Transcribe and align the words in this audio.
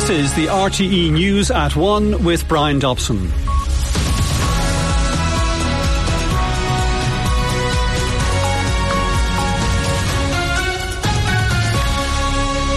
This 0.00 0.30
is 0.30 0.34
the 0.34 0.46
RTE 0.46 1.12
News 1.12 1.50
at 1.50 1.76
1 1.76 2.24
with 2.24 2.48
Brian 2.48 2.78
Dobson. 2.78 3.30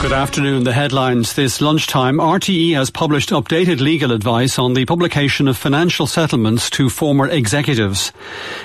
Good 0.04 0.12
afternoon. 0.12 0.66
The 0.66 0.74
headlines 0.74 1.34
this 1.34 1.62
lunchtime. 1.62 2.18
RTE 2.18 2.74
has 2.74 2.90
published 2.90 3.30
updated 3.30 3.80
legal 3.80 4.12
advice 4.12 4.60
on 4.60 4.74
the 4.74 4.84
publication 4.84 5.48
of 5.48 5.56
financial 5.56 6.08
settlements 6.08 6.70
to 6.72 6.90
former 6.90 7.30
executives. 7.30 8.12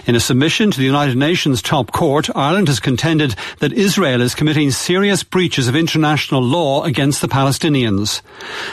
In 0.04 0.16
a 0.16 0.21
submission 0.21 0.72
to 0.72 0.79
the 0.79 0.85
United 0.85 1.16
Nations 1.16 1.62
top 1.62 1.93
court, 1.93 2.29
Ireland 2.35 2.66
has 2.66 2.80
contended 2.80 3.36
that 3.61 3.72
Israel 3.72 4.21
is 4.21 4.35
committing 4.35 4.72
serious 4.72 5.22
breaches 5.22 5.68
of 5.68 5.76
international 5.76 6.43
law 6.43 6.82
against 6.82 7.21
the 7.21 7.29
Palestinians. 7.29 8.20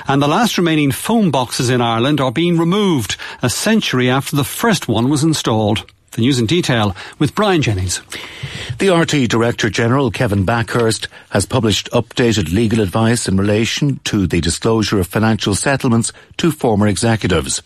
And 0.08 0.20
the 0.20 0.28
last 0.28 0.58
remaining 0.58 0.92
phone 0.92 1.30
boxes 1.30 1.70
in 1.70 1.82
Ireland 1.82 2.20
are 2.20 2.32
being 2.32 2.58
removed 2.58 3.16
a 3.44 3.50
century 3.52 4.10
after 4.10 4.36
the 4.36 4.44
first 4.44 4.88
one 4.88 5.08
was 5.08 5.24
installed. 5.24 5.86
The 6.16 6.22
news 6.22 6.40
in 6.40 6.46
detail 6.46 6.96
with 7.20 7.36
Brian 7.36 7.62
Jennings. 7.62 7.98
The 8.80 8.88
RTE 8.88 9.28
Director 9.28 9.70
General, 9.70 10.12
Kevin 10.12 10.46
Bakhurst, 10.46 11.08
has 11.32 11.46
published 11.46 11.92
updated 11.92 12.54
legal 12.54 12.80
advice 12.80 13.28
in 13.28 13.36
relation 13.36 14.00
to 14.06 14.26
the 14.26 14.40
disclosure 14.40 14.98
of 14.98 15.08
financial 15.08 15.56
settlements 15.56 16.14
to 16.38 16.54
former 16.54 16.88
executives. 16.88 17.62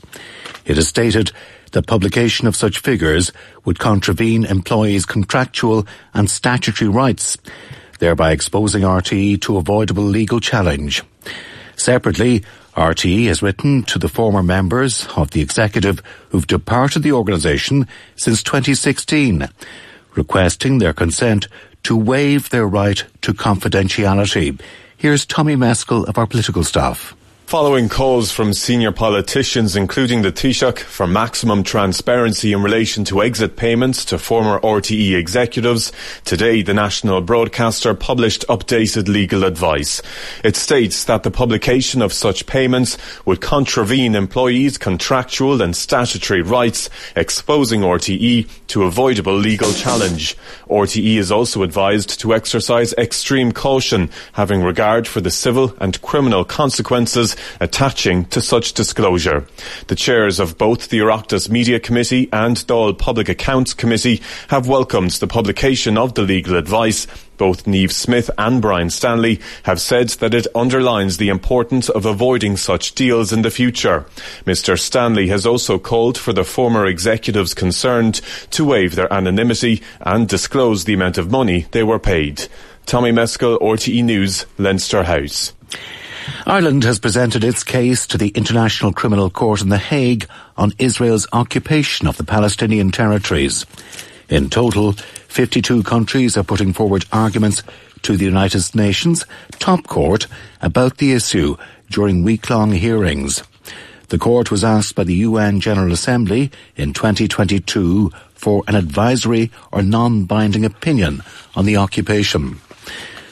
It 0.66 0.80
is 0.80 0.88
stated 0.88 1.31
that 1.73 1.85
publication 1.85 2.48
of 2.48 2.55
such 2.55 2.80
figures 2.80 3.31
would 3.66 3.77
contravene 3.77 4.45
employees' 4.45 5.05
contractual 5.05 5.86
and 6.16 6.27
statutory 6.27 6.89
rights, 6.89 7.38
thereby 8.00 8.31
exposing 8.31 8.81
RTE 8.81 9.41
to 9.41 9.58
avoidable 9.58 10.05
legal 10.05 10.39
challenge. 10.39 11.03
Separately, 11.75 12.44
RTE 12.80 13.27
has 13.27 13.41
written 13.41 13.83
to 13.83 13.99
the 13.99 14.08
former 14.08 14.41
members 14.41 15.05
of 15.17 15.31
the 15.31 15.41
executive 15.41 16.02
who've 16.30 16.47
departed 16.47 17.03
the 17.03 17.11
organisation 17.11 17.85
since 18.16 18.41
2016, 18.41 19.49
requesting 20.16 20.77
their 20.77 20.94
consent 20.94 21.50
to 21.83 21.97
waive 21.97 22.50
their 22.52 22.66
right 22.66 23.03
to 23.22 23.33
confidentiality. 23.33 24.57
Here's 24.95 25.25
Tommy 25.25 25.57
Meskill 25.57 26.07
of 26.07 26.17
our 26.17 26.25
political 26.25 26.63
staff. 26.63 27.13
Following 27.50 27.89
calls 27.89 28.31
from 28.31 28.53
senior 28.53 28.92
politicians, 28.92 29.75
including 29.75 30.22
the 30.22 30.31
Taoiseach, 30.31 30.81
for 30.81 31.08
maximum 31.08 31.64
transparency 31.64 32.53
in 32.53 32.61
relation 32.61 33.03
to 33.06 33.23
exit 33.23 33.56
payments 33.56 34.06
to 34.06 34.19
former 34.19 34.59
RTE 34.59 35.16
executives, 35.16 35.91
today 36.25 36.61
the 36.61 36.75
national 36.75 37.22
broadcaster 37.22 37.95
published 37.95 38.45
updated 38.50 39.08
legal 39.08 39.44
advice. 39.44 40.00
It 40.44 40.58
states 40.58 41.06
that 41.06 41.23
the 41.23 41.31
publication 41.31 42.03
of 42.03 42.14
such 42.14 42.45
payments 42.45 43.00
would 43.25 43.41
contravene 43.41 44.13
employees' 44.13 44.78
contractual 44.78 45.59
and 45.59 45.75
statutory 45.75 46.44
rights, 46.44 46.88
exposing 47.16 47.81
RTE 47.81 48.47
to 48.67 48.84
avoidable 48.84 49.34
legal 49.36 49.73
challenge. 49.73 50.38
RTE 50.69 51.17
is 51.17 51.31
also 51.31 51.63
advised 51.63 52.19
to 52.19 52.36
exercise 52.36 52.94
extreme 52.94 53.52
caution, 53.52 54.11
having 54.34 54.61
regard 54.61 55.08
for 55.08 55.19
the 55.19 55.31
civil 55.31 55.73
and 55.81 56.00
criminal 56.03 56.45
consequences 56.45 57.36
attaching 57.59 58.26
to 58.26 58.42
such 58.42 58.73
disclosure. 58.73 59.45
The 59.88 59.95
chairs 59.95 60.40
of 60.40 60.58
both 60.58 60.90
the 60.90 61.00
Oireachtas 61.00 61.50
Media 61.50 61.80
Committee 61.80 62.30
and 62.31 62.58
Dáil 62.58 62.98
Public 62.98 63.30
Accounts 63.30 63.73
Committee 63.73 64.22
have 64.50 64.68
welcomed 64.68 65.12
the 65.12 65.28
publication 65.28 65.98
of 65.98 66.14
the 66.14 66.23
legal 66.23 66.56
advice 66.56 67.08
both 67.40 67.64
Niamh 67.64 67.92
Smyth 67.92 68.30
and 68.38 68.62
Brian 68.62 68.92
Stanley 68.92 69.40
have 69.64 69.81
said 69.81 70.09
that 70.20 70.36
it 70.36 70.46
underlines 70.54 71.18
the 71.18 71.30
importance 71.30 71.90
of 71.90 72.06
avoiding 72.06 72.58
such 72.58 72.94
deals 72.94 73.34
in 73.34 73.42
the 73.42 73.50
future. 73.50 74.06
Mr. 74.46 74.78
Stanley 74.78 75.30
has 75.30 75.46
also 75.46 75.80
called 75.80 76.18
for 76.18 76.34
the 76.34 76.44
former 76.44 76.86
executives 76.86 77.56
concerned 77.56 78.22
to 78.52 78.66
waive 78.66 78.96
their 78.96 79.12
anonymity 79.12 79.81
and 80.02 80.28
disclose 80.28 80.84
the 80.84 80.94
amount 80.94 81.18
of 81.18 81.31
money 81.31 81.66
they 81.72 81.81
were 81.81 81.97
paid. 81.97 82.47
Tommy 82.86 83.12
Meskill, 83.12 83.59
RTE 83.59 84.03
News, 84.03 84.46
Leinster 84.58 85.03
House. 85.03 85.53
Ireland 86.45 86.84
has 86.84 87.00
presented 87.00 87.44
its 87.44 87.63
case 87.63 88.07
to 88.07 88.17
the 88.17 88.29
International 88.29 88.94
Criminal 88.94 89.29
Court 89.29 89.62
in 89.62 89.69
The 89.69 89.78
Hague 89.78 90.28
on 90.57 90.73
Israel's 90.79 91.28
occupation 91.34 92.07
of 92.07 92.17
the 92.17 92.23
Palestinian 92.23 92.91
territories. 92.91 93.66
In 94.29 94.50
total, 94.50 94.94
52 94.94 95.84
countries 95.84 96.38
are 96.38 96.44
putting 96.44 96.73
forward 96.73 97.06
arguments 97.12 97.63
to 98.03 98.16
the 98.16 98.25
United 98.25 98.75
Nations 98.75 99.25
top 99.59 99.88
court 99.88 100.28
about 100.62 100.97
the 100.97 101.13
issue 101.13 101.57
during 101.89 102.23
week-long 102.23 102.72
hearings. 102.72 103.44
The 104.09 104.18
court 104.18 104.50
was 104.50 104.63
asked 104.63 104.95
by 104.95 105.03
the 105.03 105.16
UN 105.16 105.59
General 105.59 105.91
Assembly 105.91 106.51
in 106.75 106.94
2022 106.94 108.12
for 108.34 108.63
an 108.68 108.75
advisory 108.75 109.51
or 109.72 109.84
non-binding 109.84 110.66
opinion 110.66 111.22
on 111.56 111.66
the 111.66 111.78
occupation. 111.78 112.59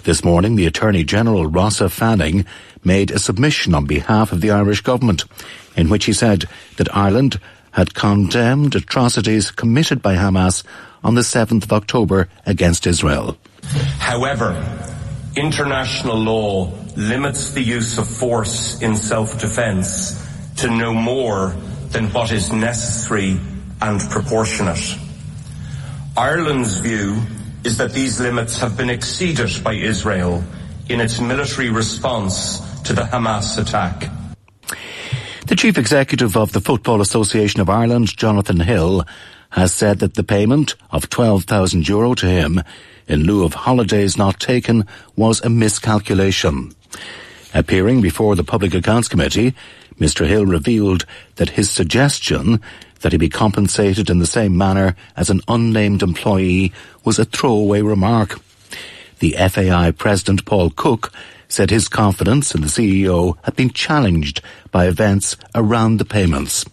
This 0.03 0.24
morning, 0.24 0.56
the 0.56 0.68
Attorney 0.68 1.03
General, 1.03 1.47
Rossa 1.47 1.90
Fanning, 1.90 2.46
made 2.88 3.12
a 3.12 3.20
submission 3.20 3.75
on 3.75 3.86
behalf 3.86 4.31
of 4.31 4.42
the 4.42 4.50
Irish 4.50 4.81
government 4.81 5.25
in 5.75 5.90
which 5.90 6.06
he 6.06 6.14
said 6.14 6.46
that 6.78 6.96
Ireland 6.96 7.40
had 7.72 7.94
condemned 7.94 8.74
atrocities 8.74 9.52
committed 9.52 10.02
by 10.02 10.16
Hamas 10.16 10.64
on 11.03 11.14
the 11.14 11.22
7th 11.22 11.66
of 11.66 11.74
October 11.74 12.30
against 12.46 12.88
Israel. 12.88 13.38
However, 14.00 14.56
international 15.36 16.18
law 16.18 16.74
limits 16.96 17.52
the 17.52 17.62
use 17.62 18.00
of 18.00 18.08
force 18.08 18.81
in 18.81 18.96
self-defense 18.96 20.25
to 20.56 20.72
no 20.72 20.94
more 20.94 21.54
than 21.90 22.08
what 22.08 22.31
is 22.31 22.52
necessary 22.52 23.38
and 23.81 24.02
proportionate. 24.09 24.98
Ireland's 26.16 26.78
view 26.78 27.22
is 27.64 27.78
that 27.78 27.94
these 27.94 28.19
limits 28.19 28.58
have 28.58 28.75
been 28.75 28.90
exceeded 28.90 29.64
by 29.64 29.74
Israel 29.74 30.44
in 30.90 31.00
its 31.00 31.19
military 31.19 31.69
response 31.69 32.59
to 32.88 32.94
the 32.94 33.02
Hamas 33.02 33.58
attack. 33.58 34.09
The 35.48 35.58
chief 35.58 35.78
executive 35.78 36.38
of 36.38 36.53
the 36.53 36.62
Football 36.62 37.02
Association 37.02 37.59
of 37.59 37.70
Ireland, 37.70 38.16
Jonathan 38.16 38.62
Hill, 38.62 39.03
has 39.50 39.74
said 39.74 40.00
that 40.00 40.14
the 40.14 40.24
payment 40.24 40.75
of 40.90 41.09
12,000 41.09 41.86
euro 41.86 42.14
to 42.14 42.25
him 42.25 42.64
in 43.06 43.24
lieu 43.24 43.44
of 43.44 43.53
holidays 43.53 44.18
not 44.18 44.40
taken 44.40 44.86
was 45.18 45.42
a 45.42 45.50
miscalculation. 45.50 46.72
Appearing 47.53 48.00
before 48.00 48.38
the 48.38 48.44
Public 48.46 48.74
Accounts 48.74 49.09
Committee, 49.09 49.54
Mr 50.00 50.25
Hill 50.25 50.46
revealed 50.46 51.06
that 51.36 51.50
his 51.50 51.69
suggestion 51.69 52.62
that 53.02 53.12
he 53.12 53.18
be 53.18 53.28
compensated 53.28 54.09
in 54.09 54.19
the 54.19 54.25
same 54.25 54.58
manner 54.58 54.96
as 55.18 55.30
an 55.30 55.42
unnamed 55.50 56.04
employee 56.04 56.72
was 57.04 57.19
a 57.19 57.25
throwaway 57.25 57.81
remark. 57.81 58.40
The 59.19 59.36
FAI 59.38 59.92
President 59.92 60.46
Paul 60.46 60.69
Cooke 60.69 61.12
said 61.47 61.69
his 61.69 61.88
confidence 61.88 62.53
in 62.53 62.62
the 62.62 62.68
CEO 62.68 63.38
had 63.44 63.56
been 63.56 63.69
challenged 63.69 64.41
by 64.72 64.88
events 64.88 65.38
around 65.56 65.97
the 65.97 66.06
payments. 66.06 66.66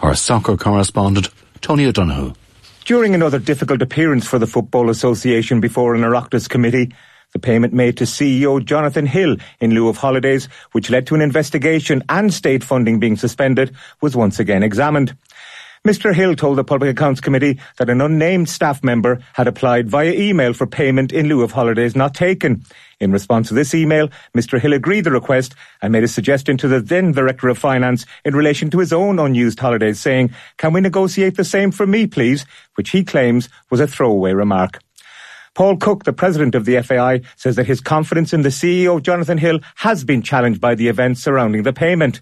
Our 0.00 0.14
soccer 0.14 0.56
correspondent, 0.56 1.28
Tony 1.60 1.86
O'Donoghue. 1.86 2.34
During 2.84 3.14
another 3.14 3.38
difficult 3.38 3.82
appearance 3.82 4.26
for 4.26 4.38
the 4.38 4.46
Football 4.46 4.90
Association 4.90 5.60
before 5.60 5.94
an 5.94 6.02
Oireachtas 6.02 6.48
committee, 6.48 6.92
the 7.32 7.38
payment 7.38 7.74
made 7.74 7.98
to 7.98 8.04
CEO 8.04 8.64
Jonathan 8.64 9.04
Hill 9.04 9.36
in 9.60 9.74
lieu 9.74 9.88
of 9.88 9.98
holidays, 9.98 10.48
which 10.72 10.88
led 10.88 11.06
to 11.08 11.14
an 11.14 11.20
investigation 11.20 12.02
and 12.08 12.32
state 12.32 12.64
funding 12.64 12.98
being 12.98 13.16
suspended, 13.16 13.74
was 14.00 14.16
once 14.16 14.38
again 14.40 14.62
examined. 14.62 15.14
Mr. 15.86 16.14
Hill 16.14 16.34
told 16.34 16.58
the 16.58 16.64
Public 16.64 16.90
Accounts 16.90 17.20
Committee 17.20 17.58
that 17.78 17.88
an 17.88 18.00
unnamed 18.00 18.48
staff 18.48 18.82
member 18.82 19.20
had 19.34 19.46
applied 19.46 19.88
via 19.88 20.12
email 20.12 20.52
for 20.52 20.66
payment 20.66 21.12
in 21.12 21.28
lieu 21.28 21.42
of 21.42 21.52
holidays 21.52 21.94
not 21.94 22.14
taken. 22.14 22.64
In 23.00 23.12
response 23.12 23.48
to 23.48 23.54
this 23.54 23.74
email, 23.74 24.08
Mr. 24.36 24.60
Hill 24.60 24.72
agreed 24.72 25.04
the 25.04 25.12
request 25.12 25.54
and 25.80 25.92
made 25.92 26.04
a 26.04 26.08
suggestion 26.08 26.56
to 26.58 26.68
the 26.68 26.80
then 26.80 27.12
Director 27.12 27.48
of 27.48 27.58
Finance 27.58 28.06
in 28.24 28.34
relation 28.34 28.70
to 28.70 28.80
his 28.80 28.92
own 28.92 29.18
unused 29.18 29.60
holidays, 29.60 30.00
saying, 30.00 30.34
Can 30.56 30.72
we 30.72 30.80
negotiate 30.80 31.36
the 31.36 31.44
same 31.44 31.70
for 31.70 31.86
me, 31.86 32.06
please? 32.06 32.44
which 32.74 32.90
he 32.90 33.04
claims 33.04 33.48
was 33.70 33.80
a 33.80 33.86
throwaway 33.86 34.32
remark. 34.32 34.80
Paul 35.54 35.76
Cooke, 35.76 36.04
the 36.04 36.12
president 36.12 36.54
of 36.54 36.64
the 36.64 36.80
FAI, 36.82 37.22
says 37.34 37.56
that 37.56 37.66
his 37.66 37.80
confidence 37.80 38.32
in 38.32 38.42
the 38.42 38.48
CEO, 38.48 39.02
Jonathan 39.02 39.38
Hill, 39.38 39.58
has 39.74 40.04
been 40.04 40.22
challenged 40.22 40.60
by 40.60 40.76
the 40.76 40.86
events 40.86 41.20
surrounding 41.20 41.64
the 41.64 41.72
payment. 41.72 42.20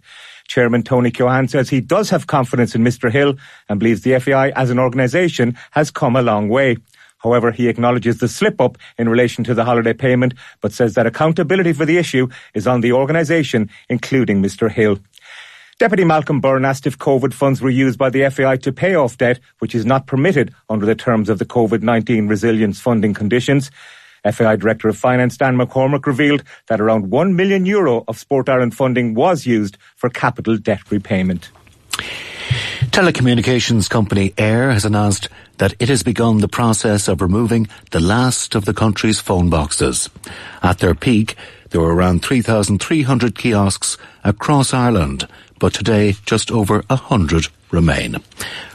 Chairman 0.49 0.83
Tony 0.83 1.11
Keohane 1.11 1.51
says 1.51 1.69
he 1.69 1.81
does 1.81 2.11
have 2.11 2.27
confidence 2.27 2.75
in 2.75 2.83
Mr 2.83 3.11
Hill 3.11 3.37
and 3.69 3.79
believes 3.79 4.03
the 4.03 4.19
FAI 4.19 4.51
as 4.51 4.71
an 4.71 4.79
organisation 4.79 5.57
has 5.73 5.91
come 5.91 6.17
a 6.17 6.23
long 6.23 6.49
way. 6.49 6.77
However, 7.19 7.51
he 7.51 7.69
acknowledges 7.69 8.19
the 8.19 8.29
slip 8.29 8.61
up 8.61 8.79
in 8.99 9.09
relation 9.09 9.43
to 9.45 9.55
the 9.55 9.65
holiday 9.65 9.93
payment, 9.93 10.35
but 10.61 10.73
says 10.73 10.95
that 10.95 11.07
accountability 11.07 11.73
for 11.73 11.85
the 11.85 11.99
issue 11.99 12.29
is 12.55 12.67
on 12.67 12.83
the 12.83 12.93
organisation, 12.93 13.71
including 13.89 14.43
Mr 14.43 14.71
Hill. 14.71 14.99
Deputy 15.79 16.05
Malcolm 16.05 16.41
Byrne 16.41 16.65
asked 16.65 16.87
if 16.87 16.99
COVID 16.99 17.35
funds 17.35 17.61
were 17.61 17.69
used 17.69 17.99
by 17.99 18.09
the 18.09 18.31
FAI 18.31 18.57
to 18.59 18.73
pay 18.73 18.95
off 18.95 19.19
debt, 19.19 19.41
which 19.59 19.75
is 19.75 19.85
not 19.85 20.07
permitted 20.07 20.55
under 20.71 20.87
the 20.87 20.95
terms 20.95 21.29
of 21.29 21.39
the 21.39 21.45
COVID 21.45 21.83
19 21.83 22.29
resilience 22.29 22.81
funding 22.81 23.13
conditions. 23.13 23.71
FAI 24.33 24.57
Director 24.57 24.89
of 24.89 24.97
Finance 24.97 25.37
Dan 25.37 25.57
McCormack 25.57 26.07
revealed 26.07 26.43
that 26.69 26.81
around 26.81 27.11
1 27.11 27.37
million 27.37 27.67
euro 27.67 28.05
of 28.09 28.19
Sport 28.19 28.49
Ireland 28.49 28.75
funding 28.75 29.15
was 29.15 29.47
used 29.47 29.79
for 29.97 30.11
capital 30.11 30.57
debt 30.57 30.91
repayment. 30.91 31.51
Telecommunications 32.91 33.91
company 33.91 34.31
Eir 34.39 34.73
has 34.73 34.85
announced 34.85 35.29
that 35.59 35.75
it 35.79 35.89
has 35.89 36.03
begun 36.03 36.39
the 36.39 36.49
process 36.49 37.09
of 37.09 37.21
removing 37.21 37.69
the 37.91 38.01
last 38.01 38.55
of 38.55 38.65
the 38.65 38.73
country's 38.73 39.21
phone 39.21 39.51
boxes. 39.51 40.09
At 40.63 40.79
their 40.79 40.95
peak, 40.95 41.37
there 41.71 41.81
were 41.81 41.95
around 41.95 42.23
3,300 42.23 43.37
kiosks 43.37 43.99
across 44.25 44.73
Ireland, 44.73 45.29
but 45.59 45.75
today 45.75 46.15
just 46.25 46.51
over 46.51 46.83
100 46.89 47.49
remain. 47.71 48.17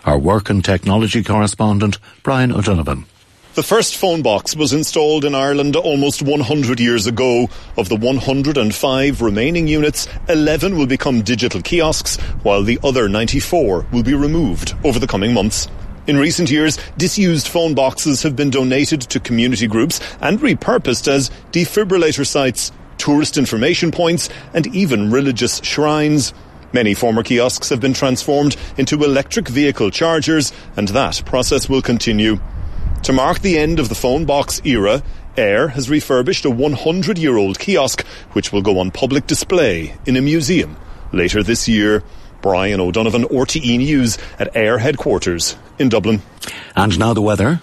Our 0.05 0.19
work 0.19 0.49
and 0.49 0.63
technology 0.63 1.23
correspondent, 1.23 1.97
Brian 2.21 2.51
O'Donovan. 2.51 3.05
The 3.53 3.63
first 3.63 3.97
phone 3.97 4.21
box 4.21 4.55
was 4.55 4.71
installed 4.71 5.25
in 5.25 5.35
Ireland 5.35 5.75
almost 5.75 6.21
100 6.21 6.79
years 6.79 7.05
ago. 7.05 7.49
Of 7.75 7.89
the 7.89 7.97
105 7.97 9.21
remaining 9.21 9.67
units, 9.67 10.07
11 10.29 10.77
will 10.77 10.85
become 10.85 11.21
digital 11.21 11.61
kiosks, 11.61 12.15
while 12.43 12.63
the 12.63 12.79
other 12.81 13.09
94 13.09 13.87
will 13.91 14.03
be 14.03 14.13
removed 14.13 14.73
over 14.85 14.99
the 14.99 15.07
coming 15.07 15.33
months. 15.33 15.67
In 16.07 16.15
recent 16.15 16.49
years, 16.49 16.77
disused 16.95 17.49
phone 17.49 17.75
boxes 17.75 18.23
have 18.23 18.37
been 18.37 18.51
donated 18.51 19.01
to 19.01 19.19
community 19.19 19.67
groups 19.67 19.99
and 20.21 20.39
repurposed 20.39 21.09
as 21.09 21.29
defibrillator 21.51 22.25
sites, 22.25 22.71
tourist 22.97 23.37
information 23.37 23.91
points, 23.91 24.29
and 24.53 24.73
even 24.73 25.11
religious 25.11 25.57
shrines. 25.61 26.33
Many 26.71 26.93
former 26.93 27.21
kiosks 27.21 27.67
have 27.67 27.81
been 27.81 27.93
transformed 27.93 28.55
into 28.77 29.03
electric 29.03 29.49
vehicle 29.49 29.91
chargers, 29.91 30.53
and 30.77 30.87
that 30.87 31.21
process 31.25 31.67
will 31.67 31.81
continue. 31.81 32.39
To 33.03 33.13
mark 33.13 33.39
the 33.39 33.57
end 33.57 33.79
of 33.79 33.89
the 33.89 33.95
phone 33.95 34.25
box 34.25 34.61
era, 34.63 35.01
Eir 35.35 35.71
has 35.71 35.89
refurbished 35.89 36.45
a 36.45 36.51
100 36.51 37.17
year 37.17 37.35
old 37.35 37.57
kiosk 37.57 38.05
which 38.33 38.53
will 38.53 38.61
go 38.61 38.79
on 38.79 38.91
public 38.91 39.25
display 39.25 39.95
in 40.05 40.17
a 40.17 40.21
museum 40.21 40.77
later 41.11 41.41
this 41.41 41.67
year. 41.67 42.03
Brian 42.41 42.79
O'Donovan, 42.79 43.23
RTE 43.23 43.77
News 43.77 44.17
at 44.39 44.53
Eir 44.53 44.79
headquarters 44.79 45.55
in 45.79 45.89
Dublin. 45.89 46.21
And 46.75 46.97
now 46.99 47.13
the 47.13 47.21
weather. 47.21 47.61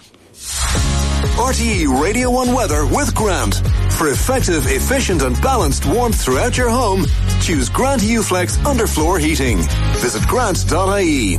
RTE 1.39 2.01
Radio 2.03 2.31
1 2.31 2.53
weather 2.53 2.85
with 2.87 3.15
Grant. 3.15 3.57
For 3.93 4.09
effective, 4.09 4.67
efficient 4.67 5.23
and 5.23 5.41
balanced 5.41 5.87
warmth 5.87 6.21
throughout 6.21 6.57
your 6.57 6.71
home, 6.71 7.07
choose 7.41 7.69
Grant 7.69 8.03
UFlex 8.03 8.57
underfloor 8.59 9.21
heating. 9.21 9.59
Visit 9.99 10.27
grant.ie. 10.29 11.39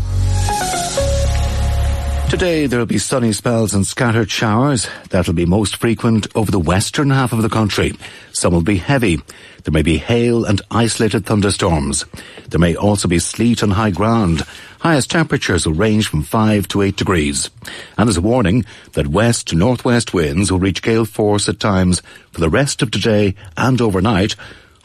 Today 2.30 2.68
there 2.68 2.78
will 2.78 2.86
be 2.86 3.00
sunny 3.00 3.34
spells 3.34 3.74
and 3.74 3.88
scattered 3.88 4.30
showers. 4.30 4.88
That'll 5.10 5.34
be 5.34 5.48
most 5.48 5.78
frequent 5.78 6.28
over 6.36 6.52
the 6.52 6.60
western 6.60 7.10
half 7.10 7.34
of 7.34 7.42
the 7.42 7.50
country. 7.50 7.94
Some 8.34 8.54
will 8.54 8.62
be 8.62 8.78
heavy. 8.78 9.18
There 9.64 9.72
may 9.72 9.81
be 9.81 9.98
hail 9.98 10.46
and 10.46 10.62
isolated 10.70 11.26
thunderstorms. 11.26 12.06
There 12.48 12.60
may 12.60 12.76
also 12.76 13.08
be 13.08 13.18
sleet 13.18 13.64
on 13.64 13.72
high 13.72 13.90
ground. 13.90 14.44
Highest 14.80 15.10
temperatures 15.10 15.66
will 15.66 15.74
range 15.74 16.08
from 16.08 16.22
5 16.22 16.68
to 16.68 16.84
8 16.84 16.96
degrees. 16.96 17.50
And 17.98 18.08
there's 18.08 18.18
a 18.18 18.22
warning 18.22 18.64
that 18.94 19.08
west 19.08 19.48
to 19.48 19.56
northwest 19.56 20.14
winds 20.14 20.52
will 20.52 20.60
reach 20.60 20.84
gale 20.84 21.06
force 21.06 21.50
at 21.50 21.60
times 21.60 22.04
for 22.31 22.42
the 22.42 22.50
rest 22.50 22.84
of 22.84 22.92
today 22.92 23.34
and 23.58 23.81
overnight 23.81 24.36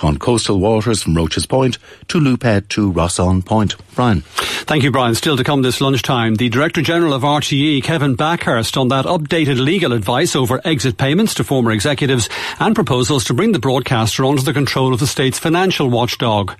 on 0.00 0.18
coastal 0.18 0.58
waters 0.58 1.02
from 1.02 1.14
Roches 1.14 1.46
Point 1.46 1.78
to 2.08 2.18
Loop 2.18 2.42
Head 2.42 2.70
to 2.70 2.90
Rossan 2.90 3.44
Point. 3.44 3.76
Brian. 3.94 4.20
Thank 4.20 4.82
you, 4.82 4.90
Brian. 4.90 5.14
Still 5.14 5.36
to 5.36 5.44
come 5.44 5.62
this 5.62 5.80
lunchtime, 5.80 6.36
the 6.36 6.48
Director 6.48 6.82
General 6.82 7.12
of 7.12 7.22
RTE, 7.22 7.82
Kevin 7.82 8.16
Bakhurst, 8.16 8.76
on 8.76 8.88
that 8.88 9.04
updated 9.04 9.58
legal 9.58 9.92
advice 9.92 10.34
over 10.34 10.60
exit 10.64 10.96
payments 10.96 11.34
to 11.34 11.44
former 11.44 11.70
executives 11.70 12.28
and 12.58 12.74
proposals 12.74 13.24
to 13.24 13.34
bring 13.34 13.52
the 13.52 13.58
broadcaster 13.58 14.24
under 14.24 14.42
the 14.42 14.52
control 14.52 14.92
of 14.92 15.00
the 15.00 15.06
state's 15.06 15.38
financial 15.38 15.88
watchdog. 15.90 16.52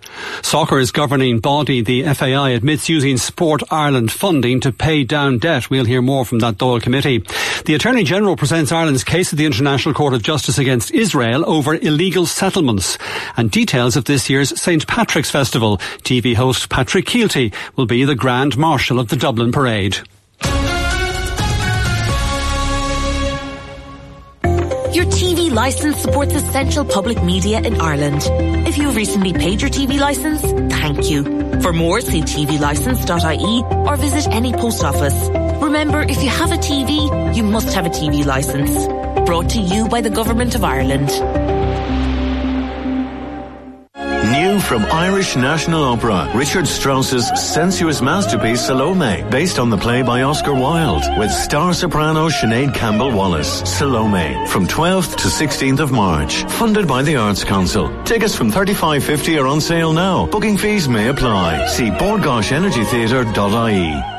Soccer's 0.42 0.90
governing 0.90 1.40
body, 1.40 1.80
the 1.80 2.02
FAI, 2.14 2.50
admits 2.50 2.88
using 2.88 3.16
Sport 3.16 3.62
Ireland 3.70 4.12
funding 4.12 4.60
to 4.60 4.72
pay 4.72 5.04
down 5.04 5.38
debt. 5.38 5.70
We'll 5.70 5.84
hear 5.84 6.02
more 6.02 6.24
from 6.24 6.40
that 6.40 6.58
Dáil 6.58 6.82
committee. 6.82 7.24
The 7.64 7.74
Attorney 7.74 8.04
General 8.04 8.36
presents 8.36 8.72
Ireland's 8.72 9.04
case 9.04 9.32
at 9.32 9.38
the 9.38 9.46
International 9.46 9.94
Court 9.94 10.14
of 10.14 10.22
Justice 10.22 10.58
against 10.58 10.90
Israel 10.90 11.44
over 11.48 11.74
illegal 11.74 12.26
settlements 12.26 12.98
and 13.36 13.50
details 13.50 13.96
of 13.96 14.04
this 14.04 14.28
year's 14.28 14.60
St. 14.60 14.86
Patrick's 14.86 15.30
Festival. 15.30 15.78
TV 16.02 16.34
host 16.34 16.68
Patrick 16.68 17.06
Kielty 17.24 17.54
will 17.76 17.86
be 17.86 18.04
the 18.04 18.14
Grand 18.14 18.58
Marshal 18.58 18.98
of 18.98 19.08
the 19.08 19.16
Dublin 19.16 19.50
Parade. 19.50 19.96
Your 24.92 25.06
TV 25.06 25.50
license 25.50 25.96
supports 26.02 26.34
essential 26.34 26.84
public 26.84 27.22
media 27.22 27.60
in 27.60 27.80
Ireland. 27.80 28.20
If 28.68 28.76
you've 28.76 28.94
recently 28.94 29.32
paid 29.32 29.62
your 29.62 29.70
TV 29.70 29.98
license, 29.98 30.42
thank 30.74 31.10
you. 31.10 31.24
For 31.62 31.72
more, 31.72 32.02
see 32.02 32.20
tvlicense.ie 32.20 33.62
or 33.88 33.96
visit 33.96 34.30
any 34.30 34.52
post 34.52 34.84
office. 34.84 35.30
Remember, 35.62 36.02
if 36.02 36.22
you 36.22 36.28
have 36.28 36.52
a 36.52 36.56
TV, 36.56 37.34
you 37.34 37.42
must 37.42 37.72
have 37.72 37.86
a 37.86 37.90
TV 37.90 38.26
license. 38.26 38.86
Brought 39.24 39.48
to 39.50 39.60
you 39.60 39.88
by 39.88 40.02
the 40.02 40.10
Government 40.10 40.54
of 40.54 40.62
Ireland. 40.62 41.08
New 44.34 44.58
from 44.58 44.84
Irish 44.86 45.36
National 45.36 45.84
Opera, 45.84 46.28
Richard 46.34 46.66
Strauss's 46.66 47.28
sensuous 47.40 48.02
masterpiece 48.02 48.66
Salome, 48.66 49.22
based 49.30 49.60
on 49.60 49.70
the 49.70 49.76
play 49.76 50.02
by 50.02 50.22
Oscar 50.22 50.52
Wilde, 50.52 51.04
with 51.18 51.30
star 51.30 51.72
soprano 51.72 52.28
Sinead 52.28 52.74
Campbell 52.74 53.12
Wallace. 53.12 53.60
Salome, 53.60 54.34
from 54.48 54.66
12th 54.66 55.14
to 55.18 55.28
16th 55.28 55.78
of 55.78 55.92
March, 55.92 56.42
funded 56.44 56.88
by 56.88 57.02
the 57.02 57.14
Arts 57.14 57.44
Council. 57.44 57.88
Tickets 58.02 58.34
from 58.34 58.50
35.50 58.50 59.40
are 59.40 59.46
on 59.46 59.60
sale 59.60 59.92
now. 59.92 60.26
Booking 60.26 60.56
fees 60.56 60.88
may 60.88 61.06
apply. 61.08 61.66
See 61.66 61.90
bordgaisenergytheatre.ie. 61.90 64.13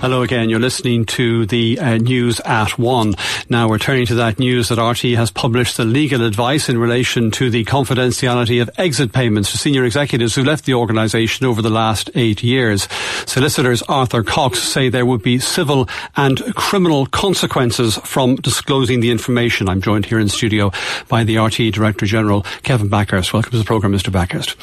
Hello 0.00 0.20
again. 0.20 0.50
You're 0.50 0.60
listening 0.60 1.06
to 1.06 1.46
the 1.46 1.78
uh, 1.80 1.96
news 1.96 2.38
at 2.40 2.78
one. 2.78 3.14
Now 3.48 3.66
we're 3.66 3.78
turning 3.78 4.04
to 4.06 4.16
that 4.16 4.38
news 4.38 4.68
that 4.68 4.78
RTE 4.78 5.16
has 5.16 5.30
published 5.30 5.78
the 5.78 5.86
legal 5.86 6.22
advice 6.22 6.68
in 6.68 6.76
relation 6.76 7.30
to 7.32 7.48
the 7.48 7.64
confidentiality 7.64 8.60
of 8.60 8.68
exit 8.76 9.14
payments 9.14 9.50
to 9.52 9.58
senior 9.58 9.84
executives 9.84 10.34
who 10.34 10.44
left 10.44 10.66
the 10.66 10.74
organisation 10.74 11.46
over 11.46 11.62
the 11.62 11.70
last 11.70 12.10
eight 12.14 12.42
years. 12.42 12.86
Solicitors 13.24 13.80
Arthur 13.82 14.22
Cox 14.22 14.62
say 14.62 14.90
there 14.90 15.06
would 15.06 15.22
be 15.22 15.38
civil 15.38 15.88
and 16.14 16.54
criminal 16.54 17.06
consequences 17.06 17.96
from 18.04 18.36
disclosing 18.36 19.00
the 19.00 19.10
information. 19.10 19.66
I'm 19.66 19.80
joined 19.80 20.04
here 20.04 20.20
in 20.20 20.28
studio 20.28 20.72
by 21.08 21.24
the 21.24 21.36
RTE 21.36 21.72
Director 21.72 22.04
General 22.04 22.42
Kevin 22.62 22.90
Bakhurst. 22.90 23.32
Welcome 23.32 23.52
to 23.52 23.58
the 23.58 23.64
programme, 23.64 23.94
Mr. 23.94 24.12
Bakhurst. 24.12 24.56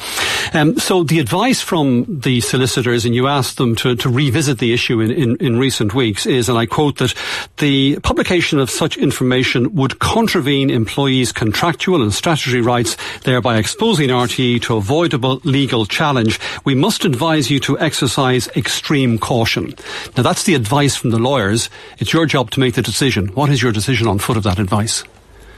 Um, 0.54 0.78
so 0.78 1.02
the 1.02 1.18
advice 1.18 1.60
from 1.60 2.06
the 2.08 2.40
solicitors, 2.40 3.04
and 3.04 3.16
you 3.16 3.26
asked 3.26 3.56
them 3.56 3.74
to, 3.76 3.96
to 3.96 4.08
revisit 4.08 4.58
the 4.58 4.72
issue 4.72 5.00
in, 5.00 5.10
in 5.10 5.23
in, 5.24 5.58
recent 5.58 5.94
weeks 5.94 6.26
is, 6.26 6.48
and 6.48 6.58
I 6.58 6.66
quote, 6.66 6.98
that 6.98 7.14
the 7.58 7.98
publication 8.00 8.58
of 8.58 8.70
such 8.70 8.96
information 8.96 9.74
would 9.74 9.98
contravene 9.98 10.70
employees' 10.70 11.32
contractual 11.32 12.02
and 12.02 12.12
statutory 12.12 12.60
rights, 12.60 12.96
thereby 13.22 13.58
exposing 13.58 14.10
RTE 14.10 14.62
to 14.62 14.76
avoidable 14.76 15.40
legal 15.44 15.86
challenge. 15.86 16.38
We 16.64 16.74
must 16.74 17.04
advise 17.04 17.50
you 17.50 17.60
to 17.60 17.78
exercise 17.78 18.48
extreme 18.56 19.18
caution. 19.18 19.74
Now 20.16 20.22
that's 20.22 20.44
the 20.44 20.54
advice 20.54 20.96
from 20.96 21.10
the 21.10 21.18
lawyers. 21.18 21.70
It's 21.98 22.12
your 22.12 22.26
job 22.26 22.50
to 22.52 22.60
make 22.60 22.74
the 22.74 22.82
decision. 22.82 23.28
What 23.28 23.50
is 23.50 23.62
your 23.62 23.72
decision 23.72 24.06
on 24.06 24.18
foot 24.18 24.36
of 24.36 24.42
that 24.44 24.58
advice? 24.58 25.04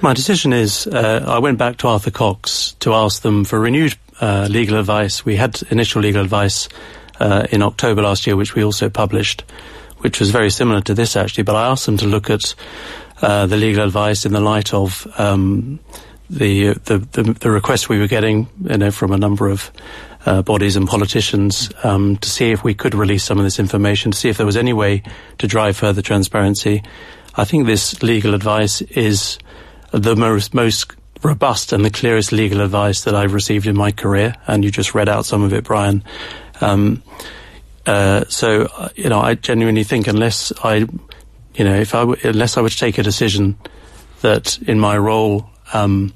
My 0.02 0.12
decision 0.12 0.52
is 0.52 0.87
uh, 0.87 1.25
I 1.26 1.38
went 1.38 1.58
back 1.58 1.78
to 1.78 1.88
Arthur 1.88 2.11
Cox 2.11 2.73
to 2.80 2.92
ask 2.92 3.23
them 3.23 3.44
for 3.44 3.58
renewed 3.58 3.96
uh, 4.20 4.46
legal 4.50 4.78
advice. 4.78 5.25
We 5.25 5.37
had 5.37 5.62
initial 5.70 6.02
legal 6.02 6.23
advice 6.23 6.68
uh, 7.20 7.46
in 7.50 7.62
October 7.62 8.02
last 8.02 8.26
year, 8.26 8.37
which 8.37 8.54
we 8.54 8.64
also 8.64 8.88
published, 8.88 9.44
which 9.99 10.20
was 10.20 10.30
very 10.30 10.50
similar 10.50 10.80
to 10.82 10.94
this 10.94 11.16
actually. 11.16 11.44
But 11.44 11.56
I 11.56 11.68
asked 11.68 11.87
them 11.87 11.96
to 11.99 12.06
look 12.06 12.30
at 12.30 12.54
uh, 13.23 13.46
the 13.46 13.56
legal 13.56 13.85
advice 13.85 14.26
in 14.26 14.32
the 14.32 14.40
light 14.40 14.75
of 14.75 15.06
um, 15.18 15.80
the, 16.28 16.75
the, 16.85 16.99
the 16.99 17.23
the 17.23 17.50
requests 17.50 17.88
we 17.88 17.99
were 17.99 18.08
getting, 18.08 18.49
you 18.64 18.78
know, 18.78 18.90
from 18.90 19.12
a 19.12 19.18
number 19.18 19.49
of 19.49 19.70
uh, 20.26 20.42
bodies 20.42 20.76
and 20.76 20.88
politicians 20.88 21.70
um, 21.85 22.16
to 22.16 22.28
see 22.28 22.50
if 22.50 22.64
we 22.64 22.75
could 22.75 22.94
release 22.94 23.25
some 23.25 23.38
of 23.38 23.44
this 23.44 23.58
information, 23.58 24.11
to 24.11 24.18
see 24.18 24.28
if 24.28 24.37
there 24.37 24.46
was 24.46 24.56
any 24.56 24.73
way 24.73 25.02
to 25.38 25.46
drive 25.46 25.76
further 25.76 26.02
transparency. 26.02 26.82
I 27.37 27.44
think 27.44 27.66
this 27.66 28.02
legal 28.02 28.35
advice 28.35 28.80
is 28.82 29.38
the 29.92 30.16
most, 30.16 30.52
most 30.52 30.92
robust 31.23 31.73
and 31.73 31.85
the 31.85 31.90
clearest 31.90 32.32
legal 32.32 32.61
advice 32.61 33.04
that 33.04 33.14
I've 33.14 33.35
received 33.35 33.66
in 33.66 33.76
my 33.76 33.92
career, 33.92 34.35
and 34.46 34.64
you 34.64 34.70
just 34.70 34.94
read 34.94 35.08
out 35.08 35.26
some 35.26 35.42
of 35.42 35.52
it, 35.52 35.64
Brian. 35.64 36.02
Um, 36.60 37.02
uh, 37.86 38.25
so, 38.28 38.68
uh, 38.76 38.88
you 38.96 39.08
know, 39.08 39.20
I 39.20 39.34
genuinely 39.34 39.84
think 39.84 40.06
unless 40.06 40.52
I, 40.62 40.86
you 41.54 41.64
know, 41.64 41.75
if 41.75 41.94
I 41.94 42.00
w- 42.00 42.20
unless 42.25 42.56
I 42.56 42.60
were 42.60 42.68
to 42.68 42.76
take 42.76 42.98
a 42.98 43.02
decision 43.02 43.56
that 44.22 44.58
in 44.62 44.80
my 44.80 44.98
role 44.98 45.48
um, 45.72 46.12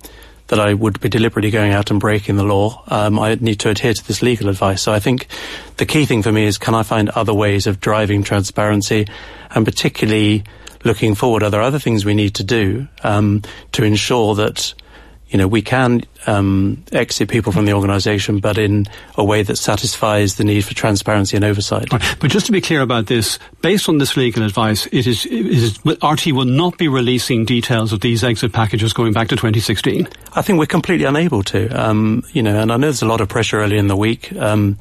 that 0.49 0.59
I 0.59 0.75
would 0.75 1.01
be 1.01 1.09
deliberately 1.09 1.51
going 1.51 1.73
out 1.73 1.91
and 1.91 2.01
breaking 2.01 2.37
the 2.37 2.45
law, 2.45 2.83
um, 2.89 3.19
I 3.19 3.37
need 3.37 3.61
to 3.61 3.71
adhere 3.71 3.95
to 3.95 4.07
this 4.07 4.23
legal 4.23 4.49
advice. 4.49 4.83
So 4.83 4.93
I 4.93 4.99
think 4.99 5.29
the 5.77 5.87
key 5.87 6.07
thing 6.07 6.23
for 6.23 6.33
me 6.33 6.45
is 6.45 6.59
can 6.59 6.75
I 6.75 6.83
find 6.83 7.09
other 7.11 7.35
ways 7.35 7.67
of 7.67 7.81
driving 7.81 8.25
transparency 8.25 9.07
and 9.51 9.65
particularly 9.65 10.45
looking 10.85 11.15
forward, 11.15 11.43
are 11.43 11.51
there 11.51 11.61
other 11.61 11.79
things 11.79 12.05
we 12.05 12.15
need 12.15 12.35
to 12.37 12.45
do 12.45 12.89
um, 13.03 13.43
to 13.73 13.85
ensure 13.85 14.35
that 14.35 14.75
you 15.31 15.39
know, 15.39 15.47
we 15.47 15.63
can 15.63 16.03
um, 16.27 16.83
exit 16.93 17.29
people 17.29 17.53
from 17.53 17.65
the 17.65 17.73
organisation, 17.73 18.41
but 18.41 18.59
in 18.59 18.87
a 19.17 19.25
way 19.25 19.43
that 19.45 19.57
satisfies 19.57 20.35
the 20.35 20.45
need 20.45 20.65
for 20.65 20.75
transparency 20.75 21.37
and 21.37 21.45
oversight. 21.45 21.93
Right. 21.93 22.17
But 22.21 22.31
just 22.31 22.47
to 22.47 22.53
be 22.53 22.61
clear 22.61 22.81
about 22.81 23.07
this, 23.07 23.39
based 23.63 23.89
on 23.89 23.99
this 23.99 24.17
legal 24.17 24.43
advice, 24.43 24.87
it 24.87 25.07
is, 25.07 25.25
it 25.27 25.33
is 25.33 25.79
RTE 25.79 26.33
will 26.33 26.45
not 26.45 26.79
be 26.79 26.89
releasing 26.89 27.45
details 27.45 27.93
of 27.93 28.01
these 28.01 28.25
exit 28.25 28.53
packages 28.53 28.93
going 28.93 29.13
back 29.13 29.29
to 29.29 29.37
2016. 29.37 30.09
I 30.35 30.43
think 30.43 30.59
we're 30.59 30.67
completely 30.67 31.07
unable 31.07 31.45
to. 31.45 31.69
Um, 31.69 32.25
you 32.33 32.43
know, 32.43 32.61
and 32.61 32.73
I 32.73 32.77
know 32.77 32.89
there's 32.89 33.03
a 33.03 33.07
lot 33.07 33.21
of 33.21 33.29
pressure 33.29 33.61
early 33.61 33.79
in 33.79 33.87
the 33.87 33.97
week. 33.97 34.33
Um, 34.33 34.79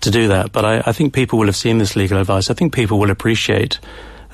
to 0.00 0.10
do 0.10 0.28
that, 0.28 0.50
but 0.50 0.64
I, 0.64 0.82
I 0.86 0.92
think 0.92 1.12
people 1.12 1.38
will 1.38 1.44
have 1.44 1.56
seen 1.56 1.76
this 1.76 1.94
legal 1.94 2.18
advice. 2.18 2.48
I 2.48 2.54
think 2.54 2.72
people 2.72 2.98
will 2.98 3.10
appreciate 3.10 3.78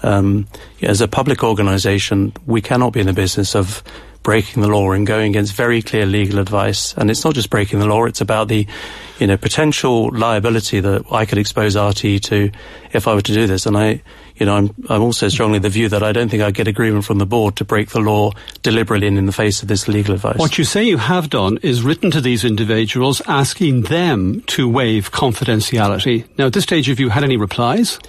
um, 0.02 0.46
as 0.82 1.00
a 1.00 1.08
public 1.08 1.42
organisation, 1.42 2.32
we 2.46 2.60
cannot 2.60 2.92
be 2.92 3.00
in 3.00 3.06
the 3.06 3.12
business 3.12 3.54
of 3.56 3.82
breaking 4.26 4.60
the 4.60 4.68
law 4.68 4.90
and 4.90 5.06
going 5.06 5.30
against 5.30 5.52
very 5.52 5.80
clear 5.80 6.04
legal 6.04 6.40
advice. 6.40 6.94
And 6.94 7.12
it's 7.12 7.24
not 7.24 7.36
just 7.36 7.48
breaking 7.48 7.78
the 7.78 7.86
law, 7.86 8.06
it's 8.06 8.20
about 8.20 8.48
the, 8.48 8.66
you 9.20 9.26
know, 9.28 9.36
potential 9.36 10.10
liability 10.12 10.80
that 10.80 11.04
I 11.12 11.26
could 11.26 11.38
expose 11.38 11.76
RTE 11.76 12.20
to 12.22 12.50
if 12.92 13.06
I 13.06 13.14
were 13.14 13.20
to 13.20 13.32
do 13.32 13.46
this. 13.46 13.66
And 13.66 13.76
I, 13.76 14.02
you 14.34 14.44
know, 14.44 14.56
I'm, 14.56 14.74
I'm 14.88 15.00
also 15.00 15.28
strongly 15.28 15.58
of 15.58 15.62
the 15.62 15.68
view 15.68 15.88
that 15.90 16.02
I 16.02 16.10
don't 16.10 16.28
think 16.28 16.42
I'd 16.42 16.54
get 16.54 16.66
agreement 16.66 17.04
from 17.04 17.18
the 17.18 17.24
board 17.24 17.54
to 17.58 17.64
break 17.64 17.90
the 17.90 18.00
law 18.00 18.32
deliberately 18.64 19.06
and 19.06 19.16
in 19.16 19.26
the 19.26 19.32
face 19.32 19.62
of 19.62 19.68
this 19.68 19.86
legal 19.86 20.16
advice. 20.16 20.38
What 20.38 20.58
you 20.58 20.64
say 20.64 20.82
you 20.82 20.98
have 20.98 21.30
done 21.30 21.58
is 21.62 21.84
written 21.84 22.10
to 22.10 22.20
these 22.20 22.44
individuals 22.44 23.22
asking 23.28 23.82
them 23.82 24.40
to 24.48 24.68
waive 24.68 25.12
confidentiality. 25.12 26.24
Now, 26.36 26.46
at 26.46 26.52
this 26.52 26.64
stage, 26.64 26.86
have 26.88 26.98
you 26.98 27.10
had 27.10 27.22
any 27.22 27.36
replies? 27.36 28.00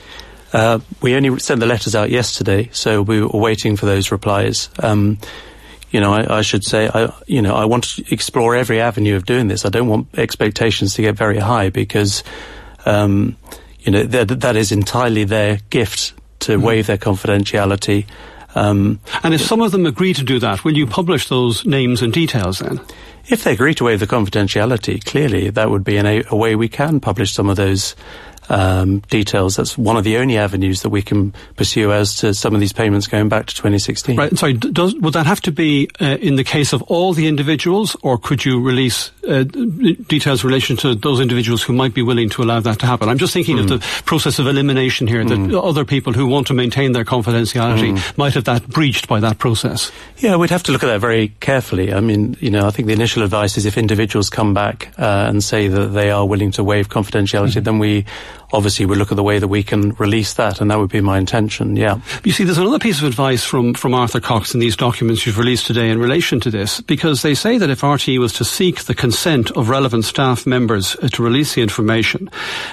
Uh, 0.51 0.79
we 0.99 1.13
only 1.13 1.37
sent 1.37 1.59
the 1.59 1.67
letters 1.67 1.93
out 1.93 2.09
yesterday, 2.09 2.71
so 2.73 3.03
we 3.03 3.21
were 3.21 3.39
waiting 3.39 3.75
for 3.75 3.85
those 3.85 4.11
replies. 4.11 4.71
Um, 4.79 5.19
you 5.91 6.01
know, 6.01 6.13
I, 6.13 6.39
I, 6.39 6.41
should 6.41 6.63
say, 6.63 6.89
I, 6.93 7.13
you 7.27 7.41
know, 7.41 7.55
I 7.55 7.65
want 7.65 7.85
to 7.85 8.13
explore 8.13 8.55
every 8.55 8.81
avenue 8.81 9.15
of 9.15 9.25
doing 9.25 9.47
this. 9.47 9.65
I 9.65 9.69
don't 9.69 9.87
want 9.87 10.07
expectations 10.17 10.95
to 10.95 11.01
get 11.01 11.15
very 11.15 11.37
high 11.37 11.69
because, 11.69 12.23
um, 12.85 13.37
you 13.79 13.91
know, 13.91 14.03
that, 14.03 14.41
that 14.41 14.55
is 14.55 14.71
entirely 14.71 15.23
their 15.23 15.59
gift 15.69 16.13
to 16.39 16.57
mm. 16.57 16.61
waive 16.61 16.87
their 16.87 16.97
confidentiality. 16.97 18.05
Um, 18.55 18.99
and 19.23 19.33
if 19.33 19.41
some 19.41 19.61
of 19.61 19.71
them 19.71 19.85
agree 19.85 20.13
to 20.13 20.23
do 20.23 20.39
that, 20.39 20.63
will 20.63 20.75
you 20.75 20.87
publish 20.87 21.29
those 21.29 21.65
names 21.65 22.01
and 22.01 22.11
details 22.11 22.59
then? 22.59 22.81
If 23.27 23.43
they 23.43 23.53
agree 23.53 23.75
to 23.75 23.83
waive 23.83 23.99
the 23.99 24.07
confidentiality, 24.07 25.03
clearly 25.03 25.49
that 25.49 25.69
would 25.69 25.83
be 25.83 25.97
a, 25.97 26.23
a 26.29 26.35
way 26.35 26.55
we 26.55 26.69
can 26.69 26.99
publish 26.99 27.33
some 27.33 27.49
of 27.49 27.57
those 27.57 27.95
um, 28.49 28.99
details. 29.09 29.55
That's 29.55 29.77
one 29.77 29.97
of 29.97 30.03
the 30.03 30.17
only 30.17 30.37
avenues 30.37 30.81
that 30.81 30.89
we 30.89 31.01
can 31.01 31.33
pursue 31.55 31.91
as 31.91 32.15
to 32.17 32.33
some 32.33 32.53
of 32.53 32.59
these 32.59 32.73
payments 32.73 33.07
going 33.07 33.29
back 33.29 33.45
to 33.47 33.55
2016. 33.55 34.17
Right. 34.17 34.37
Sorry. 34.37 34.53
Does, 34.53 34.95
would 34.95 35.13
that 35.13 35.25
have 35.25 35.41
to 35.41 35.51
be 35.51 35.89
uh, 36.01 36.17
in 36.19 36.35
the 36.35 36.43
case 36.43 36.73
of 36.73 36.81
all 36.83 37.13
the 37.13 37.27
individuals, 37.27 37.95
or 38.01 38.17
could 38.17 38.45
you 38.45 38.61
release 38.61 39.11
uh, 39.27 39.43
details 39.43 40.43
in 40.43 40.47
relation 40.47 40.77
to 40.77 40.95
those 40.95 41.19
individuals 41.19 41.63
who 41.63 41.73
might 41.73 41.93
be 41.93 42.01
willing 42.01 42.29
to 42.29 42.43
allow 42.43 42.59
that 42.59 42.79
to 42.79 42.85
happen? 42.85 43.09
I'm 43.09 43.17
just 43.17 43.33
thinking 43.33 43.57
mm. 43.57 43.61
of 43.61 43.65
hmm. 43.65 43.75
the 43.75 44.03
process 44.05 44.39
of 44.39 44.47
elimination 44.47 45.07
here. 45.07 45.23
That 45.23 45.37
mm. 45.37 45.63
other 45.63 45.85
people 45.85 46.13
who 46.13 46.27
want 46.27 46.47
to 46.47 46.53
maintain 46.53 46.91
their 46.91 47.05
confidentiality 47.05 47.97
mm. 47.97 48.17
might 48.17 48.33
have 48.33 48.45
that 48.45 48.67
breached 48.67 49.07
by 49.07 49.19
that 49.19 49.39
process. 49.39 49.91
Yeah, 50.17 50.35
we'd 50.35 50.49
have 50.49 50.63
to 50.63 50.71
look 50.71 50.83
at 50.83 50.87
that 50.87 50.99
very 50.99 51.29
carefully. 51.39 51.93
I 51.93 51.99
mean, 51.99 52.37
you 52.39 52.49
know, 52.49 52.67
I 52.67 52.71
think 52.71 52.87
the 52.87 52.93
initial 52.93 53.23
advice 53.23 53.57
is 53.57 53.65
if 53.65 53.77
individuals 53.77 54.29
come 54.29 54.53
back 54.53 54.93
uh, 54.97 55.25
and 55.27 55.43
say 55.43 55.67
that 55.67 55.87
they 55.87 56.11
are 56.11 56.25
willing 56.25 56.51
to 56.51 56.63
waive 56.63 56.89
confidentiality, 56.89 57.55
mm-hmm. 57.55 57.63
then 57.63 57.79
we 57.79 58.05
obviously 58.51 58.85
we 58.85 58.95
look 58.95 59.11
at 59.11 59.15
the 59.15 59.23
way 59.23 59.39
that 59.39 59.47
we 59.47 59.63
can 59.63 59.91
release 59.93 60.33
that, 60.33 60.61
and 60.61 60.71
that 60.71 60.79
would 60.79 60.89
be 60.89 61.01
my 61.01 61.17
intention. 61.17 61.75
Yeah. 61.75 61.99
You 62.23 62.31
see, 62.31 62.43
there's 62.43 62.57
another 62.57 62.79
piece 62.79 62.99
of 62.99 63.07
advice 63.07 63.43
from 63.43 63.73
from 63.73 63.93
Arthur 63.93 64.19
Cox 64.19 64.53
in 64.53 64.59
these 64.59 64.75
documents 64.75 65.25
you've 65.25 65.37
released 65.37 65.67
today 65.67 65.89
in 65.89 65.99
relation 65.99 66.39
to 66.41 66.51
this, 66.51 66.81
because 66.81 67.21
they 67.21 67.33
say 67.33 67.57
that 67.57 67.69
if 67.69 67.81
RTE 67.81 68.19
was 68.19 68.33
to 68.33 68.45
seek 68.45 68.83
the 68.85 68.95
consent 68.95 69.51
of 69.51 69.69
relevant 69.69 70.05
staff 70.05 70.45
members 70.45 70.95
uh, 71.01 71.07
to 71.09 71.23
release 71.23 71.55
the 71.55 71.61
information, 71.61 72.29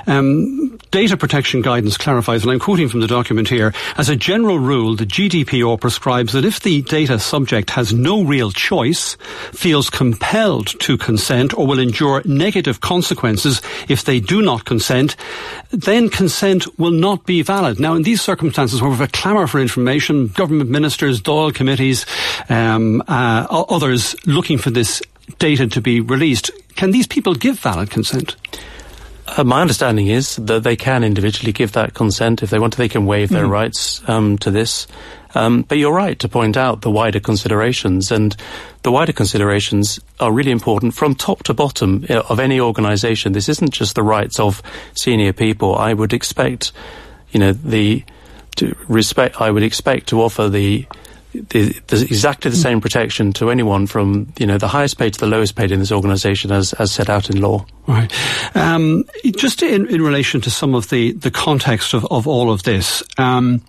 um, 0.06 0.78
data 0.90 1.16
protection 1.16 1.62
guidance 1.62 1.96
clarifies, 1.96 2.42
and 2.42 2.52
I'm 2.52 2.60
quoting 2.60 2.88
from 2.88 3.00
the 3.00 3.06
document 3.06 3.48
here, 3.48 3.74
as 3.96 4.08
a 4.08 4.16
general 4.16 4.58
rule, 4.58 4.94
the 4.96 5.06
GDPR 5.06 5.80
prescribes 5.80 6.32
that 6.32 6.44
if 6.44 6.60
the 6.60 6.82
data 6.82 7.18
subject 7.18 7.70
has 7.70 7.92
no 7.92 8.22
real 8.22 8.50
choice, 8.50 9.16
feels 9.52 9.90
compelled 9.90 10.78
to 10.80 10.96
consent, 10.96 11.56
or 11.56 11.66
will 11.66 11.78
endure 11.78 12.22
negative 12.24 12.80
consequences 12.80 13.60
if 13.88 14.04
they 14.04 14.20
do 14.20 14.40
not 14.42 14.64
consent, 14.64 15.16
then 15.70 16.08
consent 16.08 16.66
will 16.78 16.90
not 16.90 17.26
be 17.26 17.42
valid. 17.42 17.80
Now, 17.80 17.94
in 17.94 18.02
these 18.02 18.22
circumstances 18.22 18.80
where 18.80 18.90
we 18.90 18.96
have 18.96 19.08
a 19.08 19.12
clamour 19.12 19.46
for 19.46 19.60
information, 19.60 20.28
government 20.28 20.70
ministers, 20.70 21.20
Dáil 21.20 21.54
committees, 21.54 22.06
um, 22.48 23.02
uh, 23.08 23.46
others 23.50 24.14
looking 24.26 24.58
for 24.58 24.70
this 24.70 25.02
data 25.38 25.66
to 25.66 25.80
be 25.80 26.00
released, 26.00 26.50
can 26.76 26.90
these 26.90 27.06
people 27.06 27.34
give 27.34 27.58
valid 27.58 27.90
consent? 27.90 28.36
Uh, 29.26 29.44
my 29.44 29.60
understanding 29.60 30.08
is 30.08 30.36
that 30.36 30.64
they 30.64 30.76
can 30.76 31.02
individually 31.02 31.52
give 31.52 31.72
that 31.72 31.94
consent 31.94 32.42
if 32.42 32.50
they 32.50 32.58
want 32.58 32.72
to. 32.74 32.78
They 32.78 32.88
can 32.88 33.06
waive 33.06 33.30
their 33.30 33.46
mm. 33.46 33.50
rights 33.50 34.06
um, 34.08 34.36
to 34.38 34.50
this. 34.50 34.86
Um, 35.34 35.62
but 35.62 35.78
you're 35.78 35.94
right 35.94 36.18
to 36.20 36.28
point 36.28 36.56
out 36.56 36.82
the 36.82 36.90
wider 36.90 37.20
considerations, 37.20 38.12
and 38.12 38.36
the 38.82 38.92
wider 38.92 39.12
considerations 39.12 39.98
are 40.20 40.30
really 40.30 40.52
important 40.52 40.94
from 40.94 41.14
top 41.14 41.42
to 41.44 41.54
bottom 41.54 42.04
uh, 42.08 42.22
of 42.28 42.38
any 42.38 42.60
organisation. 42.60 43.32
This 43.32 43.48
isn't 43.48 43.72
just 43.72 43.94
the 43.94 44.02
rights 44.02 44.38
of 44.38 44.62
senior 44.94 45.32
people. 45.32 45.74
I 45.74 45.92
would 45.92 46.12
expect, 46.12 46.72
you 47.30 47.40
know, 47.40 47.52
the 47.52 48.04
to 48.56 48.76
respect. 48.86 49.40
I 49.40 49.50
would 49.50 49.64
expect 49.64 50.08
to 50.08 50.22
offer 50.22 50.48
the 50.48 50.86
the, 51.34 51.72
the, 51.88 52.02
exactly 52.02 52.50
the 52.50 52.56
same 52.56 52.80
protection 52.80 53.32
to 53.34 53.50
anyone 53.50 53.86
from 53.86 54.32
you 54.38 54.46
know 54.46 54.58
the 54.58 54.68
highest 54.68 54.98
paid 54.98 55.14
to 55.14 55.20
the 55.20 55.26
lowest 55.26 55.56
paid 55.56 55.72
in 55.72 55.80
this 55.80 55.92
organisation 55.92 56.52
as, 56.52 56.72
as 56.74 56.92
set 56.92 57.10
out 57.10 57.30
in 57.30 57.40
law. 57.40 57.66
Right. 57.86 58.12
Um, 58.56 59.04
just 59.36 59.62
in, 59.62 59.88
in 59.88 60.00
relation 60.00 60.40
to 60.42 60.50
some 60.50 60.74
of 60.74 60.88
the, 60.88 61.12
the 61.12 61.30
context 61.30 61.92
of, 61.92 62.06
of 62.06 62.26
all 62.26 62.50
of 62.50 62.62
this. 62.62 63.02
Um, 63.18 63.62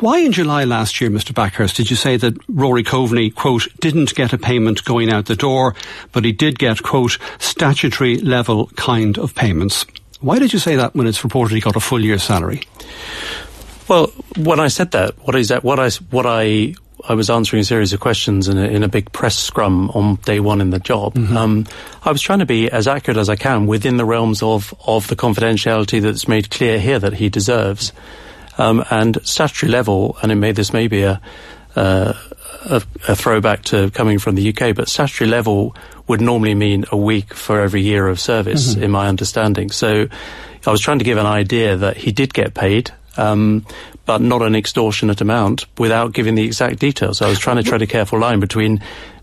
why 0.00 0.18
in 0.18 0.32
July 0.32 0.64
last 0.64 1.00
year, 1.00 1.08
Mr. 1.08 1.32
Bakhurst, 1.32 1.76
did 1.76 1.90
you 1.90 1.96
say 1.96 2.16
that 2.18 2.36
Rory 2.48 2.82
Coveney, 2.82 3.34
quote, 3.34 3.66
didn't 3.80 4.14
get 4.14 4.32
a 4.32 4.38
payment 4.38 4.84
going 4.84 5.10
out 5.10 5.24
the 5.24 5.36
door, 5.36 5.74
but 6.12 6.24
he 6.24 6.32
did 6.32 6.58
get, 6.58 6.82
quote, 6.82 7.18
statutory 7.38 8.18
level 8.18 8.66
kind 8.76 9.16
of 9.16 9.34
payments? 9.34 9.86
Why 10.20 10.38
did 10.38 10.52
you 10.52 10.58
say 10.58 10.76
that 10.76 10.94
when 10.94 11.06
it's 11.06 11.24
reported 11.24 11.54
he 11.54 11.60
got 11.60 11.76
a 11.76 11.80
full 11.80 12.04
year's 12.04 12.22
salary? 12.22 12.62
Well, 13.88 14.08
when 14.36 14.60
I 14.60 14.68
said 14.68 14.90
that, 14.90 15.16
what 15.20 15.36
is 15.36 15.48
that? 15.48 15.62
What 15.62 15.78
I 15.78 15.90
what 16.10 16.26
I 16.26 16.74
I 17.08 17.14
was 17.14 17.30
answering 17.30 17.60
a 17.60 17.64
series 17.64 17.92
of 17.92 18.00
questions 18.00 18.48
in 18.48 18.58
a, 18.58 18.64
in 18.64 18.82
a 18.82 18.88
big 18.88 19.12
press 19.12 19.36
scrum 19.36 19.90
on 19.90 20.16
day 20.16 20.40
one 20.40 20.60
in 20.60 20.70
the 20.70 20.78
job. 20.78 21.14
Mm-hmm. 21.14 21.36
Um, 21.36 21.66
I 22.02 22.12
was 22.12 22.20
trying 22.20 22.40
to 22.40 22.46
be 22.46 22.70
as 22.70 22.88
accurate 22.88 23.16
as 23.16 23.28
I 23.28 23.36
can 23.36 23.66
within 23.66 23.96
the 23.96 24.04
realms 24.04 24.42
of 24.42 24.74
of 24.86 25.06
the 25.08 25.16
confidentiality 25.16 26.00
that's 26.00 26.26
made 26.26 26.50
clear 26.50 26.78
here 26.78 26.98
that 26.98 27.14
he 27.14 27.28
deserves. 27.28 27.92
Um, 28.58 28.84
and 28.90 29.18
statutory 29.22 29.70
level, 29.70 30.16
and 30.22 30.32
it 30.32 30.36
may, 30.36 30.52
this 30.52 30.72
may 30.72 30.88
be 30.88 31.02
a, 31.02 31.20
uh, 31.76 32.14
a, 32.64 32.82
a, 33.06 33.14
throwback 33.14 33.64
to 33.64 33.90
coming 33.90 34.18
from 34.18 34.34
the 34.34 34.48
UK, 34.48 34.74
but 34.74 34.88
statutory 34.88 35.28
level 35.28 35.76
would 36.06 36.22
normally 36.22 36.54
mean 36.54 36.86
a 36.90 36.96
week 36.96 37.34
for 37.34 37.60
every 37.60 37.82
year 37.82 38.08
of 38.08 38.18
service, 38.18 38.72
mm-hmm. 38.72 38.84
in 38.84 38.90
my 38.90 39.08
understanding. 39.08 39.70
So 39.70 40.06
I 40.66 40.70
was 40.70 40.80
trying 40.80 41.00
to 41.00 41.04
give 41.04 41.18
an 41.18 41.26
idea 41.26 41.76
that 41.76 41.98
he 41.98 42.12
did 42.12 42.32
get 42.32 42.54
paid, 42.54 42.92
um, 43.18 43.66
but 44.06 44.20
not 44.20 44.40
an 44.40 44.54
extortionate 44.54 45.20
amount 45.20 45.66
without 45.78 46.12
giving 46.12 46.36
the 46.36 46.44
exact 46.44 46.78
details. 46.78 47.18
So 47.18 47.26
I 47.26 47.28
was 47.28 47.38
trying 47.38 47.56
to 47.56 47.62
tread 47.62 47.82
a 47.82 47.86
careful 47.86 48.18
line 48.18 48.40
between 48.40 48.80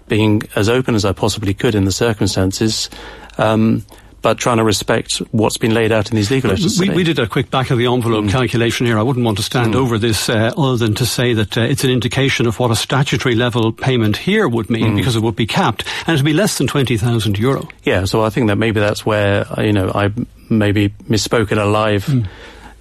being 0.07 0.43
as 0.55 0.69
open 0.69 0.93
as 0.93 1.05
I 1.05 1.13
possibly 1.13 1.53
could 1.53 1.73
in 1.73 1.85
the 1.85 1.91
circumstances, 1.91 2.89
um, 3.37 3.85
but 4.21 4.37
trying 4.37 4.57
to 4.57 4.63
respect 4.63 5.17
what's 5.31 5.57
been 5.57 5.73
laid 5.73 5.91
out 5.91 6.09
in 6.09 6.15
these 6.15 6.29
legal 6.29 6.49
letters. 6.51 6.79
We, 6.79 6.89
we, 6.89 7.03
did 7.03 7.19
a 7.19 7.27
quick 7.27 7.49
back 7.49 7.71
of 7.71 7.77
the 7.77 7.87
envelope 7.87 8.25
mm. 8.25 8.29
calculation 8.29 8.85
here. 8.85 8.97
I 8.97 9.01
wouldn't 9.01 9.25
want 9.25 9.37
to 9.37 9.43
stand 9.43 9.73
mm. 9.73 9.77
over 9.77 9.97
this 9.97 10.29
uh, 10.29 10.53
other 10.57 10.77
than 10.77 10.93
to 10.95 11.05
say 11.05 11.33
that 11.33 11.57
uh, 11.57 11.61
it's 11.61 11.83
an 11.83 11.89
indication 11.89 12.45
of 12.45 12.59
what 12.59 12.71
a 12.71 12.75
statutory 12.75 13.35
level 13.35 13.71
payment 13.71 14.17
here 14.17 14.47
would 14.47 14.69
mean 14.69 14.93
mm. 14.93 14.95
because 14.95 15.15
it 15.15 15.21
would 15.21 15.35
be 15.35 15.47
capped 15.47 15.85
and 16.07 16.15
it 16.15 16.19
would 16.19 16.25
be 16.25 16.33
less 16.33 16.57
than 16.57 16.67
20,000 16.67 17.37
euro. 17.37 17.67
Yeah, 17.83 18.05
so 18.05 18.23
I 18.23 18.29
think 18.29 18.47
that 18.47 18.57
maybe 18.57 18.79
that's 18.79 19.05
where, 19.05 19.45
uh, 19.57 19.61
you 19.61 19.73
know, 19.73 19.91
I 19.93 20.11
maybe 20.49 20.89
misspoke 21.09 21.51
in 21.51 21.57
a 21.57 21.65
live 21.65 22.05
mm. 22.05 22.27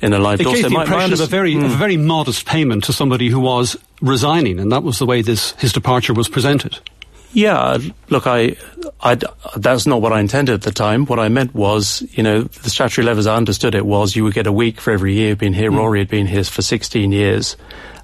In 0.03 0.13
a 0.13 0.19
live 0.19 0.41
it 0.41 0.45
gave 0.45 0.69
the 0.69 0.81
impression 0.81 1.13
of 1.13 1.21
a 1.21 1.27
very, 1.27 1.55
mm. 1.55 1.65
of 1.65 1.73
a 1.73 1.77
very 1.77 1.97
modest 1.97 2.45
payment 2.45 2.85
to 2.85 2.93
somebody 2.93 3.29
who 3.29 3.41
was 3.41 3.77
resigning, 4.01 4.59
and 4.59 4.73
that 4.73 4.83
was 4.83 4.99
the 4.99 5.07
way 5.07 5.23
this 5.23 5.53
his 5.53 5.73
departure 5.73 6.13
was 6.13 6.29
presented. 6.29 6.79
Yeah, 7.35 7.79
look, 8.11 8.27
I, 8.27 8.57
I, 9.01 9.17
that's 9.57 9.87
not 9.87 10.03
what 10.03 10.13
I 10.13 10.21
intended 10.21 10.53
at 10.53 10.63
the 10.63 10.71
time. 10.71 11.07
What 11.07 11.19
I 11.19 11.31
meant 11.31 11.55
was, 11.55 12.07
you 12.13 12.23
know, 12.23 12.43
the 12.43 12.69
statutory 12.69 13.07
level 13.07 13.21
as 13.21 13.27
I 13.27 13.37
understood 13.37 13.75
it 13.75 13.87
was 13.87 14.15
you 14.15 14.25
would 14.25 14.35
get 14.35 14.47
a 14.47 14.53
week 14.53 14.81
for 14.81 14.91
every 14.91 15.15
year 15.15 15.35
been 15.35 15.55
here. 15.55 15.71
Mm. 15.71 15.79
Rory 15.79 16.01
had 16.01 16.09
been 16.09 16.27
here 16.27 16.45
for 16.45 16.61
16 16.61 17.11
years. 17.11 17.57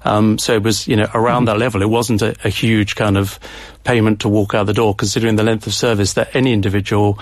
Um, 0.03 0.39
so 0.39 0.55
it 0.55 0.63
was, 0.63 0.87
you 0.87 0.95
know, 0.95 1.07
around 1.13 1.43
mm. 1.43 1.45
that 1.47 1.59
level. 1.59 1.83
It 1.83 1.89
wasn't 1.89 2.23
a, 2.23 2.35
a, 2.43 2.49
huge 2.49 2.95
kind 2.95 3.17
of 3.17 3.39
payment 3.83 4.21
to 4.21 4.29
walk 4.29 4.55
out 4.55 4.65
the 4.65 4.73
door, 4.73 4.95
considering 4.95 5.35
the 5.35 5.43
length 5.43 5.67
of 5.67 5.75
service 5.75 6.13
that 6.13 6.35
any 6.35 6.51
individual 6.51 7.19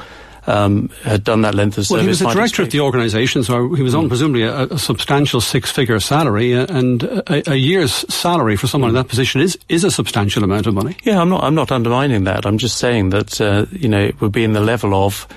um, 0.48 0.90
had 1.04 1.24
done 1.24 1.42
that 1.42 1.54
length 1.54 1.78
of 1.78 1.86
service. 1.86 1.92
Well, 1.92 2.02
he 2.02 2.08
was 2.08 2.20
the 2.20 2.32
director 2.32 2.64
of 2.64 2.72
the 2.72 2.80
organisation, 2.80 3.44
so 3.44 3.74
he 3.74 3.84
was 3.84 3.94
on 3.94 4.06
mm. 4.06 4.08
presumably 4.08 4.44
a, 4.44 4.64
a 4.64 4.80
substantial 4.80 5.42
six-figure 5.42 6.00
salary, 6.00 6.56
uh, 6.56 6.66
and 6.70 7.04
a, 7.04 7.52
a, 7.52 7.56
year's 7.56 7.92
salary 8.14 8.56
for 8.56 8.68
someone 8.68 8.90
in 8.90 8.96
that 8.96 9.10
position 9.10 9.42
is 9.42 9.58
is 9.68 9.84
a 9.84 9.92
substantial 9.92 10.44
amount 10.44 10.66
of 10.66 10.74
money. 10.74 10.96
Yeah, 11.04 11.22
I'm 11.22 11.30
not 11.30 11.44
I'm 11.44 11.56
not 11.56 11.72
undermining 11.72 12.24
that. 12.24 12.46
I'm 12.46 12.58
just 12.58 12.78
saying 12.78 13.10
that 13.10 13.40
uh, 13.42 13.66
you 13.72 13.90
know 13.90 14.00
it 14.00 14.20
would 14.22 14.32
be 14.32 14.44
in 14.44 14.54
the 14.54 14.62
level 14.62 14.94
of 14.96 15.28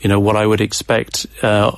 you 0.00 0.08
know 0.08 0.20
what 0.20 0.36
I 0.36 0.44
would 0.44 0.60
expect 0.60 1.26
uh, 1.42 1.72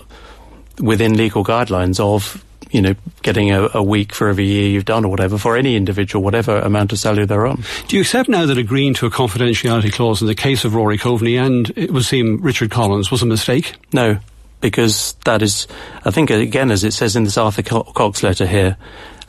within 0.79 1.17
legal 1.17 1.45
guidelines 1.45 2.01
of 2.01 2.43
you 2.71 2.81
know, 2.81 2.95
getting 3.23 3.51
a, 3.51 3.69
a, 3.75 3.83
week 3.83 4.15
for 4.15 4.29
every 4.29 4.47
year 4.47 4.69
you've 4.69 4.85
done 4.85 5.05
or 5.05 5.09
whatever 5.09 5.39
for 5.39 5.57
any 5.57 5.77
individual, 5.77 6.23
whatever 6.23 6.59
amount 6.59 6.93
of 6.93 6.99
salary 6.99 7.27
they're 7.27 7.47
on. 7.47 7.63
Do 7.89 7.97
you 7.97 8.03
accept 8.03 8.29
now 8.29 8.47
that 8.47 8.59
agreeing 8.59 8.95
to 8.95 9.07
a 9.07 9.11
confidentiality 9.11 9.93
clause 9.93 10.21
in 10.21 10.29
the 10.29 10.35
case 10.35 10.65
of 10.65 10.75
Rory 10.75 10.99
Coveney 10.99 11.37
and 11.37 11.71
it 11.77 11.93
would 11.93 12.05
seem 12.05 12.41
Richard 12.41 12.71
Collins 12.71 13.11
was 13.11 13.23
a 13.23 13.27
mistake? 13.27 13.75
No, 13.93 14.19
because 14.61 15.15
that 15.25 15.43
is, 15.43 15.67
I 16.05 16.11
think 16.11 16.31
again, 16.31 16.71
as 16.71 16.85
it 16.85 16.93
says 16.93 17.17
in 17.17 17.25
this 17.25 17.39
Arthur 17.39 17.63
Cox 17.63 18.23
letter 18.23 18.47
here, 18.47 18.77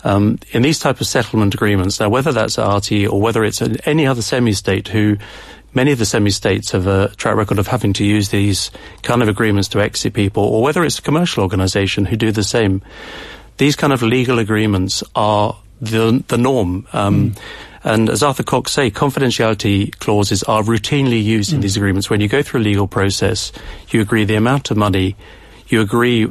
um, 0.04 0.40
in 0.52 0.62
these 0.62 0.80
type 0.80 1.00
of 1.00 1.08
settlement 1.08 1.54
agreements, 1.54 2.00
now 2.00 2.10
whether 2.10 2.32
that's 2.32 2.58
at 2.58 2.66
RTE 2.66 3.12
or 3.12 3.22
whether 3.22 3.44
it's 3.44 3.62
any 3.86 4.08
other 4.08 4.22
semi-state 4.22 4.88
who 4.88 5.18
many 5.74 5.92
of 5.92 6.00
the 6.00 6.06
semi-states 6.06 6.72
have 6.72 6.88
a 6.88 7.10
track 7.16 7.36
record 7.36 7.60
of 7.60 7.68
having 7.68 7.94
to 7.94 8.06
use 8.06 8.30
these 8.30 8.72
kind 9.04 9.22
of 9.22 9.28
agreements 9.28 9.70
to 9.70 9.80
exit 9.80 10.14
people, 10.14 10.44
or 10.44 10.62
whether 10.62 10.84
it's 10.84 11.00
a 11.00 11.02
commercial 11.02 11.44
organisation 11.44 12.06
who 12.06 12.16
do 12.16 12.32
the 12.32 12.44
same. 12.44 12.82
These 13.58 13.76
kind 13.76 13.94
of 13.94 14.02
legal 14.02 14.40
agreements 14.40 15.04
are 15.16 15.58
the 15.80 16.24
the 16.28 16.38
norm. 16.38 16.88
Um, 16.94 17.32
mm. 17.32 17.40
And 17.84 18.10
as 18.10 18.22
Arthur 18.22 18.44
Cox 18.44 18.72
say, 18.72 18.92
confidentiality 18.92 19.98
clauses 19.98 20.44
are 20.44 20.62
routinely 20.62 21.24
used 21.24 21.52
mm. 21.52 21.56
in 21.56 21.62
these 21.62 21.78
agreements. 21.78 22.10
When 22.10 22.22
you 22.22 22.28
go 22.28 22.44
through 22.44 22.62
a 22.62 22.64
legal 22.64 22.88
process, 22.88 23.52
you 23.90 24.02
agree 24.02 24.24
the 24.24 24.36
amount 24.36 24.70
of 24.70 24.78
money, 24.78 25.16
you 25.68 25.82
agree, 25.82 26.28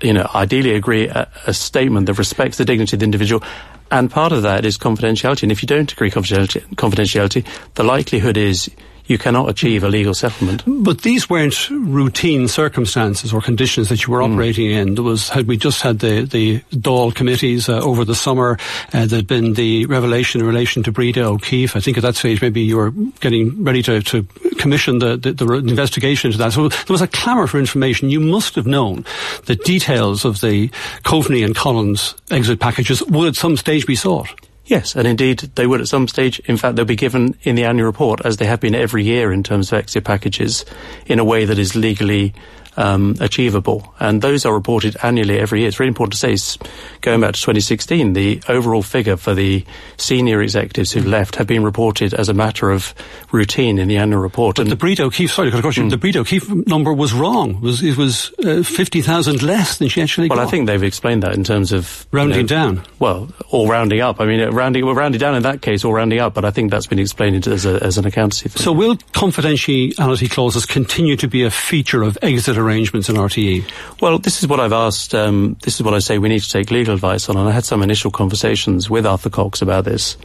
you 0.00 0.12
know, 0.12 0.30
ideally 0.34 0.74
agree 0.74 1.08
a, 1.08 1.28
a 1.46 1.52
statement 1.52 2.06
that 2.06 2.14
respects 2.14 2.58
the 2.58 2.64
dignity 2.64 2.94
of 2.94 3.00
the 3.00 3.04
individual 3.04 3.42
and 3.90 4.10
part 4.10 4.32
of 4.32 4.42
that 4.42 4.64
is 4.64 4.78
confidentiality. 4.78 5.44
And 5.44 5.52
if 5.52 5.62
you 5.62 5.66
don't 5.66 5.90
agree 5.90 6.10
confidentiality, 6.10 6.66
confidentiality, 6.74 7.46
the 7.74 7.84
likelihood 7.84 8.36
is 8.36 8.70
you 9.06 9.18
cannot 9.18 9.48
achieve 9.48 9.84
a 9.84 9.88
legal 9.88 10.14
settlement. 10.14 10.62
But 10.66 11.02
these 11.02 11.30
weren't 11.30 11.70
routine 11.70 12.48
circumstances 12.48 13.32
or 13.32 13.40
conditions 13.40 13.88
that 13.88 14.06
you 14.06 14.12
were 14.12 14.20
mm. 14.20 14.32
operating 14.32 14.70
in. 14.70 14.94
There 14.94 15.04
was, 15.04 15.28
had 15.28 15.46
we 15.46 15.56
just 15.56 15.82
had 15.82 16.00
the, 16.00 16.22
the 16.22 16.60
Dáil 16.72 17.14
committees 17.14 17.68
uh, 17.68 17.80
over 17.80 18.04
the 18.04 18.14
summer, 18.14 18.58
uh, 18.92 19.06
there'd 19.06 19.26
been 19.26 19.54
the 19.54 19.86
revelation 19.86 20.40
in 20.40 20.46
relation 20.46 20.82
to 20.84 20.92
Breda 20.92 21.24
O'Keeffe. 21.24 21.76
I 21.76 21.80
think 21.80 21.96
at 21.96 22.02
that 22.02 22.16
stage 22.16 22.42
maybe 22.42 22.62
you 22.62 22.76
were 22.76 22.90
getting 23.20 23.64
ready 23.64 23.82
to, 23.82 24.02
to 24.02 24.22
commission 24.58 24.98
the, 24.98 25.16
the, 25.16 25.32
the 25.32 25.52
investigation 25.54 26.28
into 26.28 26.38
that. 26.38 26.52
So 26.52 26.68
there 26.68 26.94
was 26.94 27.02
a 27.02 27.08
clamour 27.08 27.46
for 27.46 27.58
information. 27.58 28.10
You 28.10 28.20
must 28.20 28.54
have 28.56 28.66
known 28.66 29.04
the 29.44 29.56
details 29.56 30.24
of 30.24 30.40
the 30.40 30.68
Coveney 31.04 31.44
and 31.44 31.54
Collins 31.54 32.14
exit 32.30 32.60
packages 32.60 33.02
would 33.04 33.28
at 33.28 33.36
some 33.36 33.56
stage 33.56 33.86
be 33.86 33.96
sought. 33.96 34.28
Yes, 34.66 34.96
and 34.96 35.06
indeed 35.06 35.38
they 35.54 35.66
would 35.66 35.80
at 35.80 35.88
some 35.88 36.08
stage. 36.08 36.40
In 36.40 36.56
fact, 36.56 36.74
they'll 36.74 36.84
be 36.84 36.96
given 36.96 37.36
in 37.42 37.54
the 37.54 37.64
annual 37.64 37.86
report, 37.86 38.20
as 38.24 38.36
they 38.36 38.46
have 38.46 38.60
been 38.60 38.74
every 38.74 39.04
year 39.04 39.32
in 39.32 39.44
terms 39.44 39.72
of 39.72 39.78
exit 39.78 40.04
packages, 40.04 40.64
in 41.06 41.20
a 41.20 41.24
way 41.24 41.44
that 41.44 41.58
is 41.58 41.76
legally 41.76 42.34
um, 42.76 43.16
achievable. 43.20 43.94
And 43.98 44.22
those 44.22 44.44
are 44.44 44.52
reported 44.52 44.96
annually 45.02 45.38
every 45.38 45.60
year. 45.60 45.68
It's 45.68 45.80
really 45.80 45.88
important 45.88 46.18
to 46.18 46.36
say, 46.36 46.60
going 47.00 47.20
back 47.20 47.34
to 47.34 47.40
2016, 47.40 48.12
the 48.12 48.40
overall 48.48 48.82
figure 48.82 49.16
for 49.16 49.34
the 49.34 49.64
senior 49.96 50.42
executives 50.42 50.92
who 50.92 51.00
left 51.00 51.36
have 51.36 51.46
been 51.46 51.64
reported 51.64 52.14
as 52.14 52.28
a 52.28 52.34
matter 52.34 52.70
of 52.70 52.94
routine 53.32 53.78
in 53.78 53.88
the 53.88 53.96
annual 53.96 54.20
report. 54.20 54.56
But 54.56 54.62
and 54.62 54.70
the 54.70 54.76
Breda 54.76 55.04
O'Keeffe, 55.04 55.32
sorry, 55.32 55.52
of 55.52 55.62
course, 55.62 55.76
mm. 55.76 55.90
the 55.90 55.96
Breda 55.96 56.20
O'Keeffe 56.20 56.48
number 56.66 56.92
was 56.92 57.12
wrong. 57.12 57.56
It 57.56 57.62
was, 57.62 57.82
it 57.82 57.96
was 57.96 58.32
uh, 58.44 58.62
50,000 58.62 59.42
less 59.42 59.78
than 59.78 59.88
she 59.88 60.02
actually 60.02 60.28
Well, 60.28 60.38
got. 60.38 60.48
I 60.48 60.50
think 60.50 60.66
they've 60.66 60.82
explained 60.82 61.22
that 61.22 61.34
in 61.34 61.44
terms 61.44 61.72
of... 61.72 62.06
Rounding 62.12 62.36
you 62.36 62.42
know, 62.42 62.48
down. 62.48 62.82
Well, 62.98 63.30
or 63.50 63.68
rounding 63.68 64.00
up. 64.00 64.20
I 64.20 64.26
mean, 64.26 64.48
rounding, 64.50 64.84
well, 64.84 64.94
rounding 64.94 65.18
down 65.18 65.34
in 65.34 65.42
that 65.42 65.62
case 65.62 65.84
or 65.84 65.94
rounding 65.94 66.18
up, 66.18 66.34
but 66.34 66.44
I 66.44 66.50
think 66.50 66.70
that's 66.70 66.86
been 66.86 66.98
explained 66.98 67.46
as, 67.46 67.64
a, 67.64 67.82
as 67.82 67.98
an 67.98 68.06
accountancy 68.06 68.48
thing. 68.48 68.62
So 68.62 68.72
will 68.72 68.96
confidentiality 68.96 70.30
clauses 70.30 70.66
continue 70.66 71.16
to 71.16 71.28
be 71.28 71.42
a 71.42 71.50
feature 71.50 72.02
of 72.02 72.18
exit 72.22 72.56
arrangements 72.66 73.08
in 73.08 73.16
RTE? 73.16 73.70
Well, 74.00 74.18
this 74.18 74.42
is 74.42 74.48
what 74.48 74.60
I've 74.60 74.72
asked. 74.72 75.14
Um, 75.14 75.56
this 75.62 75.76
is 75.76 75.82
what 75.82 75.94
I 75.94 76.00
say 76.00 76.18
we 76.18 76.28
need 76.28 76.42
to 76.42 76.50
take 76.50 76.70
legal 76.70 76.94
advice 76.94 77.28
on, 77.28 77.36
and 77.36 77.48
I 77.48 77.52
had 77.52 77.64
some 77.64 77.82
initial 77.82 78.10
conversations 78.10 78.90
with 78.90 79.06
Arthur 79.06 79.30
Cox 79.30 79.62
about 79.62 79.84
this. 79.84 80.16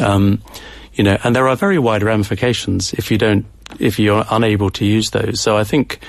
Um, 0.00 0.42
you 0.94 1.04
know, 1.04 1.18
and 1.24 1.34
there 1.34 1.48
are 1.48 1.56
very 1.56 1.78
wide 1.78 2.02
ramifications 2.02 2.92
if 2.94 3.10
you 3.10 3.18
don't, 3.18 3.46
if 3.78 3.98
you're 3.98 4.24
unable 4.30 4.70
to 4.70 4.84
use 4.84 5.10
those. 5.10 5.40
So 5.40 5.56
I 5.56 5.64
think 5.64 6.00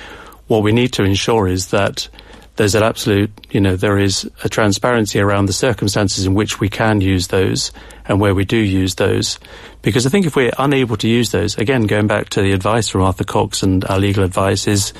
what 0.47 0.63
we 0.63 0.71
need 0.71 0.93
to 0.93 1.03
ensure 1.03 1.47
is 1.47 1.69
that 1.69 2.07
there's 2.55 2.75
an 2.75 2.83
absolute, 2.83 3.31
you 3.51 3.59
know, 3.59 3.75
there 3.75 3.97
is 3.97 4.29
a 4.43 4.49
transparency 4.49 5.19
around 5.19 5.47
the 5.47 5.53
circumstances 5.53 6.25
in 6.25 6.35
which 6.35 6.59
we 6.59 6.69
can 6.69 7.01
use 7.01 7.27
those 7.27 7.71
and 8.05 8.19
where 8.21 8.33
we 8.33 8.45
do 8.45 8.57
use 8.57 8.95
those. 8.95 9.39
Because 9.81 10.05
I 10.05 10.09
think 10.09 10.25
if 10.25 10.35
we're 10.35 10.53
unable 10.57 10.95
to 10.97 11.07
use 11.07 11.31
those, 11.31 11.57
again, 11.57 11.83
going 11.83 12.07
back 12.07 12.29
to 12.29 12.41
the 12.41 12.53
advice 12.53 12.87
from 12.87 13.01
Arthur 13.01 13.25
Cox 13.25 13.61
and 13.61 13.83
our 13.85 13.99
legal 13.99 14.23
advice 14.23 14.67
is 14.67 14.93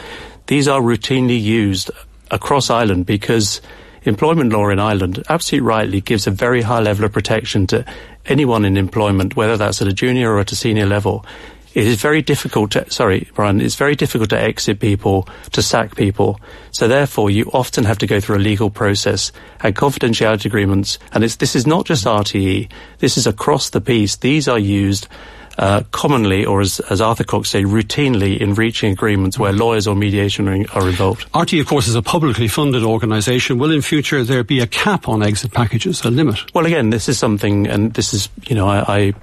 these 0.48 0.68
are 0.68 0.82
routinely 0.82 1.42
used 1.42 1.92
across 2.32 2.70
Ireland 2.70 3.06
because 3.06 3.62
employment 4.04 4.52
law 4.52 4.70
in 4.70 4.80
Ireland 4.80 5.24
absolutely 5.30 5.68
rightly 5.68 6.02
gives 6.02 6.28
a 6.28 6.32
very 6.32 6.62
high 6.62 6.80
level 6.80 7.06
of 7.06 7.12
protection 7.12 7.68
to 7.68 7.86
anyone 8.26 8.66
in 8.66 8.78
employment, 8.78 9.36
whether 9.36 9.58
that's 9.58 9.82
at 9.82 9.88
a 9.88 9.94
junior 9.94 10.32
or 10.32 10.40
at 10.40 10.52
a 10.52 10.56
senior 10.56 10.86
level. 10.86 11.26
It 11.74 11.86
is 11.86 12.02
very 12.02 12.22
difficult 12.22 12.72
to, 12.72 12.90
sorry, 12.90 13.30
Brian, 13.36 13.60
it's 13.60 13.76
very 13.76 13.96
difficult 13.96 14.30
to 14.30 14.40
exit 14.40 14.80
people, 14.80 15.28
to 15.52 15.62
sack 15.62 15.96
people. 15.96 16.40
So 16.72 16.88
therefore, 16.88 17.30
you 17.30 17.52
often 17.54 17.84
have 17.84 17.98
to 17.98 18.08
go 18.08 18.22
through 18.22 18.38
a 18.38 18.40
legal 18.40 18.70
process 18.70 19.34
and 19.60 19.76
confidentiality 19.76 20.46
agreements. 20.46 21.00
And 21.12 21.22
this 21.22 21.54
is 21.54 21.68
not 21.68 21.86
just 21.86 22.06
RTE. 22.06 22.72
This 23.00 23.18
is 23.18 23.28
across 23.28 23.72
the 23.72 23.82
piece. 23.82 24.16
These 24.16 24.48
are 24.48 24.58
used 24.58 25.10
uh, 25.58 25.84
commonly, 25.92 26.46
or 26.46 26.62
as, 26.62 26.80
as 26.82 27.02
Arthur 27.02 27.24
Cox 27.24 27.50
said, 27.50 27.64
routinely 27.66 28.38
in 28.40 28.54
reaching 28.54 28.92
agreements 28.92 29.40
where 29.40 29.54
lawyers 29.54 29.88
or 29.88 29.96
mediation 29.96 30.48
are, 30.48 30.66
are 30.74 30.90
involved. 30.90 31.32
RTE, 31.32 31.62
of 31.62 31.68
course, 31.68 31.88
is 31.88 31.96
a 31.96 32.02
publicly 32.02 32.48
funded 32.48 32.84
organisation. 32.84 33.58
Will 33.58 33.72
in 33.72 33.82
future 33.82 34.24
there 34.24 34.44
be 34.44 34.60
a 34.60 34.68
cap 34.68 35.08
on 35.08 35.24
exit 35.24 35.52
packages, 35.52 36.04
a 36.04 36.10
limit? 36.10 36.54
Well, 36.54 36.66
again, 36.66 36.90
this 36.90 37.08
is 37.08 37.18
something, 37.18 37.68
and 37.68 37.94
this 37.94 38.14
is, 38.14 38.30
you 38.48 38.56
know, 38.56 38.68
I, 38.68 38.84
I 38.88 39.14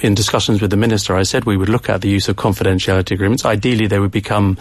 in 0.00 0.14
discussions 0.14 0.60
with 0.62 0.70
the 0.70 0.76
minister, 0.76 1.16
I 1.16 1.24
said 1.24 1.44
we 1.44 1.56
would 1.56 1.68
look 1.68 1.88
at 1.88 2.00
the 2.00 2.08
use 2.08 2.28
of 2.28 2.36
confidentiality 2.36 3.12
agreements. 3.12 3.44
Ideally, 3.44 3.86
they 3.88 3.98
would 3.98 4.12
become 4.12 4.56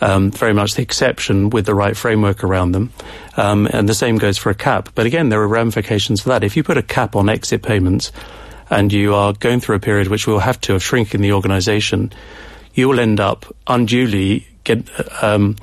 um, 0.00 0.30
very 0.30 0.52
much 0.52 0.74
the 0.74 0.82
exception 0.82 1.50
with 1.50 1.66
the 1.66 1.74
right 1.74 1.96
framework 1.96 2.44
around 2.44 2.72
them. 2.72 2.92
Um, 3.36 3.66
and 3.72 3.88
the 3.88 3.94
same 3.94 4.18
goes 4.18 4.38
for 4.38 4.50
a 4.50 4.54
cap. 4.54 4.90
But 4.94 5.06
again, 5.06 5.28
there 5.28 5.40
are 5.40 5.48
ramifications 5.48 6.20
for 6.20 6.28
that. 6.30 6.44
If 6.44 6.56
you 6.56 6.62
put 6.62 6.78
a 6.78 6.82
cap 6.82 7.16
on 7.16 7.28
exit 7.28 7.62
payments, 7.62 8.12
and 8.74 8.92
you 8.92 9.14
are 9.14 9.32
going 9.32 9.60
through 9.60 9.76
a 9.76 9.80
period 9.80 10.08
which 10.08 10.26
will 10.26 10.40
have 10.40 10.60
to 10.62 10.72
have 10.72 10.82
shrink 10.82 11.14
in 11.14 11.22
the 11.22 11.32
organisation, 11.32 12.12
you 12.74 12.88
will 12.88 12.98
end 12.98 13.20
up 13.20 13.46
unduly 13.68 14.48
get 14.64 14.84
um, 15.22 15.56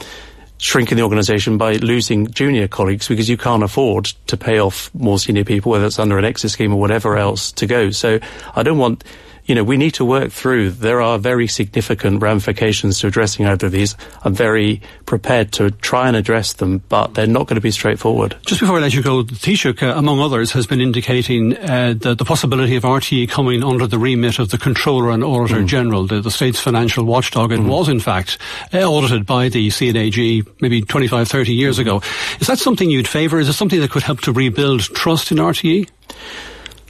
shrinking 0.60 0.95
the 0.95 1.04
organisation 1.04 1.58
by 1.58 1.74
losing 1.74 2.28
junior 2.28 2.69
colleagues 2.69 3.10
because 3.10 3.28
you 3.28 3.36
can't 3.36 3.63
afford 3.63 4.06
to 4.28 4.38
pay 4.38 4.60
off 4.60 4.89
more 4.95 5.19
senior 5.19 5.43
people, 5.43 5.74
whether 5.74 5.86
it's 5.86 6.00
under 6.00 6.17
an 6.17 6.24
exit 6.24 6.52
scheme 6.52 6.74
or 6.74 6.80
whatever 6.80 7.17
else 7.17 7.52
to 7.52 7.67
go. 7.67 7.91
So 7.91 8.19
I 8.56 8.63
don't 8.63 8.78
want 8.78 9.04
you 9.46 9.56
know, 9.56 9.64
we 9.64 9.78
need 9.78 9.94
to 9.96 10.06
work 10.06 10.32
through. 10.32 10.72
There 10.72 11.02
are 11.02 11.18
very 11.18 11.48
significant 11.48 12.22
ramifications 12.22 13.00
to 13.00 13.08
addressing 13.08 13.46
either 13.46 13.68
of 13.68 13.72
these. 13.72 13.96
I'm 14.24 14.34
very 14.34 14.82
prepared 15.06 15.52
to 15.54 15.72
try 15.72 16.08
and 16.08 16.16
address 16.16 16.54
them, 16.54 16.84
but 16.90 17.14
they're 17.14 17.28
not 17.28 17.48
going 17.48 17.56
to 17.56 17.62
be 17.62 17.72
straightforward. 17.72 18.36
Just 18.46 18.62
before 18.62 18.78
I 18.78 18.82
let 18.82 18.94
you 18.94 19.02
go, 19.02 19.24
Taoiseach, 19.24 19.84
uh, 19.84 19.98
among 19.98 20.20
others, 20.20 20.52
has 20.52 20.68
been 20.68 20.82
indicating 20.82 21.58
uh, 21.58 21.94
the, 21.98 22.16
the, 22.16 22.26
possibility 22.26 22.76
of 22.76 22.84
RTE 22.84 23.30
coming 23.30 23.64
under 23.64 23.88
the 23.88 23.98
remit 23.98 24.40
of 24.40 24.50
the 24.50 24.58
Controller 24.58 25.12
and 25.12 25.24
Auditor 25.24 25.62
mm. 25.62 25.68
General, 25.68 26.08
the, 26.08 26.22
the, 26.22 26.32
state's 26.32 26.60
financial 26.60 27.04
watchdog. 27.04 27.52
It 27.52 27.60
mm. 27.60 27.68
was, 27.68 27.90
in 27.90 28.00
fact, 28.00 28.38
uh, 28.74 28.80
audited 28.80 29.26
by 29.26 29.50
the 29.50 29.70
C&AG 29.70 30.44
maybe 30.62 30.82
25, 30.82 31.28
30 31.28 31.54
years 31.54 31.78
mm. 31.78 31.82
ago. 31.82 32.02
Is 32.40 32.48
that 32.48 32.60
something 32.60 32.90
you'd 32.90 33.08
favour? 33.08 33.40
Is 33.40 33.50
it 33.50 33.54
something 33.54 33.82
that 33.82 33.92
could 33.92 34.04
help 34.04 34.22
to 34.22 34.32
rebuild 34.32 34.82
trust 34.82 35.32
in 35.32 35.38
RTE? 35.38 35.90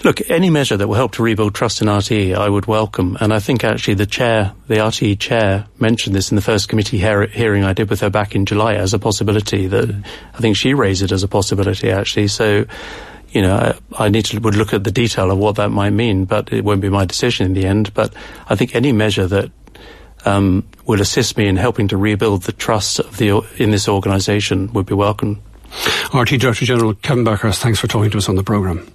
Look, 0.03 0.31
any 0.31 0.49
measure 0.49 0.77
that 0.77 0.87
will 0.87 0.95
help 0.95 1.11
to 1.13 1.23
rebuild 1.23 1.53
trust 1.53 1.79
in 1.79 1.87
RTE, 1.87 2.35
I 2.35 2.49
would 2.49 2.65
welcome. 2.65 3.17
And 3.19 3.31
I 3.31 3.39
think 3.39 3.63
actually 3.63 3.93
the 3.93 4.07
chair, 4.07 4.51
the 4.67 4.77
RTE 4.77 5.19
chair, 5.19 5.67
mentioned 5.79 6.15
this 6.15 6.31
in 6.31 6.35
the 6.35 6.41
first 6.41 6.69
committee 6.69 6.97
hear- 6.97 7.27
hearing 7.27 7.63
I 7.63 7.73
did 7.73 7.89
with 7.89 8.01
her 8.01 8.09
back 8.09 8.33
in 8.33 8.47
July 8.47 8.73
as 8.73 8.95
a 8.95 8.99
possibility. 8.99 9.67
That 9.67 9.89
mm. 9.89 10.05
I 10.33 10.37
think 10.39 10.57
she 10.57 10.73
raised 10.73 11.03
it 11.03 11.11
as 11.11 11.21
a 11.21 11.27
possibility 11.27 11.91
actually. 11.91 12.29
So, 12.29 12.65
you 13.29 13.43
know, 13.43 13.55
I, 13.55 14.05
I 14.05 14.09
need 14.09 14.25
to 14.25 14.39
would 14.39 14.55
look 14.55 14.73
at 14.73 14.83
the 14.83 14.91
detail 14.91 15.29
of 15.29 15.37
what 15.37 15.57
that 15.57 15.69
might 15.69 15.91
mean, 15.91 16.25
but 16.25 16.51
it 16.51 16.63
won't 16.63 16.81
be 16.81 16.89
my 16.89 17.05
decision 17.05 17.45
in 17.45 17.53
the 17.53 17.67
end. 17.67 17.93
But 17.93 18.11
I 18.47 18.55
think 18.55 18.75
any 18.75 18.91
measure 18.91 19.27
that 19.27 19.51
um, 20.25 20.67
will 20.87 21.01
assist 21.01 21.37
me 21.37 21.47
in 21.47 21.57
helping 21.57 21.87
to 21.89 21.97
rebuild 21.97 22.43
the 22.43 22.53
trust 22.53 22.99
of 22.99 23.17
the 23.17 23.45
in 23.57 23.69
this 23.69 23.87
organisation 23.87 24.73
would 24.73 24.87
be 24.87 24.95
welcome. 24.95 25.43
RTE 26.09 26.39
Director 26.39 26.65
General 26.65 26.95
Kevin 26.95 27.23
Bakhurst, 27.23 27.59
thanks 27.59 27.79
for 27.79 27.87
talking 27.87 28.09
to 28.09 28.17
us 28.17 28.27
on 28.27 28.35
the 28.35 28.43
programme. 28.43 28.91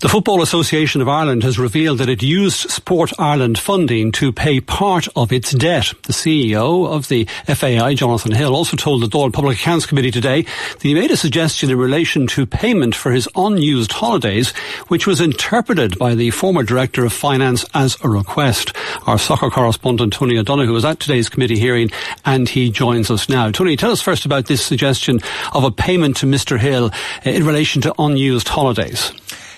The 0.00 0.08
Football 0.08 0.42
Association 0.42 1.00
of 1.00 1.08
Ireland 1.08 1.42
has 1.42 1.58
revealed 1.58 1.98
that 1.98 2.08
it 2.08 2.22
used 2.22 2.70
Sport 2.70 3.12
Ireland 3.18 3.58
funding 3.58 4.10
to 4.12 4.32
pay 4.32 4.60
part 4.60 5.06
of 5.14 5.32
its 5.32 5.52
debt. 5.52 5.92
The 6.04 6.12
CEO 6.12 6.88
of 6.88 7.08
the 7.08 7.24
FAI, 7.46 7.94
Jonathan 7.94 8.32
Hill, 8.32 8.54
also 8.54 8.76
told 8.76 9.02
the 9.02 9.06
Dáil 9.06 9.32
Public 9.32 9.58
Accounts 9.58 9.86
Committee 9.86 10.10
today 10.10 10.42
that 10.42 10.82
he 10.82 10.94
made 10.94 11.10
a 11.10 11.16
suggestion 11.16 11.70
in 11.70 11.78
relation 11.78 12.26
to 12.28 12.46
payment 12.46 12.94
for 12.94 13.12
his 13.12 13.28
unused 13.36 13.92
holidays, 13.92 14.52
which 14.88 15.06
was 15.06 15.20
interpreted 15.20 15.98
by 15.98 16.14
the 16.14 16.30
former 16.30 16.62
Director 16.62 17.04
of 17.04 17.12
Finance 17.12 17.64
as 17.74 17.96
a 18.02 18.08
request. 18.08 18.72
Our 19.06 19.18
soccer 19.18 19.50
correspondent, 19.50 20.14
Tony 20.14 20.38
O'Donoghue, 20.38 20.72
was 20.72 20.84
at 20.84 21.00
today's 21.00 21.28
committee 21.28 21.58
hearing 21.58 21.90
and 22.24 22.48
he 22.48 22.70
joins 22.70 23.10
us 23.10 23.28
now. 23.28 23.50
Tony, 23.50 23.76
tell 23.76 23.92
us 23.92 24.00
first 24.00 24.24
about 24.24 24.46
this 24.46 24.64
suggestion 24.64 25.20
of 25.52 25.64
a 25.64 25.70
payment 25.70 26.16
to 26.18 26.26
Mr. 26.26 26.58
Hill 26.58 26.90
uh, 27.26 27.30
in 27.30 27.46
relation 27.46 27.82
to 27.82 27.94
unused 27.98 28.48
holidays. 28.48 29.12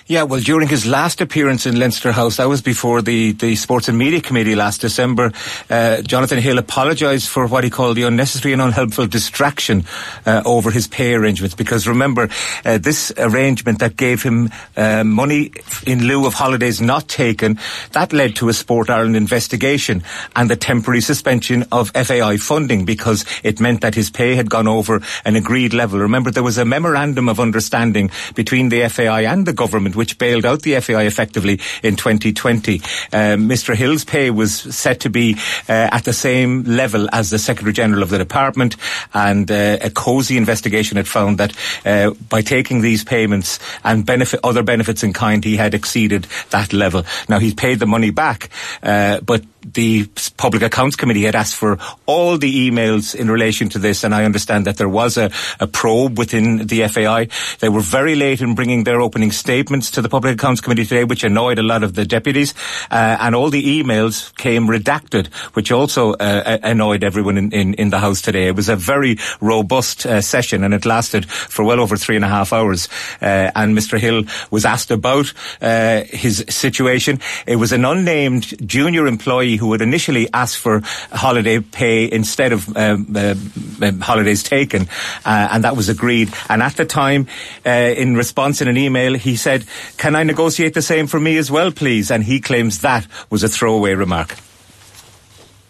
Yeah, 0.07 0.21
well, 0.21 0.39
during 0.39 0.67
his 0.67 0.85
last 0.85 1.19
appearance 1.19 1.65
in 1.65 1.79
Leinster 1.79 2.11
House, 2.11 2.37
that 2.37 2.47
was 2.47 2.61
before 2.61 3.01
the, 3.01 3.31
the 3.31 3.55
Sports 3.55 3.87
and 3.87 3.97
Media 3.97 4.21
Committee 4.21 4.53
last 4.53 4.81
December, 4.81 5.31
uh, 5.67 6.03
Jonathan 6.03 6.37
Hill 6.37 6.59
apologised 6.59 7.27
for 7.27 7.47
what 7.47 7.63
he 7.63 7.71
called 7.71 7.97
the 7.97 8.03
unnecessary 8.03 8.53
and 8.53 8.61
unhelpful 8.61 9.07
distraction 9.07 9.83
uh, 10.27 10.43
over 10.45 10.69
his 10.69 10.85
pay 10.87 11.15
arrangements. 11.15 11.55
Because 11.55 11.87
remember, 11.87 12.29
uh, 12.63 12.77
this 12.77 13.11
arrangement 13.17 13.79
that 13.79 13.97
gave 13.97 14.21
him 14.21 14.51
uh, 14.77 15.03
money 15.03 15.51
in 15.87 16.03
lieu 16.03 16.27
of 16.27 16.35
holidays 16.35 16.79
not 16.79 17.07
taken, 17.07 17.57
that 17.93 18.13
led 18.13 18.35
to 18.35 18.47
a 18.47 18.53
Sport 18.53 18.91
Ireland 18.91 19.15
investigation 19.15 20.03
and 20.35 20.51
the 20.51 20.55
temporary 20.55 21.01
suspension 21.01 21.65
of 21.71 21.89
FAI 21.89 22.37
funding 22.37 22.85
because 22.85 23.25
it 23.41 23.59
meant 23.59 23.81
that 23.81 23.95
his 23.95 24.11
pay 24.11 24.35
had 24.35 24.51
gone 24.51 24.67
over 24.67 25.01
an 25.25 25.35
agreed 25.35 25.73
level. 25.73 25.97
Remember, 25.97 26.29
there 26.29 26.43
was 26.43 26.59
a 26.59 26.65
memorandum 26.65 27.27
of 27.27 27.39
understanding 27.39 28.11
between 28.35 28.69
the 28.69 28.87
FAI 28.87 29.21
and 29.21 29.47
the 29.47 29.53
government 29.53 29.94
which 29.95 30.17
bailed 30.17 30.45
out 30.45 30.61
the 30.61 30.79
FAI 30.79 31.03
effectively 31.03 31.59
in 31.83 31.95
2020. 31.95 32.79
Mr. 32.79 33.69
Um, 33.69 33.75
Hill's 33.75 34.03
pay 34.03 34.29
was 34.29 34.53
set 34.53 35.01
to 35.01 35.09
be 35.09 35.35
uh, 35.69 35.89
at 35.91 36.03
the 36.03 36.13
same 36.13 36.63
level 36.63 37.07
as 37.11 37.29
the 37.29 37.39
Secretary 37.39 37.73
General 37.73 38.03
of 38.03 38.09
the 38.09 38.17
Department, 38.17 38.75
and 39.13 39.49
uh, 39.49 39.77
a 39.81 39.89
Kosi 39.89 40.37
investigation 40.37 40.97
had 40.97 41.07
found 41.07 41.37
that 41.37 41.55
uh, 41.85 42.11
by 42.29 42.41
taking 42.41 42.81
these 42.81 43.03
payments 43.03 43.59
and 43.83 44.05
benefit 44.05 44.39
other 44.43 44.63
benefits 44.63 45.03
in 45.03 45.13
kind, 45.13 45.43
he 45.43 45.57
had 45.57 45.73
exceeded 45.73 46.27
that 46.49 46.73
level. 46.73 47.03
Now 47.29 47.39
he's 47.39 47.53
paid 47.53 47.79
the 47.79 47.85
money 47.85 48.11
back, 48.11 48.49
uh, 48.83 49.21
but 49.21 49.43
the 49.73 50.07
Public 50.37 50.61
Accounts 50.61 50.95
Committee 50.95 51.23
had 51.23 51.35
asked 51.35 51.55
for 51.55 51.77
all 52.05 52.37
the 52.37 52.69
emails 52.69 53.15
in 53.15 53.29
relation 53.29 53.69
to 53.69 53.79
this, 53.79 54.03
and 54.03 54.13
I 54.13 54.23
understand 54.23 54.65
that 54.65 54.77
there 54.77 54.89
was 54.89 55.17
a, 55.17 55.31
a 55.59 55.67
probe 55.67 56.17
within 56.17 56.67
the 56.67 56.87
FAI. 56.87 57.27
They 57.59 57.69
were 57.69 57.81
very 57.81 58.15
late 58.15 58.41
in 58.41 58.53
bringing 58.53 58.83
their 58.83 59.01
opening 59.01 59.31
statements 59.31 59.89
to 59.91 60.01
the 60.01 60.09
Public 60.09 60.35
Accounts 60.35 60.61
Committee 60.61 60.85
today, 60.85 61.03
which 61.03 61.23
annoyed 61.23 61.57
a 61.57 61.63
lot 61.63 61.83
of 61.83 61.95
the 61.95 62.05
deputies, 62.05 62.53
uh, 62.91 63.17
and 63.19 63.35
all 63.35 63.49
the 63.49 63.81
emails 63.81 64.35
came 64.37 64.67
redacted, 64.67 65.27
which 65.55 65.71
also 65.71 66.13
uh, 66.13 66.57
annoyed 66.63 67.03
everyone 67.03 67.37
in, 67.37 67.51
in, 67.51 67.73
in, 67.75 67.89
the 67.89 67.99
House 67.99 68.21
today. 68.21 68.47
It 68.47 68.55
was 68.55 68.69
a 68.69 68.75
very 68.75 69.17
robust 69.41 70.05
uh, 70.05 70.21
session, 70.21 70.63
and 70.63 70.73
it 70.73 70.85
lasted 70.85 71.29
for 71.29 71.63
well 71.63 71.79
over 71.79 71.97
three 71.97 72.15
and 72.15 72.25
a 72.25 72.27
half 72.27 72.53
hours. 72.53 72.87
Uh, 73.21 73.51
and 73.55 73.75
Mr. 73.75 73.99
Hill 73.99 74.23
was 74.51 74.65
asked 74.65 74.91
about 74.91 75.33
uh, 75.61 76.03
his 76.03 76.45
situation. 76.49 77.19
It 77.47 77.55
was 77.55 77.71
an 77.71 77.85
unnamed 77.85 78.67
junior 78.67 79.07
employee 79.07 79.54
who 79.57 79.71
had 79.71 79.81
initially 79.81 80.27
asked 80.33 80.57
for 80.57 80.81
holiday 81.11 81.59
pay 81.59 82.11
instead 82.11 82.53
of 82.53 82.75
um, 82.77 83.07
uh, 83.15 83.35
um, 83.81 83.99
holidays 83.99 84.43
taken, 84.43 84.87
uh, 85.25 85.49
and 85.51 85.63
that 85.63 85.75
was 85.75 85.89
agreed. 85.89 86.33
And 86.49 86.61
at 86.61 86.75
the 86.75 86.85
time, 86.85 87.27
uh, 87.65 87.69
in 87.69 88.15
response 88.15 88.61
in 88.61 88.67
an 88.67 88.77
email, 88.77 89.13
he 89.13 89.35
said, 89.35 89.65
"Can 89.97 90.15
I 90.15 90.23
negotiate 90.23 90.73
the 90.73 90.81
same 90.81 91.07
for 91.07 91.19
me 91.19 91.37
as 91.37 91.51
well, 91.51 91.71
please?" 91.71 92.11
And 92.11 92.23
he 92.23 92.39
claims 92.39 92.79
that 92.79 93.07
was 93.29 93.43
a 93.43 93.49
throwaway 93.49 93.93
remark. 93.93 94.35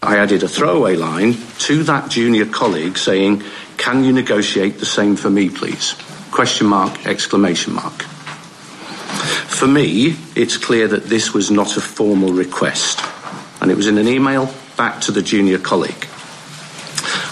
I 0.02 0.18
added 0.18 0.42
a 0.42 0.48
throwaway 0.48 0.94
line 0.96 1.36
to 1.60 1.82
that 1.84 2.10
junior 2.10 2.46
colleague 2.46 2.98
saying, 2.98 3.42
"Can 3.76 4.04
you 4.04 4.12
negotiate 4.12 4.78
the 4.78 4.86
same 4.86 5.16
for 5.16 5.30
me, 5.30 5.48
please?" 5.48 5.94
Question 6.30 6.66
mark! 6.66 7.06
Exclamation 7.06 7.72
mark. 7.74 8.04
For 9.56 9.66
me, 9.66 10.16
it's 10.34 10.58
clear 10.58 10.86
that 10.88 11.04
this 11.04 11.32
was 11.32 11.50
not 11.50 11.76
a 11.76 11.80
formal 11.80 12.32
request 12.32 13.00
and 13.60 13.70
it 13.70 13.76
was 13.76 13.86
in 13.86 13.98
an 13.98 14.08
email 14.08 14.52
back 14.76 15.00
to 15.02 15.12
the 15.12 15.22
junior 15.22 15.58
colleague. 15.58 16.06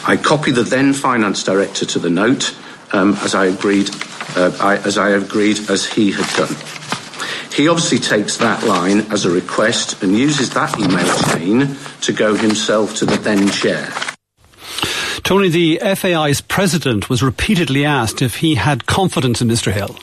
I 0.07 0.19
copied 0.23 0.55
the 0.57 0.63
then 0.63 0.93
finance 0.93 1.43
director 1.43 1.87
to 1.87 1.99
the 1.99 2.11
note, 2.11 2.57
um, 2.93 3.15
as 3.23 3.35
I 3.35 3.47
agreed, 3.47 3.91
uh, 4.37 4.57
I, 4.61 4.77
as 4.79 4.99
I 4.99 5.11
agreed 5.11 5.71
as 5.71 5.87
he 5.87 6.13
had 6.13 6.29
done. 6.37 6.55
He 7.55 7.69
obviously 7.69 7.99
takes 7.99 8.37
that 8.39 8.65
line 8.65 9.01
as 9.13 9.25
a 9.25 9.31
request 9.31 10.03
and 10.03 10.19
uses 10.19 10.51
that 10.51 10.79
email 10.79 11.17
chain 11.29 11.77
to 12.01 12.13
go 12.13 12.35
himself 12.35 12.97
to 12.97 13.07
the 13.07 13.17
then 13.17 13.49
chair. 13.49 13.93
Tony, 15.23 15.49
the 15.49 15.81
FAI's 15.95 16.41
president 16.41 17.09
was 17.09 17.23
repeatedly 17.23 17.85
asked 17.85 18.21
if 18.21 18.37
he 18.37 18.57
had 18.57 18.87
confidence 18.87 19.41
in 19.41 19.49
Mr. 19.49 19.73
Hill. 19.73 19.97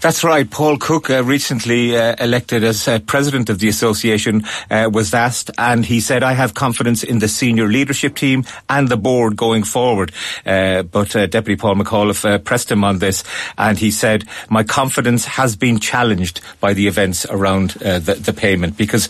That's 0.00 0.24
right. 0.24 0.50
Paul 0.50 0.78
Cooke, 0.78 1.10
uh, 1.10 1.22
recently 1.22 1.94
uh, 1.94 2.16
elected 2.18 2.64
as 2.64 2.88
uh, 2.88 3.00
president 3.00 3.50
of 3.50 3.58
the 3.58 3.68
association, 3.68 4.44
uh, 4.70 4.88
was 4.90 5.12
asked, 5.12 5.50
and 5.58 5.84
he 5.84 6.00
said, 6.00 6.22
"I 6.22 6.32
have 6.32 6.54
confidence 6.54 7.02
in 7.02 7.18
the 7.18 7.28
senior 7.28 7.68
leadership 7.68 8.14
team 8.14 8.44
and 8.70 8.88
the 8.88 8.96
board 8.96 9.36
going 9.36 9.62
forward." 9.62 10.12
Uh, 10.46 10.84
but 10.84 11.14
uh, 11.14 11.26
Deputy 11.26 11.60
Paul 11.60 11.74
McAuliffe 11.74 12.44
pressed 12.44 12.72
him 12.72 12.82
on 12.82 12.98
this, 12.98 13.24
and 13.58 13.78
he 13.78 13.90
said, 13.90 14.24
"My 14.48 14.64
confidence 14.64 15.26
has 15.26 15.54
been 15.54 15.78
challenged 15.78 16.40
by 16.60 16.72
the 16.72 16.86
events 16.88 17.26
around 17.28 17.70
the, 17.70 18.16
the, 18.18 18.32
payment 18.32 18.78
because 18.78 19.08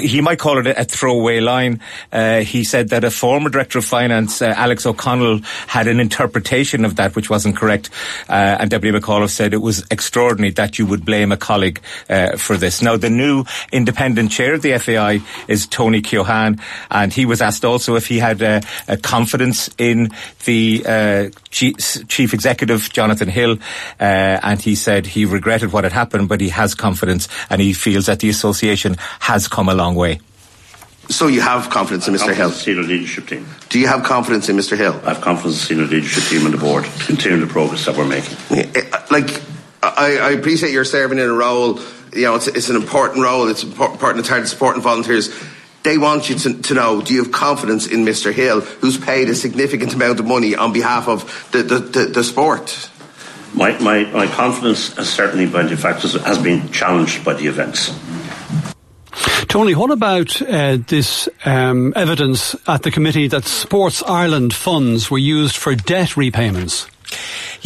he 0.00 0.20
might 0.22 0.38
call 0.38 0.58
it 0.58 0.66
a, 0.66 0.84
throwaway 0.84 1.40
line." 1.40 1.80
he 2.46 2.64
said 2.64 2.88
that 2.90 3.04
a 3.04 3.10
former 3.10 3.50
director 3.50 3.78
of 3.78 3.84
finance, 3.84 4.40
Alex 4.40 4.86
O'Connell, 4.86 5.40
had 5.66 5.86
an 5.86 6.00
interpretation 6.00 6.86
of 6.86 6.96
that 6.96 7.14
which 7.14 7.28
wasn't 7.28 7.56
correct, 7.56 7.90
and 8.28 8.70
Deputy 8.70 8.98
McAuliffe 8.98 9.25
said 9.26 9.52
it 9.52 9.62
was 9.62 9.84
extraordinary 9.90 10.52
that 10.52 10.78
you 10.78 10.86
would 10.86 11.04
blame 11.04 11.32
a 11.32 11.36
colleague 11.36 11.80
uh, 12.08 12.36
for 12.36 12.56
this. 12.56 12.82
Now, 12.82 12.96
the 12.96 13.10
new 13.10 13.44
independent 13.72 14.30
chair 14.30 14.54
of 14.54 14.62
the 14.62 14.78
FAI 14.78 15.20
is 15.48 15.66
Tony 15.66 16.02
Keohane, 16.02 16.60
and 16.90 17.12
he 17.12 17.26
was 17.26 17.40
asked 17.40 17.64
also 17.64 17.96
if 17.96 18.06
he 18.06 18.18
had 18.18 18.42
uh, 18.42 18.60
a 18.88 18.96
confidence 18.96 19.70
in 19.78 20.10
the 20.44 20.84
uh, 20.86 21.30
chief 21.50 22.34
executive, 22.34 22.92
Jonathan 22.92 23.28
Hill, 23.28 23.58
uh, 24.00 24.38
and 24.42 24.60
he 24.60 24.74
said 24.74 25.06
he 25.06 25.24
regretted 25.24 25.72
what 25.72 25.84
had 25.84 25.92
happened, 25.92 26.28
but 26.28 26.40
he 26.40 26.50
has 26.50 26.74
confidence 26.74 27.28
and 27.50 27.60
he 27.60 27.72
feels 27.72 28.06
that 28.06 28.20
the 28.20 28.28
association 28.28 28.96
has 29.20 29.48
come 29.48 29.68
a 29.68 29.74
long 29.74 29.94
way. 29.94 30.20
So 31.08 31.28
you 31.28 31.40
have 31.40 31.70
confidence 31.70 32.08
in 32.08 32.14
Mr. 32.14 32.34
Hill? 32.34 32.50
Senior 32.50 32.82
leadership 32.82 33.28
team. 33.28 33.46
Do 33.68 33.78
you 33.78 33.86
have 33.86 34.02
confidence 34.02 34.48
in 34.48 34.56
Mr. 34.56 34.76
Hill? 34.76 35.00
I 35.04 35.14
have 35.14 35.20
confidence 35.20 35.70
in 35.70 35.78
the 35.78 35.84
senior 35.84 36.00
leadership 36.00 36.24
team 36.24 36.44
and 36.44 36.54
the 36.54 36.58
board 36.58 36.84
to 36.84 37.04
continue 37.06 37.38
the 37.38 37.46
progress 37.46 37.84
that 37.86 37.96
we're 37.96 38.06
making. 38.06 38.36
Eh, 38.50 38.90
uh, 38.92 39.06
like, 39.10 39.40
I, 39.82 40.18
I 40.18 40.30
appreciate 40.30 40.72
you're 40.72 40.84
serving 40.84 41.18
in 41.18 41.28
a 41.28 41.32
role. 41.32 41.80
You 42.12 42.22
know, 42.22 42.34
it's, 42.34 42.48
it's 42.48 42.70
an 42.70 42.76
important 42.76 43.22
role. 43.22 43.48
It's 43.48 43.62
important. 43.62 44.20
It's 44.20 44.28
hard 44.28 44.42
to 44.42 44.48
support 44.48 44.78
volunteers. 44.78 45.32
They 45.84 45.98
want 45.98 46.28
you 46.28 46.34
to, 46.36 46.62
to, 46.62 46.74
know: 46.74 47.00
Do 47.00 47.14
you 47.14 47.22
have 47.22 47.32
confidence 47.32 47.86
in 47.86 48.04
Mr. 48.04 48.32
Hill, 48.32 48.60
who's 48.60 48.98
paid 48.98 49.28
a 49.28 49.34
significant 49.36 49.94
amount 49.94 50.18
of 50.18 50.26
money 50.26 50.56
on 50.56 50.72
behalf 50.72 51.06
of 51.06 51.48
the 51.52 51.62
the, 51.62 51.78
the, 51.78 52.06
the 52.06 52.24
sport? 52.24 52.90
My, 53.54 53.78
my, 53.78 54.04
my 54.04 54.26
confidence 54.26 54.94
has 54.96 55.08
certainly 55.08 55.46
been, 55.46 55.68
in 55.68 55.76
fact, 55.76 56.02
has 56.02 56.38
been 56.38 56.70
challenged 56.72 57.24
by 57.24 57.34
the 57.34 57.46
events. 57.46 57.88
Tony, 59.48 59.74
what 59.74 59.90
about 59.90 60.40
uh, 60.42 60.78
this 60.86 61.28
um, 61.44 61.92
evidence 61.96 62.56
at 62.68 62.82
the 62.82 62.90
committee 62.90 63.28
that 63.28 63.44
Sports 63.44 64.02
Ireland 64.02 64.54
funds 64.54 65.10
were 65.10 65.18
used 65.18 65.56
for 65.56 65.74
debt 65.74 66.16
repayments? 66.16 66.86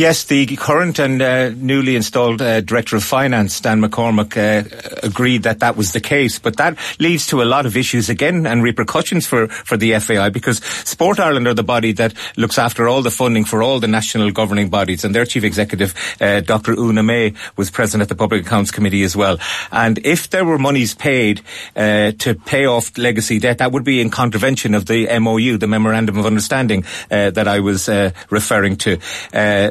Yes, 0.00 0.24
the 0.24 0.46
current 0.56 0.98
and 0.98 1.20
uh, 1.20 1.50
newly 1.50 1.94
installed 1.94 2.40
uh, 2.40 2.62
Director 2.62 2.96
of 2.96 3.04
Finance, 3.04 3.60
Dan 3.60 3.82
McCormack, 3.82 4.34
uh, 4.34 4.90
agreed 5.02 5.42
that 5.42 5.60
that 5.60 5.76
was 5.76 5.92
the 5.92 6.00
case. 6.00 6.38
But 6.38 6.56
that 6.56 6.78
leads 6.98 7.26
to 7.26 7.42
a 7.42 7.44
lot 7.44 7.66
of 7.66 7.76
issues 7.76 8.08
again 8.08 8.46
and 8.46 8.62
repercussions 8.62 9.26
for, 9.26 9.48
for 9.48 9.76
the 9.76 9.98
FAI 9.98 10.30
because 10.30 10.64
Sport 10.64 11.20
Ireland 11.20 11.48
are 11.48 11.52
the 11.52 11.62
body 11.62 11.92
that 11.92 12.14
looks 12.38 12.58
after 12.58 12.88
all 12.88 13.02
the 13.02 13.10
funding 13.10 13.44
for 13.44 13.62
all 13.62 13.78
the 13.78 13.88
national 13.88 14.30
governing 14.30 14.70
bodies. 14.70 15.04
And 15.04 15.14
their 15.14 15.26
Chief 15.26 15.44
Executive, 15.44 15.92
uh, 16.18 16.40
Dr. 16.40 16.72
Una 16.72 17.02
May, 17.02 17.34
was 17.58 17.70
present 17.70 18.00
at 18.00 18.08
the 18.08 18.14
Public 18.14 18.46
Accounts 18.46 18.70
Committee 18.70 19.02
as 19.02 19.14
well. 19.14 19.36
And 19.70 19.98
if 19.98 20.30
there 20.30 20.46
were 20.46 20.56
monies 20.56 20.94
paid 20.94 21.42
uh, 21.76 22.12
to 22.20 22.34
pay 22.36 22.64
off 22.64 22.96
legacy 22.96 23.38
debt, 23.38 23.58
that 23.58 23.70
would 23.70 23.84
be 23.84 24.00
in 24.00 24.08
contravention 24.08 24.74
of 24.74 24.86
the 24.86 25.18
MOU, 25.20 25.58
the 25.58 25.66
Memorandum 25.66 26.16
of 26.16 26.24
Understanding 26.24 26.86
uh, 27.10 27.28
that 27.32 27.46
I 27.46 27.60
was 27.60 27.86
referring 28.30 28.76
to. 28.76 28.98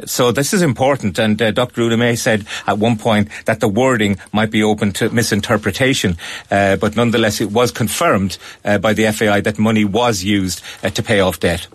So 0.06 0.19
so 0.20 0.32
this 0.32 0.52
is 0.52 0.60
important, 0.60 1.18
and 1.18 1.40
uh, 1.40 1.50
Dr. 1.50 1.80
Una 1.80 1.96
May 1.96 2.14
said 2.14 2.44
at 2.66 2.76
one 2.76 2.98
point 2.98 3.30
that 3.46 3.60
the 3.60 3.68
wording 3.68 4.18
might 4.34 4.50
be 4.50 4.62
open 4.62 4.92
to 4.92 5.08
misinterpretation, 5.08 6.18
uh, 6.50 6.76
but 6.76 6.94
nonetheless 6.94 7.40
it 7.40 7.50
was 7.50 7.70
confirmed 7.70 8.36
uh, 8.62 8.76
by 8.76 8.92
the 8.92 9.10
FAI 9.10 9.40
that 9.40 9.58
money 9.58 9.86
was 9.86 10.22
used 10.22 10.62
uh, 10.82 10.90
to 10.90 11.02
pay 11.02 11.20
off 11.20 11.40
debt. 11.40 11.68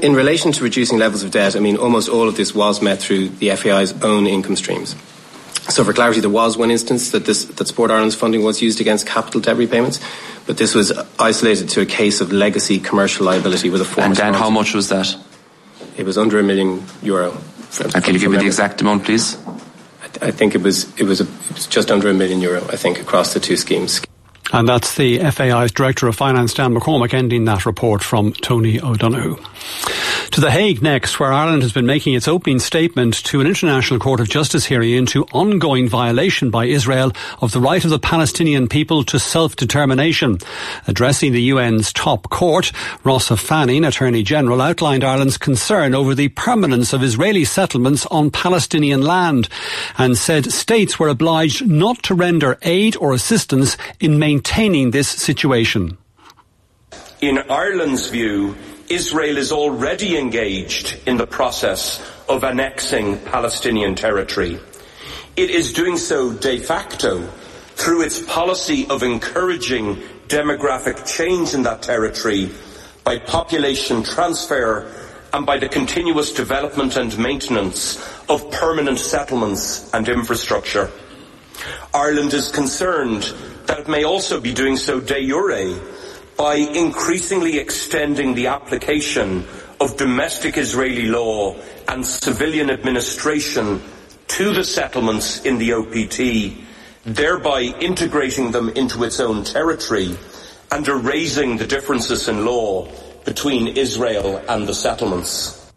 In 0.00 0.14
relation 0.14 0.50
to 0.52 0.64
reducing 0.64 0.98
levels 0.98 1.22
of 1.22 1.30
debt, 1.30 1.56
I 1.56 1.60
mean, 1.60 1.76
almost 1.76 2.08
all 2.08 2.26
of 2.26 2.38
this 2.38 2.54
was 2.54 2.80
met 2.80 3.00
through 3.02 3.28
the 3.28 3.54
FAI's 3.54 3.92
own 4.02 4.26
income 4.26 4.56
streams. 4.56 4.96
So, 5.68 5.84
for 5.84 5.92
clarity, 5.92 6.20
there 6.20 6.30
was 6.30 6.56
one 6.56 6.70
instance 6.70 7.10
that 7.10 7.26
this 7.26 7.44
that 7.44 7.68
Sport 7.68 7.90
Ireland's 7.90 8.14
funding 8.14 8.42
was 8.44 8.62
used 8.62 8.80
against 8.80 9.06
capital 9.06 9.42
debt 9.42 9.58
repayments, 9.58 10.00
but 10.46 10.56
this 10.56 10.74
was 10.74 10.90
isolated 11.18 11.68
to 11.68 11.82
a 11.82 11.86
case 11.86 12.22
of 12.22 12.32
legacy 12.32 12.78
commercial 12.78 13.26
liability 13.26 13.68
with 13.68 13.82
a 13.82 13.84
former. 13.84 14.06
And 14.06 14.16
Dan, 14.16 14.32
how 14.32 14.48
much 14.48 14.72
was 14.72 14.88
that? 14.88 15.14
It 15.96 16.04
was 16.04 16.16
under 16.18 16.38
a 16.38 16.42
million 16.42 16.84
euro. 17.02 17.36
And 17.94 18.04
can 18.04 18.14
you 18.14 18.20
give 18.20 18.30
me 18.30 18.38
the 18.38 18.46
exact 18.46 18.80
amount, 18.80 19.04
please? 19.04 19.36
I, 20.02 20.08
th- 20.08 20.22
I 20.22 20.30
think 20.30 20.54
it 20.54 20.62
was 20.62 20.92
it 20.98 21.04
was, 21.04 21.20
a, 21.20 21.24
it 21.24 21.54
was 21.54 21.66
just 21.66 21.90
under 21.90 22.08
a 22.08 22.14
million 22.14 22.40
euro. 22.40 22.62
I 22.68 22.76
think 22.76 23.00
across 23.00 23.34
the 23.34 23.40
two 23.40 23.56
schemes. 23.56 24.00
And 24.52 24.68
that's 24.68 24.96
the 24.96 25.18
FAI's 25.30 25.70
Director 25.70 26.08
of 26.08 26.16
Finance, 26.16 26.54
Dan 26.54 26.74
McCormack, 26.74 27.14
ending 27.14 27.44
that 27.44 27.66
report 27.66 28.02
from 28.02 28.32
Tony 28.32 28.80
O'Donoghue. 28.80 29.36
To 30.32 30.40
The 30.40 30.52
Hague 30.52 30.80
next, 30.80 31.18
where 31.18 31.32
Ireland 31.32 31.62
has 31.62 31.72
been 31.72 31.86
making 31.86 32.14
its 32.14 32.28
opening 32.28 32.60
statement 32.60 33.14
to 33.24 33.40
an 33.40 33.48
International 33.48 33.98
Court 33.98 34.20
of 34.20 34.28
Justice 34.28 34.64
hearing 34.64 34.92
into 34.92 35.24
ongoing 35.32 35.88
violation 35.88 36.50
by 36.50 36.66
Israel 36.66 37.10
of 37.40 37.50
the 37.50 37.60
right 37.60 37.82
of 37.82 37.90
the 37.90 37.98
Palestinian 37.98 38.68
people 38.68 39.02
to 39.04 39.18
self-determination. 39.18 40.38
Addressing 40.86 41.32
the 41.32 41.50
UN's 41.50 41.92
top 41.92 42.30
court, 42.30 42.70
Rossa 43.02 43.36
Fanning, 43.36 43.84
Attorney 43.84 44.22
General, 44.22 44.60
outlined 44.60 45.02
Ireland's 45.02 45.36
concern 45.36 45.96
over 45.96 46.14
the 46.14 46.28
permanence 46.28 46.92
of 46.92 47.02
Israeli 47.02 47.44
settlements 47.44 48.06
on 48.06 48.30
Palestinian 48.30 49.02
land 49.02 49.48
and 49.98 50.16
said 50.16 50.52
states 50.52 50.96
were 50.96 51.08
obliged 51.08 51.66
not 51.66 52.04
to 52.04 52.14
render 52.14 52.56
aid 52.62 52.96
or 52.96 53.14
assistance 53.14 53.76
in 53.98 54.20
maintaining 54.20 54.92
this 54.92 55.08
situation. 55.08 55.98
In 57.20 57.38
Ireland's 57.50 58.08
view, 58.08 58.54
Israel 58.90 59.38
is 59.38 59.52
already 59.52 60.18
engaged 60.18 60.98
in 61.06 61.16
the 61.16 61.26
process 61.26 62.02
of 62.28 62.42
annexing 62.42 63.20
Palestinian 63.20 63.94
territory. 63.94 64.58
It 65.36 65.50
is 65.50 65.72
doing 65.72 65.96
so 65.96 66.32
de 66.32 66.58
facto 66.58 67.24
through 67.76 68.02
its 68.02 68.20
policy 68.20 68.88
of 68.90 69.04
encouraging 69.04 70.02
demographic 70.26 71.06
change 71.06 71.54
in 71.54 71.62
that 71.62 71.82
territory 71.82 72.50
by 73.04 73.20
population 73.20 74.02
transfer 74.02 74.92
and 75.32 75.46
by 75.46 75.58
the 75.58 75.68
continuous 75.68 76.32
development 76.32 76.96
and 76.96 77.16
maintenance 77.16 77.96
of 78.28 78.50
permanent 78.50 78.98
settlements 78.98 79.88
and 79.94 80.08
infrastructure. 80.08 80.90
Ireland 81.94 82.34
is 82.34 82.50
concerned 82.50 83.22
that 83.66 83.78
it 83.78 83.88
may 83.88 84.02
also 84.02 84.40
be 84.40 84.52
doing 84.52 84.76
so 84.76 84.98
de 84.98 85.28
jure 85.28 85.78
by 86.40 86.54
increasingly 86.54 87.58
extending 87.58 88.34
the 88.34 88.46
application 88.46 89.44
of 89.78 89.94
domestic 89.98 90.56
Israeli 90.56 91.04
law 91.04 91.54
and 91.86 92.06
civilian 92.06 92.70
administration 92.70 93.82
to 94.26 94.54
the 94.54 94.64
settlements 94.64 95.44
in 95.44 95.58
the 95.58 95.74
OPT, 95.74 96.64
thereby 97.04 97.60
integrating 97.82 98.52
them 98.52 98.70
into 98.70 99.04
its 99.04 99.20
own 99.20 99.44
territory 99.44 100.16
and 100.72 100.88
erasing 100.88 101.58
the 101.58 101.66
differences 101.66 102.26
in 102.26 102.46
law 102.46 102.88
between 103.26 103.76
Israel 103.76 104.42
and 104.48 104.66
the 104.66 104.72
settlements. 104.72 105.70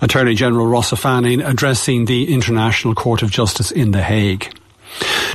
Attorney 0.00 0.34
General 0.34 0.66
Rossa 0.66 0.96
Fanning 0.96 1.42
addressing 1.42 2.06
the 2.06 2.32
International 2.32 2.94
Court 2.94 3.20
of 3.22 3.30
Justice 3.30 3.70
in 3.70 3.90
The 3.90 4.02
Hague. 4.02 4.50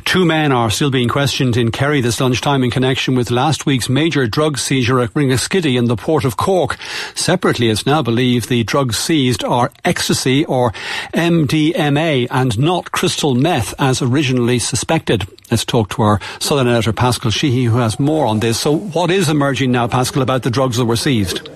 Two 0.06 0.26
men 0.26 0.52
are 0.52 0.70
still 0.70 0.92
being 0.92 1.10
questioned 1.10 1.58
in 1.58 1.72
Kerry 1.72 2.02
this 2.02 2.20
lunchtime 2.20 2.64
in 2.64 2.72
connection 2.72 3.16
with 3.16 3.32
last 3.32 3.66
week's 3.66 3.90
major 3.90 4.28
drug 4.28 4.58
seizure 4.58 5.00
at 5.00 5.14
Ringaskiddy 5.14 5.78
in 5.78 5.86
the 5.86 5.96
port 5.96 6.26
of 6.26 6.38
Cork. 6.38 6.78
Separately, 7.16 7.70
it's 7.70 7.86
now 7.86 8.02
believed 8.02 8.50
the 8.50 8.64
drugs 8.64 8.98
seized 8.98 9.44
are 9.44 9.72
ecstasy 9.86 10.46
or 10.46 10.72
MDMA 11.14 12.28
and 12.30 12.60
not 12.60 12.92
crystal 12.92 13.36
meth 13.36 13.74
as 13.80 14.02
originally 14.02 14.60
suspected. 14.60 15.28
Let's 15.50 15.66
talk 15.66 15.90
to 15.92 16.02
our 16.02 16.20
Southern 16.40 16.68
editor 16.68 16.94
Paschal 16.94 17.32
Sheehy 17.32 17.66
who 17.66 17.78
has 17.78 18.00
more 18.00 18.26
on 18.26 18.40
this. 18.40 18.60
So 18.60 18.78
what 18.78 19.12
is 19.12 19.30
emerging 19.30 19.72
now, 19.72 19.88
Paschal, 19.88 20.22
about 20.22 20.44
the 20.44 20.52
drugs 20.52 20.78
that 20.78 20.86
were 20.86 20.96
seized? 20.96 21.50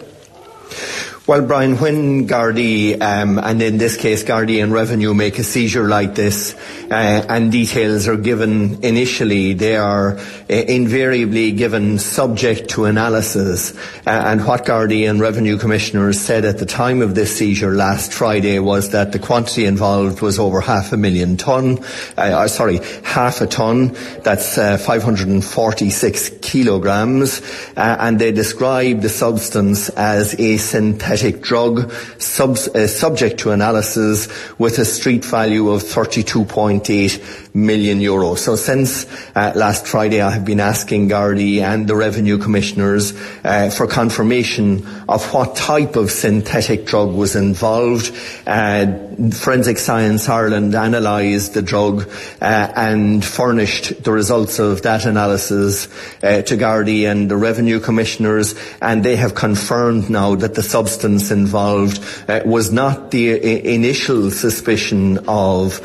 Well, 1.28 1.42
Brian, 1.42 1.78
when 1.78 2.28
Gardaí, 2.28 3.02
um, 3.02 3.40
and 3.40 3.60
in 3.60 3.80
this 3.80 3.98
case 3.98 4.24
Gardaí 4.24 4.62
and 4.62 4.72
Revenue, 4.72 5.16
make 5.16 5.40
a 5.40 5.44
seizure 5.44 5.88
like 5.88 6.14
this, 6.14 6.54
uh, 6.92 7.26
and 7.28 7.52
details 7.52 8.08
are 8.08 8.16
given 8.16 8.84
initially, 8.84 9.54
they 9.54 9.76
are 9.76 10.20
uh, 10.20 10.54
invariably 10.54 11.52
given 11.52 11.98
subject 11.98 12.70
to 12.70 12.86
analysis. 12.86 13.76
Uh, 14.06 14.12
and 14.12 14.46
what 14.46 14.66
Gardaí 14.66 15.10
and 15.10 15.20
Revenue 15.20 15.58
Commissioners 15.58 16.20
said 16.20 16.46
at 16.46 16.60
the 16.60 16.66
time 16.68 17.02
of 17.02 17.16
this 17.16 17.36
seizure 17.36 17.74
last 17.74 18.14
Friday 18.14 18.60
was 18.60 18.92
that 18.92 19.12
the 19.12 19.18
quantity 19.18 19.66
involved 19.66 20.22
was 20.22 20.38
over 20.38 20.62
half 20.62 20.94
a 20.94 20.98
million 20.98 21.38
ton, 21.38 21.80
uh, 22.18 22.48
sorry, 22.48 22.82
half 23.04 23.42
a 23.42 23.48
ton, 23.48 23.98
that's 24.22 24.60
uh, 24.60 24.78
546 24.78 26.30
kilograms, 26.44 27.42
uh, 27.76 27.98
and 28.00 28.20
they 28.20 28.32
described 28.32 29.02
the 29.02 29.10
substance 29.10 29.90
as 29.90 30.40
a 30.40 30.58
synthetic 30.58 31.15
synthetic 31.16 31.42
drug 31.42 31.92
uh, 31.92 32.88
subject 32.88 33.40
to 33.40 33.52
analysis 33.52 34.28
with 34.60 34.80
a 34.80 34.86
street 34.86 35.24
value 35.24 35.70
of 35.70 35.82
32.8 35.82 37.45
million 37.56 38.00
euros. 38.00 38.40
So 38.40 38.56
since 38.56 39.08
uh, 39.34 39.54
last 39.56 39.88
Friday 39.88 40.22
I 40.22 40.30
have 40.30 40.46
been 40.46 40.60
asking 40.60 41.10
Gardaí 41.10 41.62
and 41.62 41.88
the 41.88 41.96
Revenue 41.96 42.38
Commissioners 42.38 43.14
uh, 43.44 43.70
for 43.70 43.88
confirmation 43.88 44.86
of 45.08 45.34
what 45.34 45.56
type 45.56 45.96
of 45.96 46.12
synthetic 46.12 46.86
drug 46.86 47.14
was 47.14 47.36
involved. 47.36 48.14
Uh, 48.46 48.98
Forensic 49.32 49.78
Science 49.78 50.28
Ireland 50.28 50.76
analysed 50.76 51.54
the 51.54 51.62
drug 51.62 52.10
uh, 52.42 52.74
and 52.76 53.24
furnished 53.24 54.04
the 54.04 54.12
results 54.12 54.60
of 54.60 54.82
that 54.82 55.06
analysis 55.06 55.88
uh, 56.22 56.42
to 56.42 56.58
Gardaí 56.58 57.10
and 57.10 57.32
the 57.32 57.38
Revenue 57.38 57.80
Commissioners 57.80 58.56
and 58.82 59.06
they 59.06 59.16
have 59.16 59.34
confirmed 59.34 60.10
now 60.10 60.36
that 60.36 60.56
the 60.56 60.64
substance 60.64 61.32
involved 61.32 62.04
uh, 62.28 62.42
was 62.46 62.74
not 62.74 63.12
the 63.12 63.32
I- 63.32 63.62
initial 63.76 64.30
suspicion 64.30 65.20
of 65.30 65.80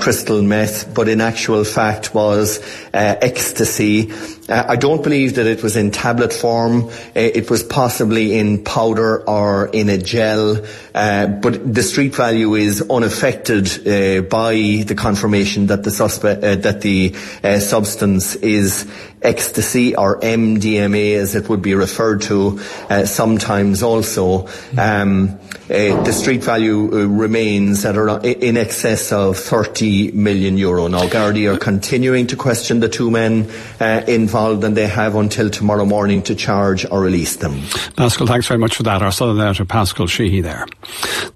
crystal 0.00 0.42
meth, 0.42 0.94
but 1.00 1.08
in 1.08 1.22
actual 1.22 1.64
fact 1.64 2.14
was 2.14 2.58
uh, 2.92 3.16
ecstasy. 3.22 4.12
Uh, 4.50 4.64
I 4.68 4.76
don't 4.76 5.02
believe 5.02 5.36
that 5.36 5.46
it 5.46 5.62
was 5.62 5.74
in 5.74 5.92
tablet 5.92 6.30
form. 6.30 6.90
Uh, 6.90 6.92
it 7.14 7.48
was 7.48 7.62
possibly 7.62 8.38
in 8.38 8.62
powder 8.64 9.26
or 9.26 9.68
in 9.68 9.88
a 9.88 9.96
gel, 9.96 10.62
uh, 10.94 11.26
but 11.26 11.72
the 11.74 11.82
street 11.82 12.14
value 12.14 12.52
is 12.52 12.82
unaffected 12.90 14.28
by 14.28 14.84
the 14.86 14.94
confirmation 14.94 15.68
that 15.68 15.84
the 15.84 15.90
suspect 15.90 16.42
that 16.42 16.82
the 16.82 17.14
substance 17.60 18.34
is 18.34 18.86
ecstasy 19.22 19.94
or 19.94 20.18
MDMA 20.20 21.16
as 21.16 21.34
it 21.34 21.48
would 21.48 21.62
be 21.62 21.74
referred 21.74 22.22
to 22.22 22.60
uh, 22.88 23.04
sometimes 23.04 23.82
also. 23.82 24.48
Um, 24.78 25.38
uh, 25.70 26.02
the 26.02 26.12
street 26.12 26.42
value 26.42 26.90
uh, 26.92 27.06
remains 27.06 27.84
at 27.84 27.96
around, 27.96 28.24
in 28.24 28.56
excess 28.56 29.12
of 29.12 29.36
30 29.36 30.12
million 30.12 30.58
euro. 30.58 30.88
Now, 30.88 31.06
Gardaí 31.06 31.52
are 31.52 31.58
continuing 31.58 32.26
to 32.28 32.36
question 32.36 32.80
the 32.80 32.88
two 32.88 33.10
men 33.10 33.48
uh, 33.78 34.02
involved 34.08 34.64
and 34.64 34.76
they 34.76 34.88
have 34.88 35.14
until 35.14 35.48
tomorrow 35.48 35.84
morning 35.84 36.22
to 36.22 36.34
charge 36.34 36.84
or 36.90 37.00
release 37.00 37.36
them. 37.36 37.60
Paschal, 37.96 38.26
thanks 38.26 38.48
very 38.48 38.58
much 38.58 38.74
for 38.74 38.82
that. 38.82 39.02
Our 39.02 39.12
Southern 39.12 39.40
Editor, 39.40 39.64
Paschal 39.64 40.08
Sheehy 40.08 40.40
there. 40.40 40.66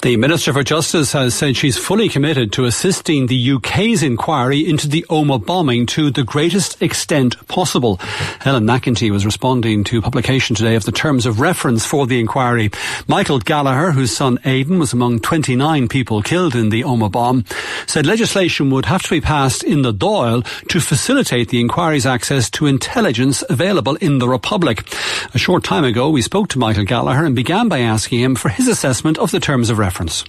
The 0.03 0.17
Minister 0.17 0.53
for 0.53 0.65
Justice 0.65 1.13
has 1.13 1.35
said 1.35 1.57
she's 1.57 1.79
fully 1.79 2.09
committed 2.09 2.53
to 2.55 2.65
assisting 2.65 3.27
the 3.27 3.53
UK's 3.53 4.03
inquiry 4.03 4.69
into 4.69 4.89
the 4.89 5.05
Omagh 5.11 5.47
bombing 5.47 5.87
to 5.87 6.11
the 6.11 6.25
greatest 6.25 6.81
extent 6.83 7.37
possible. 7.47 7.74
Helen 7.81 8.65
McEntee 8.65 9.11
was 9.11 9.27
responding 9.27 9.85
to 9.85 10.01
publication 10.01 10.55
today 10.55 10.77
of 10.77 10.85
the 10.85 10.93
terms 10.93 11.27
of 11.27 11.41
reference 11.41 11.85
for 11.85 12.07
the 12.07 12.21
inquiry. 12.21 12.71
Michael 13.09 13.39
Gallagher, 13.39 13.91
whose 13.91 14.17
son 14.17 14.39
Aidan 14.45 14.79
was 14.79 14.93
among 14.93 15.21
29 15.21 15.89
people 15.89 16.23
killed 16.23 16.55
in 16.55 16.71
the 16.71 16.83
Omagh 16.83 17.13
bomb, 17.13 17.45
said 17.87 18.07
legislation 18.07 18.71
would 18.71 18.87
have 18.87 19.03
to 19.03 19.11
be 19.11 19.21
passed 19.21 19.65
in 19.65 19.83
the 19.83 19.93
Dáil 19.93 20.45
to 20.69 20.81
facilitate 20.81 21.49
the 21.49 21.61
inquiry's 21.61 22.07
access 22.07 22.49
to 22.51 22.67
intelligence 22.67 23.43
available 23.49 23.97
in 23.97 24.19
the 24.19 24.29
Republic. 24.29 24.87
A 25.35 25.39
short 25.39 25.65
time 25.65 25.85
ago, 25.85 26.11
we 26.11 26.23
spoke 26.23 26.49
to 26.49 26.59
Michael 26.59 26.85
Gallagher 26.85 27.25
and 27.25 27.35
began 27.35 27.69
by 27.69 27.81
asking 27.81 28.21
him 28.21 28.35
for 28.35 28.49
his 28.49 28.69
assessment 28.69 29.19
of 29.19 29.31
the 29.31 29.41
terms 29.41 29.71
of 29.71 29.79
reference. 29.79 30.25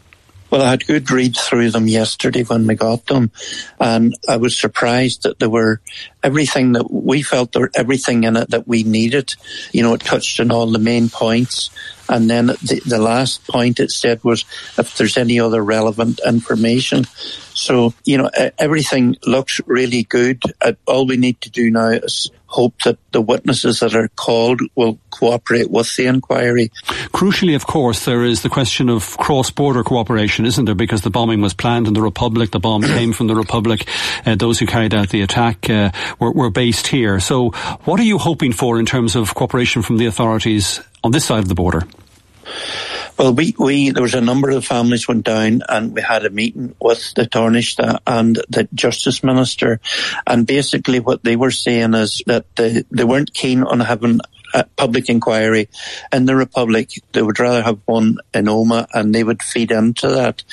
Well, 0.49 0.61
I 0.61 0.69
had 0.69 0.85
good 0.85 1.09
read 1.11 1.35
through 1.35 1.71
them 1.71 1.87
yesterday 1.87 2.43
when 2.43 2.67
we 2.67 2.75
got 2.75 3.05
them, 3.07 3.31
and 3.79 4.15
I 4.29 4.37
was 4.37 4.57
surprised 4.57 5.23
that 5.23 5.39
there 5.39 5.49
were 5.49 5.81
everything 6.23 6.73
that 6.73 6.91
we 6.91 7.23
felt 7.23 7.51
there 7.51 7.69
everything 7.75 8.23
in 8.23 8.37
it 8.37 8.51
that 8.51 8.67
we 8.67 8.83
needed. 8.83 9.35
You 9.71 9.83
know, 9.83 9.93
it 9.93 10.01
touched 10.01 10.39
on 10.39 10.51
all 10.51 10.67
the 10.67 10.79
main 10.79 11.09
points. 11.09 11.69
And 12.07 12.29
then 12.29 12.47
the, 12.47 12.81
the 12.85 12.99
last 12.99 13.47
point 13.47 13.79
it 13.79 13.89
said 13.89 14.23
was 14.23 14.45
if 14.77 14.95
there's 14.95 15.17
any 15.17 15.39
other 15.39 15.63
relevant 15.63 16.19
information. 16.25 17.05
So, 17.55 17.93
you 18.03 18.17
know, 18.17 18.29
everything 18.59 19.17
looks 19.25 19.59
really 19.65 20.03
good. 20.03 20.41
Uh, 20.61 20.73
all 20.85 21.07
we 21.07 21.17
need 21.17 21.41
to 21.41 21.49
do 21.49 21.71
now 21.71 21.89
is 21.89 22.29
hope 22.55 22.75
that 22.83 22.97
the 23.11 23.21
witnesses 23.21 23.79
that 23.81 23.95
are 23.95 24.07
called 24.15 24.61
will 24.75 24.97
cooperate 25.09 25.69
with 25.69 25.93
the 25.95 26.05
inquiry. 26.05 26.71
Crucially, 27.13 27.55
of 27.55 27.67
course, 27.67 28.05
there 28.05 28.23
is 28.23 28.41
the 28.43 28.49
question 28.49 28.89
of 28.89 29.17
cross-border 29.17 29.83
cooperation, 29.83 30.45
isn't 30.45 30.65
there? 30.65 30.75
Because 30.75 31.01
the 31.01 31.09
bombing 31.09 31.41
was 31.41 31.53
planned 31.53 31.87
in 31.87 31.93
the 31.93 32.01
Republic, 32.01 32.51
the 32.51 32.59
bomb 32.59 32.81
came 32.81 33.11
from 33.13 33.27
the 33.27 33.35
Republic, 33.35 33.87
uh, 34.25 34.35
those 34.35 34.59
who 34.59 34.65
carried 34.65 34.93
out 34.93 35.09
the 35.09 35.21
attack 35.21 35.69
uh, 35.69 35.91
were, 36.19 36.31
were 36.31 36.49
based 36.49 36.87
here. 36.87 37.19
So 37.19 37.49
what 37.83 37.99
are 37.99 38.07
you 38.07 38.17
hoping 38.17 38.53
for 38.53 38.79
in 38.79 38.85
terms 38.85 39.15
of 39.15 39.35
cooperation 39.35 39.81
from 39.81 39.97
the 39.97 40.05
authorities 40.05 40.79
on 41.03 41.11
this 41.11 41.25
side 41.25 41.43
of 41.43 41.49
the 41.49 41.55
border? 41.55 41.83
Well, 43.17 43.33
we, 43.33 43.55
we 43.57 43.91
there 43.91 44.03
was 44.03 44.13
a 44.13 44.19
number 44.19 44.49
of 44.49 44.65
families 44.65 45.07
went 45.07 45.23
down 45.23 45.61
and 45.69 45.95
we 45.95 46.01
had 46.01 46.25
a 46.25 46.29
meeting 46.29 46.75
with 46.81 47.13
the 47.13 47.23
Taoiseach 47.25 47.99
and 48.05 48.35
the 48.49 48.67
Justice 48.73 49.23
Minister, 49.23 49.79
and 50.27 50.45
basically 50.45 50.99
what 50.99 51.23
they 51.23 51.37
were 51.37 51.51
saying 51.51 51.93
is 51.93 52.21
that 52.25 52.53
they, 52.57 52.83
they 52.91 53.05
weren't 53.05 53.33
keen 53.33 53.63
on 53.63 53.79
having 53.79 54.19
public 54.63 55.09
inquiry 55.09 55.69
in 56.11 56.25
the 56.25 56.35
Republic. 56.35 56.89
They 57.11 57.21
would 57.21 57.39
rather 57.39 57.61
have 57.61 57.79
one 57.85 58.17
in 58.33 58.45
Omagh 58.45 58.87
and 58.93 59.13
they 59.13 59.23
would 59.23 59.43
feed 59.43 59.71
into 59.71 60.07
that. 60.09 60.43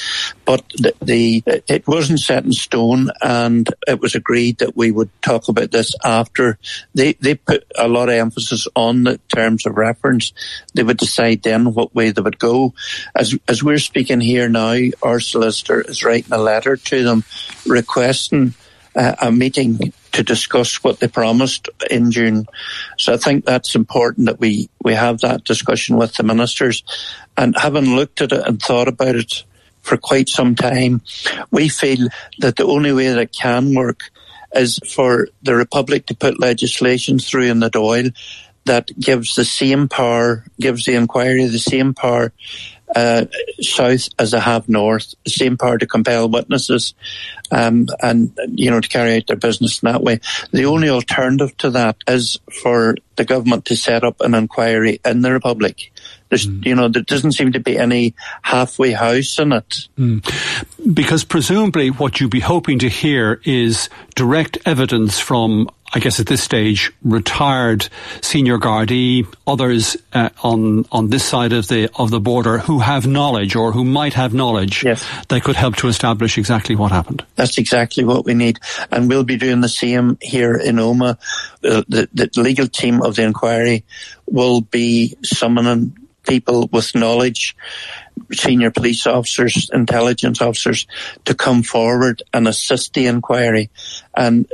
But 0.44 0.68
the, 0.70 0.94
the, 1.00 1.42
it 1.68 1.86
wasn't 1.86 2.20
set 2.20 2.44
in 2.44 2.52
stone 2.52 3.10
and 3.20 3.68
it 3.86 4.00
was 4.00 4.14
agreed 4.14 4.58
that 4.58 4.76
we 4.76 4.90
would 4.90 5.10
talk 5.22 5.48
about 5.48 5.70
this 5.70 5.94
after 6.04 6.58
they, 6.94 7.14
they 7.14 7.34
put 7.34 7.64
a 7.76 7.88
lot 7.88 8.08
of 8.08 8.14
emphasis 8.14 8.66
on 8.74 9.04
the 9.04 9.18
terms 9.28 9.66
of 9.66 9.76
reference. 9.76 10.32
They 10.74 10.82
would 10.82 10.98
decide 10.98 11.42
then 11.42 11.74
what 11.74 11.94
way 11.94 12.10
they 12.10 12.22
would 12.22 12.38
go. 12.38 12.74
As, 13.14 13.36
as 13.48 13.62
we're 13.62 13.78
speaking 13.78 14.20
here 14.20 14.48
now, 14.48 14.76
our 15.02 15.20
solicitor 15.20 15.80
is 15.80 16.04
writing 16.04 16.32
a 16.32 16.38
letter 16.38 16.76
to 16.76 17.04
them 17.04 17.24
requesting 17.66 18.54
uh, 18.94 19.14
a 19.20 19.32
meeting 19.32 19.92
to 20.12 20.22
discuss 20.22 20.82
what 20.84 21.00
they 21.00 21.08
promised 21.08 21.68
in 21.90 22.10
June. 22.10 22.46
So 22.98 23.14
I 23.14 23.16
think 23.16 23.44
that's 23.44 23.74
important 23.74 24.26
that 24.26 24.40
we, 24.40 24.68
we 24.82 24.94
have 24.94 25.20
that 25.20 25.44
discussion 25.44 25.96
with 25.96 26.14
the 26.14 26.22
ministers. 26.22 26.84
And 27.36 27.56
having 27.56 27.96
looked 27.96 28.20
at 28.20 28.32
it 28.32 28.46
and 28.46 28.60
thought 28.60 28.88
about 28.88 29.16
it 29.16 29.44
for 29.80 29.96
quite 29.96 30.28
some 30.28 30.54
time, 30.54 31.02
we 31.50 31.68
feel 31.68 32.08
that 32.38 32.56
the 32.56 32.66
only 32.66 32.92
way 32.92 33.08
that 33.08 33.18
it 33.18 33.32
can 33.32 33.74
work 33.74 34.00
is 34.54 34.78
for 34.86 35.28
the 35.42 35.54
Republic 35.54 36.06
to 36.06 36.14
put 36.14 36.38
legislation 36.38 37.18
through 37.18 37.50
in 37.50 37.60
the 37.60 37.70
Dáil 37.70 38.14
that 38.64 38.90
gives 38.98 39.34
the 39.34 39.44
same 39.44 39.88
power, 39.88 40.44
gives 40.60 40.84
the 40.84 40.94
inquiry 40.94 41.46
the 41.46 41.58
same 41.58 41.94
power 41.94 42.32
uh, 42.94 43.26
south 43.60 44.08
as 44.18 44.32
they 44.32 44.40
have 44.40 44.68
north, 44.68 45.14
the 45.24 45.30
same 45.30 45.56
power 45.56 45.78
to 45.78 45.86
compel 45.86 46.28
witnesses 46.28 46.94
um, 47.50 47.86
and, 48.00 48.38
you 48.48 48.70
know, 48.70 48.80
to 48.80 48.88
carry 48.88 49.16
out 49.16 49.26
their 49.26 49.36
business 49.36 49.82
in 49.82 49.90
that 49.90 50.02
way. 50.02 50.20
The 50.52 50.64
only 50.66 50.88
alternative 50.88 51.56
to 51.58 51.70
that 51.70 51.96
is 52.06 52.38
for 52.62 52.96
the 53.16 53.24
government 53.24 53.66
to 53.66 53.76
set 53.76 54.04
up 54.04 54.20
an 54.20 54.34
inquiry 54.34 55.00
in 55.04 55.22
the 55.22 55.32
Republic. 55.32 55.92
There's, 56.28 56.46
mm. 56.46 56.64
you 56.64 56.74
know, 56.74 56.88
there 56.88 57.02
doesn't 57.02 57.32
seem 57.32 57.52
to 57.52 57.60
be 57.60 57.78
any 57.78 58.14
halfway 58.40 58.92
house 58.92 59.38
in 59.38 59.52
it. 59.52 59.88
Mm. 59.98 60.94
Because 60.94 61.24
presumably 61.24 61.90
what 61.90 62.20
you'd 62.20 62.30
be 62.30 62.40
hoping 62.40 62.78
to 62.80 62.88
hear 62.88 63.40
is 63.44 63.90
direct 64.14 64.58
evidence 64.64 65.18
from 65.18 65.68
I 65.94 65.98
guess 65.98 66.20
at 66.20 66.26
this 66.26 66.42
stage, 66.42 66.90
retired 67.02 67.88
senior 68.22 68.58
Gardaí, 68.58 69.26
others 69.46 69.96
uh, 70.12 70.30
on 70.42 70.86
on 70.90 71.10
this 71.10 71.22
side 71.22 71.52
of 71.52 71.68
the 71.68 71.90
of 71.96 72.10
the 72.10 72.20
border 72.20 72.58
who 72.58 72.78
have 72.78 73.06
knowledge 73.06 73.54
or 73.54 73.72
who 73.72 73.84
might 73.84 74.14
have 74.14 74.32
knowledge 74.32 74.84
yes. 74.84 75.04
that 75.28 75.42
could 75.42 75.56
help 75.56 75.76
to 75.76 75.88
establish 75.88 76.38
exactly 76.38 76.76
what 76.76 76.92
happened. 76.92 77.24
That's 77.36 77.58
exactly 77.58 78.04
what 78.04 78.24
we 78.24 78.32
need, 78.32 78.58
and 78.90 79.08
we'll 79.08 79.24
be 79.24 79.36
doing 79.36 79.60
the 79.60 79.68
same 79.68 80.16
here 80.22 80.54
in 80.54 80.76
Omagh. 80.76 81.18
Uh, 81.62 81.82
the, 81.88 82.08
the 82.12 82.30
legal 82.40 82.68
team 82.68 83.02
of 83.02 83.16
the 83.16 83.22
inquiry 83.22 83.84
will 84.26 84.62
be 84.62 85.16
summoning 85.22 85.96
people 86.22 86.68
with 86.72 86.94
knowledge, 86.94 87.56
senior 88.32 88.70
police 88.70 89.06
officers, 89.06 89.70
intelligence 89.72 90.40
officers, 90.40 90.86
to 91.24 91.34
come 91.34 91.62
forward 91.62 92.22
and 92.32 92.48
assist 92.48 92.94
the 92.94 93.06
inquiry. 93.06 93.70
And 94.16 94.48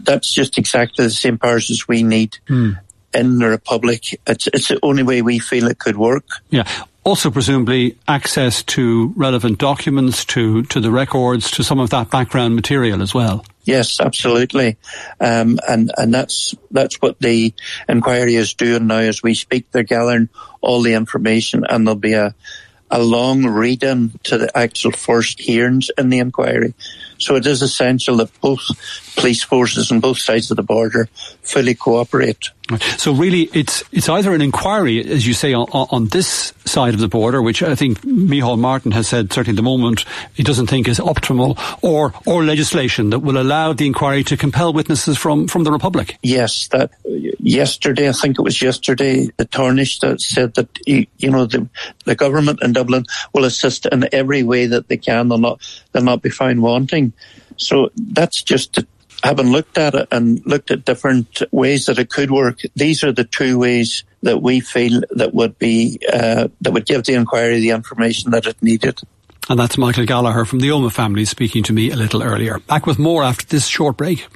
that's 0.00 0.32
just 0.32 0.58
exactly 0.58 1.04
the 1.04 1.10
same 1.10 1.38
powers 1.38 1.70
as 1.70 1.86
we 1.88 2.02
need. 2.02 2.38
Mm. 2.48 2.78
In 3.14 3.38
the 3.38 3.48
Republic, 3.48 4.20
it's, 4.26 4.48
it's 4.48 4.68
the 4.68 4.78
only 4.82 5.02
way 5.02 5.22
we 5.22 5.38
feel 5.38 5.66
it 5.68 5.78
could 5.78 5.96
work. 5.96 6.26
Yeah 6.50 6.68
also 7.08 7.30
presumably 7.30 7.96
access 8.06 8.62
to 8.64 9.14
relevant 9.16 9.58
documents, 9.58 10.26
to, 10.26 10.62
to 10.64 10.78
the 10.78 10.90
records, 10.90 11.50
to 11.52 11.64
some 11.64 11.80
of 11.80 11.88
that 11.88 12.10
background 12.10 12.54
material 12.54 13.00
as 13.00 13.14
well. 13.14 13.46
Yes, 13.64 13.98
absolutely, 14.00 14.76
um, 15.20 15.58
and 15.68 15.90
and 15.96 16.12
that's 16.12 16.54
that's 16.70 16.96
what 16.96 17.18
the 17.18 17.52
inquiry 17.88 18.34
is 18.34 18.54
doing 18.54 18.86
now 18.86 18.98
as 18.98 19.22
we 19.22 19.34
speak. 19.34 19.70
They're 19.70 19.82
gathering 19.82 20.28
all 20.62 20.80
the 20.82 20.94
information, 20.94 21.64
and 21.68 21.86
there'll 21.86 21.98
be 21.98 22.14
a 22.14 22.34
a 22.90 23.02
long 23.02 23.46
read-in 23.46 24.12
to 24.24 24.38
the 24.38 24.56
actual 24.56 24.92
first 24.92 25.40
hearings 25.40 25.90
in 25.96 26.08
the 26.08 26.18
inquiry. 26.18 26.74
So 27.18 27.36
it 27.36 27.46
is 27.46 27.62
essential 27.62 28.16
that 28.18 28.40
both 28.40 28.62
police 29.16 29.42
forces 29.42 29.90
on 29.90 30.00
both 30.00 30.18
sides 30.18 30.50
of 30.50 30.56
the 30.56 30.62
border 30.62 31.08
fully 31.42 31.74
cooperate. 31.74 32.50
So 32.98 33.12
really, 33.12 33.48
it's 33.54 33.82
it's 33.92 34.08
either 34.08 34.34
an 34.34 34.42
inquiry, 34.42 35.02
as 35.02 35.26
you 35.26 35.32
say, 35.32 35.54
on, 35.54 35.66
on 35.72 36.08
this 36.08 36.52
side 36.66 36.92
of 36.92 37.00
the 37.00 37.08
border, 37.08 37.40
which 37.40 37.62
I 37.62 37.74
think 37.74 38.02
Micheál 38.02 38.58
Martin 38.58 38.92
has 38.92 39.08
said 39.08 39.32
certainly 39.32 39.54
at 39.54 39.56
the 39.56 39.62
moment 39.62 40.04
he 40.34 40.42
doesn't 40.42 40.66
think 40.66 40.86
is 40.86 40.98
optimal, 40.98 41.58
or 41.82 42.12
or 42.26 42.44
legislation 42.44 43.10
that 43.10 43.20
will 43.20 43.38
allow 43.38 43.72
the 43.72 43.86
inquiry 43.86 44.22
to 44.24 44.36
compel 44.36 44.74
witnesses 44.74 45.16
from 45.16 45.48
from 45.48 45.64
the 45.64 45.72
Republic. 45.72 46.18
Yes, 46.22 46.68
that 46.68 46.90
yesterday, 47.40 48.08
I 48.08 48.12
think 48.12 48.38
it 48.38 48.42
was 48.42 48.60
yesterday, 48.60 49.30
the 49.38 49.46
Taoiseach 49.46 50.20
said 50.20 50.54
that 50.54 50.68
you 50.86 51.30
know 51.30 51.46
the 51.46 51.66
the 52.04 52.14
government 52.14 52.62
in 52.62 52.74
Dublin 52.74 53.06
will 53.32 53.44
assist 53.44 53.86
in 53.86 54.06
every 54.12 54.42
way 54.42 54.66
that 54.66 54.88
they 54.88 54.98
can. 54.98 55.28
They'll 55.28 55.38
not 55.38 55.60
they'll 55.92 56.02
not 56.02 56.20
be 56.20 56.30
found 56.30 56.62
wanting. 56.62 57.07
So 57.56 57.90
that's 57.96 58.42
just 58.42 58.78
having 59.22 59.50
looked 59.50 59.78
at 59.78 59.94
it 59.94 60.08
and 60.10 60.44
looked 60.46 60.70
at 60.70 60.84
different 60.84 61.42
ways 61.50 61.86
that 61.86 61.98
it 61.98 62.10
could 62.10 62.30
work, 62.30 62.60
these 62.76 63.02
are 63.04 63.12
the 63.12 63.24
two 63.24 63.58
ways 63.58 64.04
that 64.22 64.42
we 64.42 64.60
feel 64.60 65.02
that 65.10 65.34
would 65.34 65.58
be 65.58 65.98
uh, 66.12 66.48
that 66.60 66.72
would 66.72 66.86
give 66.86 67.04
the 67.04 67.14
inquiry 67.14 67.60
the 67.60 67.70
information 67.70 68.30
that 68.32 68.46
it 68.46 68.62
needed. 68.62 69.00
And 69.48 69.58
that's 69.58 69.78
Michael 69.78 70.04
Gallagher 70.04 70.44
from 70.44 70.60
the 70.60 70.68
Omagh 70.68 70.92
family 70.92 71.24
speaking 71.24 71.62
to 71.64 71.72
me 71.72 71.90
a 71.90 71.96
little 71.96 72.22
earlier. 72.22 72.58
Back 72.58 72.86
with 72.86 72.98
more 72.98 73.24
after 73.24 73.46
this 73.46 73.66
short 73.66 73.96
break. 73.96 74.26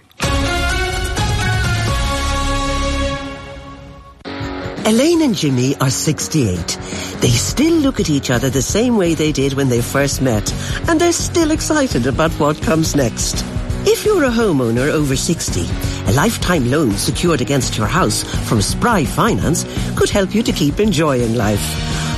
Elaine 4.85 5.23
and 5.23 5.37
Jimmy 5.37 5.77
are 5.77 5.91
68. 5.91 6.77
They 7.21 7.29
still 7.29 7.75
look 7.75 8.01
at 8.01 8.11
each 8.11 8.31
other 8.31 8.51
the 8.51 8.61
same 8.61 8.97
way 8.97 9.15
they 9.15 9.31
did 9.31 9.53
when 9.53 9.69
they 9.69 9.81
first 9.81 10.21
met, 10.21 10.53
and 10.89 11.01
they're 11.01 11.13
still 11.13 11.53
excited 11.53 12.09
about 12.09 12.33
what 12.33 12.61
comes 12.61 12.97
next. 12.97 13.45
If 13.87 14.05
you're 14.05 14.25
a 14.25 14.29
homeowner 14.29 14.91
over 14.91 15.15
60, 15.15 15.67
a 16.07 16.13
lifetime 16.15 16.69
loan 16.69 16.91
secured 16.93 17.41
against 17.41 17.79
your 17.79 17.87
house 17.87 18.25
from 18.49 18.61
Spry 18.61 19.05
Finance 19.05 19.65
could 19.97 20.11
help 20.11 20.35
you 20.35 20.43
to 20.43 20.51
keep 20.51 20.81
enjoying 20.81 21.37
life. 21.37 21.63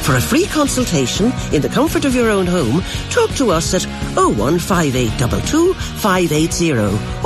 For 0.03 0.17
a 0.17 0.21
free 0.21 0.47
consultation 0.47 1.33
in 1.53 1.61
the 1.61 1.69
comfort 1.69 2.07
of 2.07 2.15
your 2.15 2.31
own 2.31 2.47
home, 2.47 2.83
talk 3.11 3.29
to 3.33 3.51
us 3.51 3.75
at 3.75 3.85
01582 4.17 5.75
580 5.75 6.73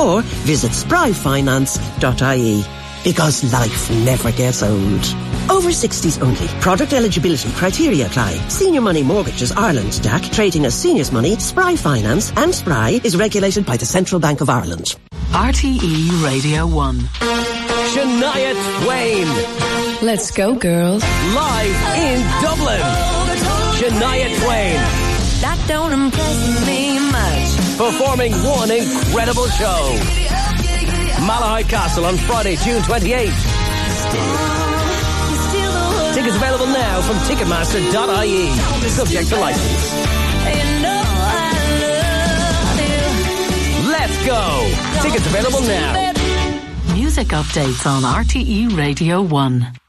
or 0.03 0.22
visit 0.22 0.72
spryfinance.ie 0.72 2.78
because 3.05 3.45
life 3.53 3.91
never 4.05 4.33
gets 4.33 4.63
old. 4.63 5.05
Over 5.51 5.71
60s 5.71 6.21
only. 6.23 6.47
Product 6.61 6.93
eligibility 6.93 7.51
criteria 7.53 8.07
apply. 8.07 8.33
Senior 8.49 8.81
Money 8.81 9.03
Mortgages 9.03 9.53
Ireland 9.53 9.93
DAC 10.03 10.33
trading 10.33 10.67
as 10.67 10.75
Seniors 10.75 11.11
Money, 11.11 11.37
Spry 11.39 11.77
Finance 11.77 12.33
and 12.37 12.55
Spry 12.55 13.01
is 13.05 13.17
regulated 13.17 13.65
by 13.65 13.77
the 13.77 13.87
Central 13.87 14.21
Bank 14.21 14.41
of 14.41 14.51
Ireland. 14.51 14.97
RTE 15.31 16.25
Radio 16.25 16.67
1. 16.67 16.99
Shania 17.93 18.83
Twain. 18.85 19.27
Let's 20.03 20.31
go, 20.31 20.55
girls. 20.55 21.03
Live 21.03 21.77
in 21.97 22.21
Dublin. 22.43 22.81
Shania 23.79 24.29
Twain. 24.43 24.77
That 25.41 25.65
don't 25.69 25.93
impress 25.93 26.67
me 26.67 26.99
much. 27.13 27.79
Performing 27.79 28.33
one 28.43 28.71
incredible 28.71 29.47
show. 29.49 30.28
Malahide 31.29 31.69
Castle 31.69 32.07
on 32.07 32.17
Friday, 32.17 32.57
June 32.57 32.81
28th. 32.81 33.59
Tickets 36.14 36.37
available 36.37 36.67
now 36.69 37.03
from 37.03 37.17
Ticketmaster.ie. 37.29 38.89
Subject 38.89 39.29
to 39.29 39.37
license. 39.37 39.93
Let's 43.87 44.26
go. 44.26 45.03
Tickets 45.03 45.26
available 45.26 45.61
now. 45.61 46.12
Music 46.95 47.29
updates 47.29 47.85
on 47.85 48.05
RTE 48.05 48.74
Radio 48.74 49.20
1. 49.20 49.88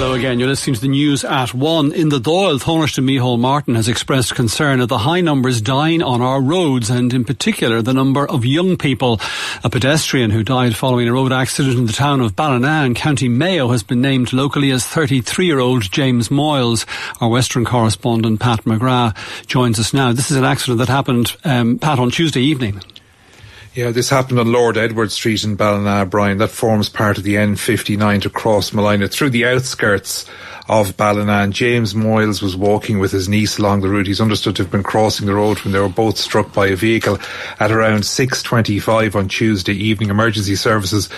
Hello 0.00 0.14
again. 0.14 0.38
You're 0.38 0.48
listening 0.48 0.76
to 0.76 0.80
the 0.80 0.88
news 0.88 1.24
at 1.24 1.52
one. 1.52 1.92
In 1.92 2.08
the 2.08 2.18
Dáil, 2.18 2.58
Taoiseach 2.58 3.04
Micheál 3.04 3.38
Martin 3.38 3.74
has 3.74 3.86
expressed 3.86 4.34
concern 4.34 4.80
at 4.80 4.88
the 4.88 4.96
high 4.96 5.20
numbers 5.20 5.60
dying 5.60 6.02
on 6.02 6.22
our 6.22 6.40
roads 6.40 6.88
and 6.88 7.12
in 7.12 7.22
particular 7.22 7.82
the 7.82 7.92
number 7.92 8.26
of 8.26 8.46
young 8.46 8.78
people. 8.78 9.20
A 9.62 9.68
pedestrian 9.68 10.30
who 10.30 10.42
died 10.42 10.74
following 10.74 11.06
a 11.06 11.12
road 11.12 11.32
accident 11.32 11.76
in 11.76 11.84
the 11.84 11.92
town 11.92 12.22
of 12.22 12.34
Ballina 12.34 12.86
in 12.86 12.94
County 12.94 13.28
Mayo 13.28 13.68
has 13.68 13.82
been 13.82 14.00
named 14.00 14.32
locally 14.32 14.70
as 14.70 14.84
33-year-old 14.84 15.92
James 15.92 16.30
Moyles. 16.30 16.86
Our 17.20 17.28
Western 17.28 17.66
correspondent 17.66 18.40
Pat 18.40 18.64
McGrath 18.64 19.46
joins 19.48 19.78
us 19.78 19.92
now. 19.92 20.14
This 20.14 20.30
is 20.30 20.38
an 20.38 20.44
accident 20.44 20.78
that 20.78 20.88
happened, 20.88 21.36
um, 21.44 21.78
Pat, 21.78 21.98
on 21.98 22.10
Tuesday 22.10 22.40
evening. 22.40 22.80
Yeah, 23.72 23.92
this 23.92 24.08
happened 24.08 24.40
on 24.40 24.50
Lord 24.50 24.76
Edward 24.76 25.12
Street 25.12 25.44
in 25.44 25.54
Ballina, 25.54 26.04
Brian. 26.04 26.38
That 26.38 26.50
forms 26.50 26.88
part 26.88 27.18
of 27.18 27.24
the 27.24 27.36
N59 27.36 28.22
to 28.22 28.30
Crossmolina 28.30 29.08
through 29.08 29.30
the 29.30 29.46
outskirts 29.46 30.26
of 30.68 30.96
Ballina. 30.96 31.32
And 31.32 31.52
James 31.52 31.94
Moyles 31.94 32.42
was 32.42 32.56
walking 32.56 32.98
with 32.98 33.12
his 33.12 33.28
niece 33.28 33.58
along 33.58 33.80
the 33.80 33.88
route. 33.88 34.06
He's 34.06 34.20
understood 34.20 34.56
to 34.56 34.62
have 34.62 34.70
been 34.70 34.82
crossing 34.82 35.26
the 35.26 35.34
road 35.34 35.58
when 35.60 35.72
they 35.72 35.80
were 35.80 35.88
both 35.88 36.18
struck 36.18 36.52
by 36.52 36.68
a 36.68 36.76
vehicle 36.76 37.18
at 37.58 37.72
around 37.72 38.02
6.25 38.02 39.14
on 39.14 39.28
Tuesday 39.28 39.74
evening. 39.74 40.10
Emergency 40.10 40.56
services 40.56 41.08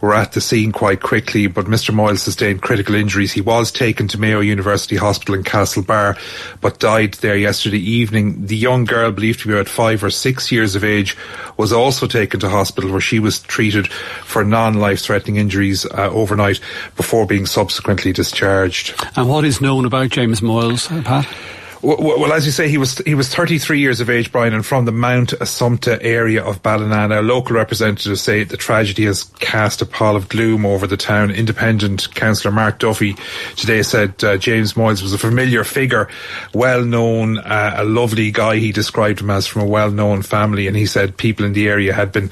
were 0.00 0.14
at 0.14 0.32
the 0.32 0.40
scene 0.40 0.72
quite 0.72 1.02
quickly, 1.02 1.46
but 1.46 1.66
Mr 1.66 1.94
Moyles 1.94 2.18
sustained 2.18 2.62
critical 2.62 2.94
injuries. 2.94 3.32
He 3.32 3.40
was 3.40 3.72
taken 3.72 4.08
to 4.08 4.18
Mayo 4.18 4.40
University 4.40 4.96
Hospital 4.96 5.34
in 5.34 5.42
Castlebar, 5.42 6.18
but 6.60 6.78
died 6.78 7.14
there 7.14 7.36
yesterday 7.36 7.78
evening. 7.78 8.46
The 8.46 8.56
young 8.56 8.84
girl, 8.84 9.12
believed 9.12 9.40
to 9.40 9.48
be 9.48 9.54
about 9.54 9.68
five 9.68 10.04
or 10.04 10.10
six 10.10 10.52
years 10.52 10.74
of 10.74 10.84
age, 10.84 11.16
was 11.56 11.72
also 11.72 12.06
taken 12.06 12.40
to 12.40 12.48
hospital 12.48 12.90
where 12.90 13.00
she 13.00 13.18
was 13.18 13.40
treated 13.40 13.88
for 13.88 14.44
non-life 14.44 15.00
threatening 15.00 15.36
injuries 15.36 15.84
uh, 15.86 16.10
overnight 16.10 16.60
before 16.96 17.26
being 17.26 17.46
subsequently 17.46 18.12
discharged. 18.12 18.97
And 19.16 19.28
what 19.28 19.44
is 19.44 19.60
known 19.60 19.84
about 19.84 20.10
James 20.10 20.40
Moyles, 20.40 20.90
uh, 20.90 21.02
Pat? 21.02 21.26
Well, 21.80 22.32
as 22.32 22.44
you 22.44 22.50
say, 22.50 22.68
he 22.68 22.76
was 22.76 22.98
he 22.98 23.14
was 23.14 23.32
33 23.32 23.78
years 23.78 24.00
of 24.00 24.10
age, 24.10 24.32
Brian, 24.32 24.52
and 24.52 24.66
from 24.66 24.84
the 24.84 24.90
Mount 24.90 25.30
Assumpta 25.30 25.98
area 26.00 26.44
of 26.44 26.60
Ballina. 26.60 27.22
Local 27.22 27.54
representatives 27.54 28.20
say 28.20 28.42
the 28.42 28.56
tragedy 28.56 29.04
has 29.04 29.24
cast 29.38 29.80
a 29.80 29.86
pall 29.86 30.16
of 30.16 30.28
gloom 30.28 30.66
over 30.66 30.88
the 30.88 30.96
town. 30.96 31.30
Independent 31.30 32.12
councillor 32.16 32.50
Mark 32.50 32.80
Duffy 32.80 33.14
today 33.54 33.82
said 33.82 34.24
uh, 34.24 34.36
James 34.38 34.72
Moyles 34.72 35.02
was 35.02 35.12
a 35.12 35.18
familiar 35.18 35.62
figure, 35.62 36.08
well 36.52 36.84
known, 36.84 37.38
uh, 37.38 37.74
a 37.76 37.84
lovely 37.84 38.32
guy. 38.32 38.56
He 38.56 38.72
described 38.72 39.20
him 39.20 39.30
as 39.30 39.46
from 39.46 39.62
a 39.62 39.66
well 39.66 39.92
known 39.92 40.22
family, 40.22 40.66
and 40.66 40.76
he 40.76 40.86
said 40.86 41.16
people 41.16 41.46
in 41.46 41.52
the 41.52 41.68
area 41.68 41.94
had 41.94 42.10
been 42.10 42.30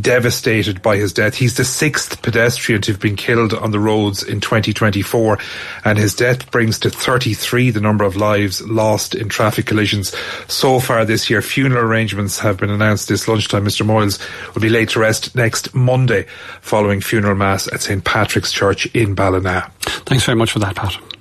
devastated 0.00 0.82
by 0.82 0.96
his 0.96 1.12
death. 1.12 1.36
He's 1.36 1.56
the 1.56 1.64
sixth 1.64 2.20
pedestrian 2.20 2.82
to 2.82 2.92
have 2.92 3.00
been 3.00 3.16
killed 3.16 3.54
on 3.54 3.70
the 3.70 3.78
roads 3.78 4.24
in 4.24 4.40
2024, 4.40 5.38
and 5.84 5.98
his 5.98 6.16
death 6.16 6.50
brings 6.50 6.80
to 6.80 6.90
33 6.90 7.70
the 7.70 7.80
number 7.80 8.02
of 8.04 8.16
lives 8.16 8.60
lost 8.62 8.87
lost 8.88 9.14
in 9.14 9.28
traffic 9.28 9.66
collisions 9.66 10.16
so 10.48 10.80
far 10.80 11.04
this 11.04 11.28
year. 11.28 11.42
Funeral 11.42 11.84
arrangements 11.84 12.38
have 12.38 12.56
been 12.56 12.70
announced 12.70 13.08
this 13.08 13.28
lunchtime. 13.28 13.64
Mr. 13.64 13.84
Moyles 13.84 14.18
will 14.54 14.62
be 14.62 14.70
laid 14.70 14.88
to 14.90 15.00
rest 15.00 15.34
next 15.34 15.74
Monday 15.74 16.26
following 16.62 17.00
funeral 17.00 17.36
mass 17.36 17.68
at 17.72 17.82
St. 17.82 18.02
Patrick's 18.04 18.52
Church 18.52 18.86
in 18.94 19.14
Ballina. 19.14 19.70
Thanks 20.08 20.24
very 20.24 20.36
much 20.36 20.52
for 20.52 20.60
that, 20.60 20.74
Pat. 20.74 21.17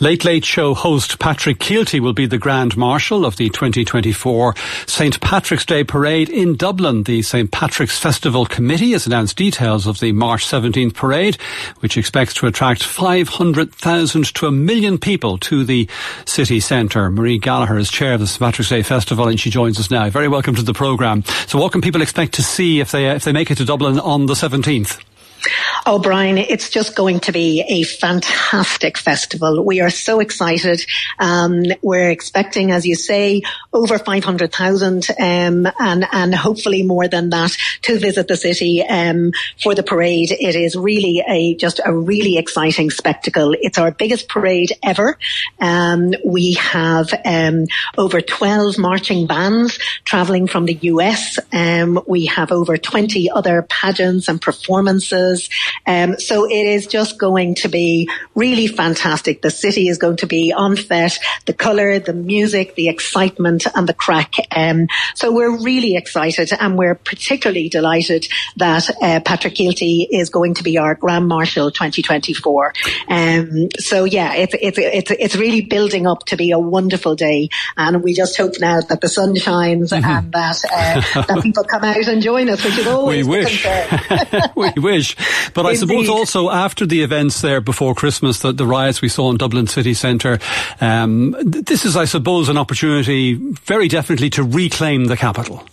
Late 0.00 0.24
Late 0.24 0.44
Show 0.44 0.74
host 0.74 1.18
Patrick 1.18 1.58
Kielty 1.58 2.00
will 2.00 2.12
be 2.12 2.26
the 2.26 2.38
Grand 2.38 2.76
Marshal 2.76 3.24
of 3.24 3.36
the 3.36 3.48
2024 3.48 4.54
St. 4.86 5.20
Patrick's 5.20 5.64
Day 5.64 5.84
Parade 5.84 6.28
in 6.28 6.56
Dublin. 6.56 7.04
The 7.04 7.22
St. 7.22 7.50
Patrick's 7.50 7.98
Festival 7.98 8.44
Committee 8.46 8.92
has 8.92 9.06
announced 9.06 9.36
details 9.36 9.86
of 9.86 10.00
the 10.00 10.12
March 10.12 10.46
17th 10.46 10.94
parade, 10.94 11.36
which 11.80 11.96
expects 11.96 12.34
to 12.34 12.46
attract 12.46 12.82
500,000 12.82 14.34
to 14.34 14.46
a 14.46 14.52
million 14.52 14.98
people 14.98 15.38
to 15.38 15.64
the 15.64 15.88
city 16.26 16.60
centre. 16.60 17.10
Marie 17.10 17.38
Gallagher 17.38 17.78
is 17.78 17.90
chair 17.90 18.14
of 18.14 18.20
the 18.20 18.26
St. 18.26 18.40
Patrick's 18.40 18.70
Day 18.70 18.82
Festival 18.82 19.28
and 19.28 19.38
she 19.38 19.50
joins 19.50 19.78
us 19.78 19.90
now. 19.90 20.10
Very 20.10 20.28
welcome 20.28 20.54
to 20.56 20.62
the 20.62 20.74
programme. 20.74 21.24
So 21.46 21.58
what 21.58 21.72
can 21.72 21.80
people 21.80 22.02
expect 22.02 22.34
to 22.34 22.42
see 22.42 22.80
if 22.80 22.90
they, 22.90 23.10
if 23.10 23.24
they 23.24 23.32
make 23.32 23.50
it 23.50 23.58
to 23.58 23.64
Dublin 23.64 24.00
on 24.00 24.26
the 24.26 24.34
17th? 24.34 25.00
Oh, 25.86 25.98
Brian, 25.98 26.38
it's 26.38 26.70
just 26.70 26.96
going 26.96 27.20
to 27.20 27.32
be 27.32 27.62
a 27.68 27.82
fantastic 27.82 28.96
festival. 28.96 29.62
We 29.62 29.82
are 29.82 29.90
so 29.90 30.20
excited. 30.20 30.82
Um, 31.18 31.62
we're 31.82 32.08
expecting, 32.08 32.70
as 32.70 32.86
you 32.86 32.94
say, 32.94 33.42
over 33.70 33.98
500,000 33.98 35.10
um, 35.10 35.68
and, 35.78 36.06
and 36.10 36.34
hopefully 36.34 36.84
more 36.84 37.06
than 37.06 37.28
that 37.30 37.54
to 37.82 37.98
visit 37.98 38.28
the 38.28 38.36
city 38.38 38.82
um, 38.82 39.32
for 39.62 39.74
the 39.74 39.82
parade. 39.82 40.30
It 40.30 40.56
is 40.56 40.74
really 40.74 41.22
a 41.28 41.54
just 41.56 41.80
a 41.84 41.94
really 41.94 42.38
exciting 42.38 42.88
spectacle. 42.88 43.54
It's 43.60 43.76
our 43.76 43.90
biggest 43.90 44.30
parade 44.30 44.72
ever. 44.82 45.18
Um, 45.60 46.14
we 46.24 46.54
have 46.54 47.12
um, 47.26 47.66
over 47.98 48.22
12 48.22 48.78
marching 48.78 49.26
bands 49.26 49.78
traveling 50.04 50.46
from 50.46 50.64
the 50.64 50.78
US. 50.80 51.38
Um, 51.52 52.02
we 52.06 52.24
have 52.24 52.52
over 52.52 52.78
20 52.78 53.30
other 53.30 53.60
pageants 53.60 54.28
and 54.28 54.40
performances. 54.40 55.50
Um, 55.86 56.18
so 56.18 56.44
it 56.46 56.66
is 56.66 56.86
just 56.86 57.18
going 57.18 57.54
to 57.56 57.68
be 57.68 58.08
really 58.34 58.66
fantastic. 58.66 59.42
The 59.42 59.50
city 59.50 59.88
is 59.88 59.98
going 59.98 60.16
to 60.18 60.26
be 60.26 60.52
on 60.52 60.76
fet, 60.76 61.18
the 61.46 61.52
colour, 61.52 61.98
the 61.98 62.12
music, 62.12 62.74
the 62.74 62.88
excitement 62.88 63.66
and 63.74 63.88
the 63.88 63.94
crack. 63.94 64.34
Um, 64.54 64.88
so 65.14 65.32
we're 65.32 65.62
really 65.62 65.96
excited 65.96 66.50
and 66.58 66.78
we're 66.78 66.94
particularly 66.94 67.68
delighted 67.68 68.26
that 68.56 68.88
uh, 69.02 69.20
Patrick 69.24 69.54
Kielty 69.54 70.06
is 70.10 70.30
going 70.30 70.54
to 70.54 70.62
be 70.62 70.78
our 70.78 70.94
Grand 70.94 71.28
Marshal 71.28 71.70
2024. 71.70 72.72
Um, 73.08 73.68
so 73.78 74.04
yeah, 74.04 74.34
it's, 74.34 74.54
it's, 74.60 74.78
it's, 74.78 75.10
it's 75.10 75.36
really 75.36 75.62
building 75.62 76.06
up 76.06 76.24
to 76.26 76.36
be 76.36 76.50
a 76.50 76.58
wonderful 76.58 77.14
day 77.14 77.48
and 77.76 78.02
we 78.02 78.14
just 78.14 78.36
hope 78.36 78.54
now 78.60 78.80
that 78.80 79.00
the 79.00 79.08
sun 79.08 79.34
shines 79.36 79.90
mm-hmm. 79.90 80.04
and 80.04 80.32
that, 80.32 80.62
uh, 80.64 81.22
that 81.26 81.42
people 81.42 81.64
come 81.64 81.84
out 81.84 81.96
and 81.96 82.22
join 82.22 82.48
us, 82.48 82.64
which 82.64 82.78
is 82.78 82.86
always 82.94 83.26
we 83.26 83.30
wish. 83.30 83.66
we 84.54 84.72
wish. 84.76 85.16
But 85.54 85.63
I 85.64 85.74
suppose 85.74 86.08
also 86.08 86.50
after 86.50 86.86
the 86.86 87.02
events 87.02 87.40
there 87.40 87.60
before 87.60 87.94
Christmas, 87.94 88.40
the, 88.40 88.52
the 88.52 88.66
riots 88.66 89.00
we 89.00 89.08
saw 89.08 89.30
in 89.30 89.36
Dublin 89.36 89.66
city 89.66 89.94
centre, 89.94 90.38
um, 90.80 91.34
this 91.40 91.84
is, 91.84 91.96
I 91.96 92.04
suppose, 92.04 92.48
an 92.48 92.58
opportunity 92.58 93.34
very 93.34 93.88
definitely 93.88 94.30
to 94.30 94.42
reclaim 94.42 95.06
the 95.06 95.16
capital. 95.16 95.64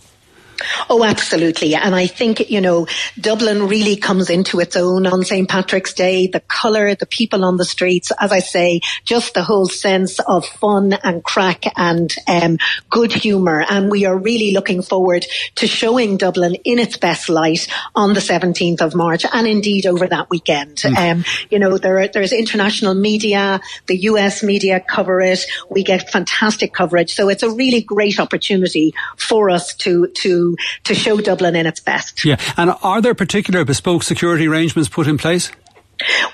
Oh, 0.88 1.04
absolutely. 1.04 1.74
And 1.74 1.94
I 1.94 2.06
think, 2.06 2.50
you 2.50 2.60
know, 2.60 2.86
Dublin 3.18 3.68
really 3.68 3.96
comes 3.96 4.30
into 4.30 4.60
its 4.60 4.76
own 4.76 5.06
on 5.06 5.24
St. 5.24 5.48
Patrick's 5.48 5.92
Day. 5.92 6.26
The 6.26 6.40
colour, 6.40 6.94
the 6.94 7.06
people 7.06 7.44
on 7.44 7.56
the 7.56 7.64
streets, 7.64 8.12
as 8.18 8.32
I 8.32 8.40
say, 8.40 8.80
just 9.04 9.34
the 9.34 9.42
whole 9.42 9.66
sense 9.66 10.18
of 10.20 10.46
fun 10.46 10.92
and 10.92 11.22
crack 11.22 11.64
and 11.76 12.14
um, 12.28 12.58
good 12.90 13.12
humour. 13.12 13.64
And 13.68 13.90
we 13.90 14.04
are 14.06 14.16
really 14.16 14.52
looking 14.52 14.82
forward 14.82 15.26
to 15.56 15.66
showing 15.66 16.16
Dublin 16.16 16.56
in 16.64 16.78
its 16.78 16.96
best 16.96 17.28
light 17.28 17.68
on 17.94 18.14
the 18.14 18.20
17th 18.20 18.80
of 18.80 18.94
March 18.94 19.24
and 19.32 19.46
indeed 19.46 19.86
over 19.86 20.06
that 20.06 20.30
weekend. 20.30 20.76
Mm. 20.76 20.96
Um, 20.96 21.24
you 21.50 21.58
know, 21.58 21.78
there, 21.78 22.08
there's 22.08 22.32
international 22.32 22.94
media, 22.94 23.60
the 23.86 23.96
US 24.08 24.42
media 24.42 24.80
cover 24.80 25.20
it. 25.20 25.44
We 25.70 25.82
get 25.82 26.10
fantastic 26.10 26.72
coverage. 26.72 27.14
So 27.14 27.28
it's 27.28 27.42
a 27.42 27.50
really 27.50 27.82
great 27.82 28.18
opportunity 28.18 28.94
for 29.16 29.50
us 29.50 29.74
to, 29.76 30.08
to 30.08 30.51
to 30.84 30.94
show 30.94 31.20
Dublin 31.20 31.56
in 31.56 31.66
its 31.66 31.80
best. 31.80 32.24
Yeah, 32.24 32.36
and 32.56 32.74
are 32.82 33.00
there 33.00 33.14
particular 33.14 33.64
bespoke 33.64 34.02
security 34.02 34.46
arrangements 34.46 34.88
put 34.88 35.06
in 35.06 35.18
place? 35.18 35.50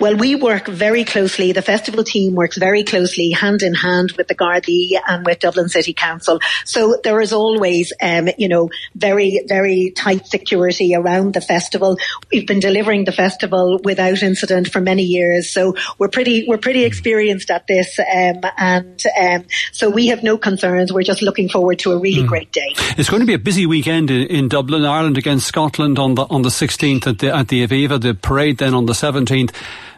Well, 0.00 0.16
we 0.16 0.34
work 0.34 0.66
very 0.66 1.04
closely. 1.04 1.52
The 1.52 1.62
festival 1.62 2.04
team 2.04 2.34
works 2.34 2.56
very 2.56 2.84
closely, 2.84 3.30
hand 3.30 3.62
in 3.62 3.74
hand, 3.74 4.12
with 4.12 4.28
the 4.28 4.34
Gardaí 4.34 4.98
and 5.06 5.26
with 5.26 5.40
Dublin 5.40 5.68
City 5.68 5.92
Council. 5.92 6.40
So 6.64 7.00
there 7.02 7.20
is 7.20 7.32
always, 7.32 7.92
um, 8.00 8.28
you 8.38 8.48
know, 8.48 8.70
very, 8.94 9.42
very 9.46 9.92
tight 9.96 10.26
security 10.26 10.94
around 10.94 11.34
the 11.34 11.40
festival. 11.40 11.98
We've 12.32 12.46
been 12.46 12.60
delivering 12.60 13.04
the 13.04 13.12
festival 13.12 13.80
without 13.82 14.22
incident 14.22 14.68
for 14.68 14.80
many 14.80 15.02
years, 15.02 15.50
so 15.50 15.74
we're 15.98 16.08
pretty, 16.08 16.46
we're 16.48 16.58
pretty 16.58 16.84
experienced 16.84 17.50
at 17.50 17.66
this, 17.66 17.98
um, 17.98 18.40
and 18.56 19.02
um, 19.20 19.44
so 19.72 19.90
we 19.90 20.08
have 20.08 20.22
no 20.22 20.38
concerns. 20.38 20.92
We're 20.92 21.02
just 21.02 21.22
looking 21.22 21.48
forward 21.48 21.78
to 21.80 21.92
a 21.92 21.98
really 21.98 22.22
mm. 22.22 22.28
great 22.28 22.52
day. 22.52 22.74
It's 22.96 23.10
going 23.10 23.20
to 23.20 23.26
be 23.26 23.34
a 23.34 23.38
busy 23.38 23.66
weekend 23.66 24.10
in, 24.10 24.26
in 24.28 24.48
Dublin, 24.48 24.84
Ireland 24.84 25.18
against 25.18 25.46
Scotland 25.46 25.98
on 25.98 26.14
the 26.14 26.22
on 26.22 26.42
the 26.42 26.48
16th 26.48 27.06
at 27.06 27.18
the 27.18 27.34
at 27.34 27.48
the 27.48 27.66
Aviva. 27.66 28.00
The 28.00 28.14
parade 28.14 28.58
then 28.58 28.74
on 28.74 28.86
the 28.86 28.92
17th. 28.92 29.52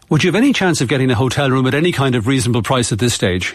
Would 0.09 0.25
you 0.25 0.29
have 0.29 0.35
any 0.35 0.53
chance 0.53 0.81
of 0.81 0.89
getting 0.89 1.11
a 1.11 1.15
hotel 1.15 1.51
room 1.51 1.67
at 1.67 1.75
any 1.75 1.93
kind 1.93 2.15
of 2.15 2.27
reasonable 2.27 2.63
price 2.63 2.91
at 2.93 2.99
this 2.99 3.15
stage? 3.15 3.55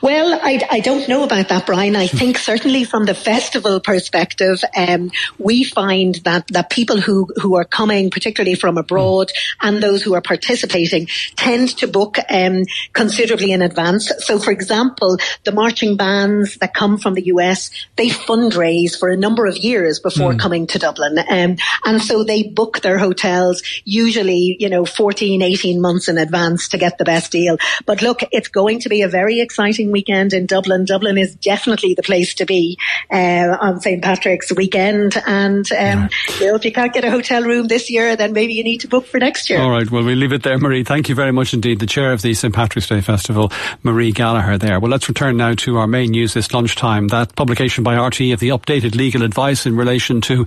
Well, 0.00 0.38
I, 0.42 0.60
I, 0.70 0.80
don't 0.80 1.08
know 1.08 1.24
about 1.24 1.48
that, 1.48 1.66
Brian. 1.66 1.96
I 1.96 2.06
think 2.06 2.38
certainly 2.38 2.84
from 2.84 3.04
the 3.04 3.14
festival 3.14 3.80
perspective, 3.80 4.62
um, 4.76 5.10
we 5.38 5.64
find 5.64 6.16
that, 6.24 6.46
that 6.48 6.70
people 6.70 7.00
who, 7.00 7.28
who 7.40 7.56
are 7.56 7.64
coming, 7.64 8.10
particularly 8.10 8.54
from 8.54 8.78
abroad, 8.78 9.32
and 9.62 9.82
those 9.82 10.02
who 10.02 10.14
are 10.14 10.20
participating, 10.20 11.08
tend 11.36 11.76
to 11.78 11.88
book 11.88 12.18
um, 12.28 12.64
considerably 12.92 13.52
in 13.52 13.62
advance. 13.62 14.12
So, 14.18 14.38
for 14.38 14.50
example, 14.50 15.18
the 15.44 15.52
marching 15.52 15.96
bands 15.96 16.56
that 16.56 16.74
come 16.74 16.98
from 16.98 17.14
the 17.14 17.26
US, 17.26 17.70
they 17.96 18.08
fundraise 18.08 18.98
for 18.98 19.08
a 19.08 19.16
number 19.16 19.46
of 19.46 19.56
years 19.56 20.00
before 20.00 20.32
mm. 20.32 20.38
coming 20.38 20.66
to 20.68 20.78
Dublin. 20.78 21.18
Um, 21.18 21.56
and 21.84 22.02
so 22.02 22.24
they 22.24 22.42
book 22.42 22.80
their 22.80 22.98
hotels 22.98 23.62
usually, 23.84 24.56
you 24.58 24.68
know, 24.68 24.84
14, 24.84 25.42
18 25.42 25.80
months 25.80 26.08
in 26.08 26.18
advance 26.18 26.68
to 26.68 26.78
get 26.78 26.98
the 26.98 27.04
best 27.04 27.32
deal. 27.32 27.56
But 27.86 28.02
look, 28.02 28.20
it's 28.32 28.48
going 28.48 28.80
to 28.80 28.88
be 28.88 29.02
a 29.02 29.08
very 29.08 29.33
exciting 29.40 29.90
weekend 29.90 30.32
in 30.32 30.46
Dublin. 30.46 30.84
Dublin 30.84 31.18
is 31.18 31.34
definitely 31.34 31.94
the 31.94 32.02
place 32.02 32.34
to 32.34 32.44
be 32.44 32.78
uh, 33.10 33.56
on 33.60 33.80
St. 33.80 34.02
Patrick's 34.02 34.52
weekend. 34.54 35.16
And 35.26 35.70
um, 35.72 35.78
yeah. 35.78 36.08
you 36.40 36.46
know, 36.46 36.54
if 36.56 36.64
you 36.64 36.72
can't 36.72 36.92
get 36.92 37.04
a 37.04 37.10
hotel 37.10 37.42
room 37.42 37.66
this 37.68 37.90
year, 37.90 38.16
then 38.16 38.32
maybe 38.32 38.54
you 38.54 38.64
need 38.64 38.78
to 38.78 38.88
book 38.88 39.06
for 39.06 39.18
next 39.18 39.50
year. 39.50 39.60
All 39.60 39.70
right. 39.70 39.90
Well, 39.90 40.04
we'll 40.04 40.16
leave 40.16 40.32
it 40.32 40.42
there, 40.42 40.58
Marie. 40.58 40.84
Thank 40.84 41.08
you 41.08 41.14
very 41.14 41.32
much 41.32 41.54
indeed. 41.54 41.80
The 41.80 41.86
chair 41.86 42.12
of 42.12 42.22
the 42.22 42.34
St. 42.34 42.54
Patrick's 42.54 42.88
Day 42.88 43.00
Festival, 43.00 43.52
Marie 43.82 44.12
Gallagher 44.12 44.58
there. 44.58 44.80
Well, 44.80 44.90
let's 44.90 45.08
return 45.08 45.36
now 45.36 45.54
to 45.54 45.78
our 45.78 45.86
main 45.86 46.10
news 46.10 46.34
this 46.34 46.52
lunchtime. 46.52 47.08
That 47.08 47.34
publication 47.34 47.84
by 47.84 47.96
RTE 47.96 48.32
of 48.32 48.40
the 48.40 48.50
updated 48.50 48.94
legal 48.94 49.22
advice 49.22 49.66
in 49.66 49.76
relation 49.76 50.20
to 50.22 50.46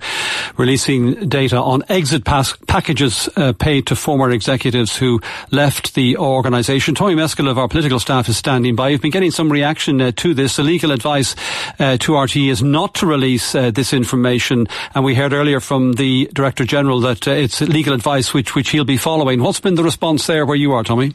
releasing 0.58 1.30
data 1.30 1.58
on 1.58 1.84
exit 1.90 2.26
pass- 2.26 2.56
packages 2.68 3.30
uh, 3.36 3.54
paid 3.54 3.88
to 3.88 3.96
former 3.96 4.32
executives 4.32 4.96
who 4.96 5.22
left 5.52 5.96
the 5.96 6.18
organisation. 6.18 6.96
Tommy 6.96 7.16
Meskill 7.16 7.50
of 7.50 7.58
our 7.58 7.68
political 7.68 8.00
staff 8.00 8.30
is 8.30 8.38
standing 8.38 8.76
by. 8.78 8.88
You've 8.88 9.02
been 9.02 9.12
getting 9.12 9.32
some 9.32 9.52
reaction 9.52 10.00
uh, 10.00 10.12
to 10.16 10.34
this. 10.34 10.56
The 10.56 10.64
legal 10.64 10.92
advice 10.92 11.36
uh, 11.80 11.98
to 11.98 12.14
RTE 12.14 12.50
is 12.50 12.64
not 12.64 12.96
to 12.96 13.06
release 13.06 13.54
uh, 13.54 13.72
this 13.72 13.92
information, 13.92 14.68
and 14.96 15.04
we 15.04 15.16
heard 15.16 15.34
earlier 15.34 15.60
from 15.60 15.94
the 15.94 16.30
Director 16.32 16.64
General 16.64 17.02
that 17.02 17.28
uh, 17.28 17.32
it's 17.32 17.60
legal 17.60 17.94
advice 17.94 18.34
which 18.34 18.56
which 18.56 18.70
he'll 18.70 18.86
be 18.86 18.96
following. 18.96 19.42
What's 19.42 19.60
been 19.60 19.76
the 19.76 19.84
response 19.84 20.28
there 20.28 20.46
where 20.46 20.56
you 20.56 20.72
are, 20.72 20.84
Tommy? 20.84 21.12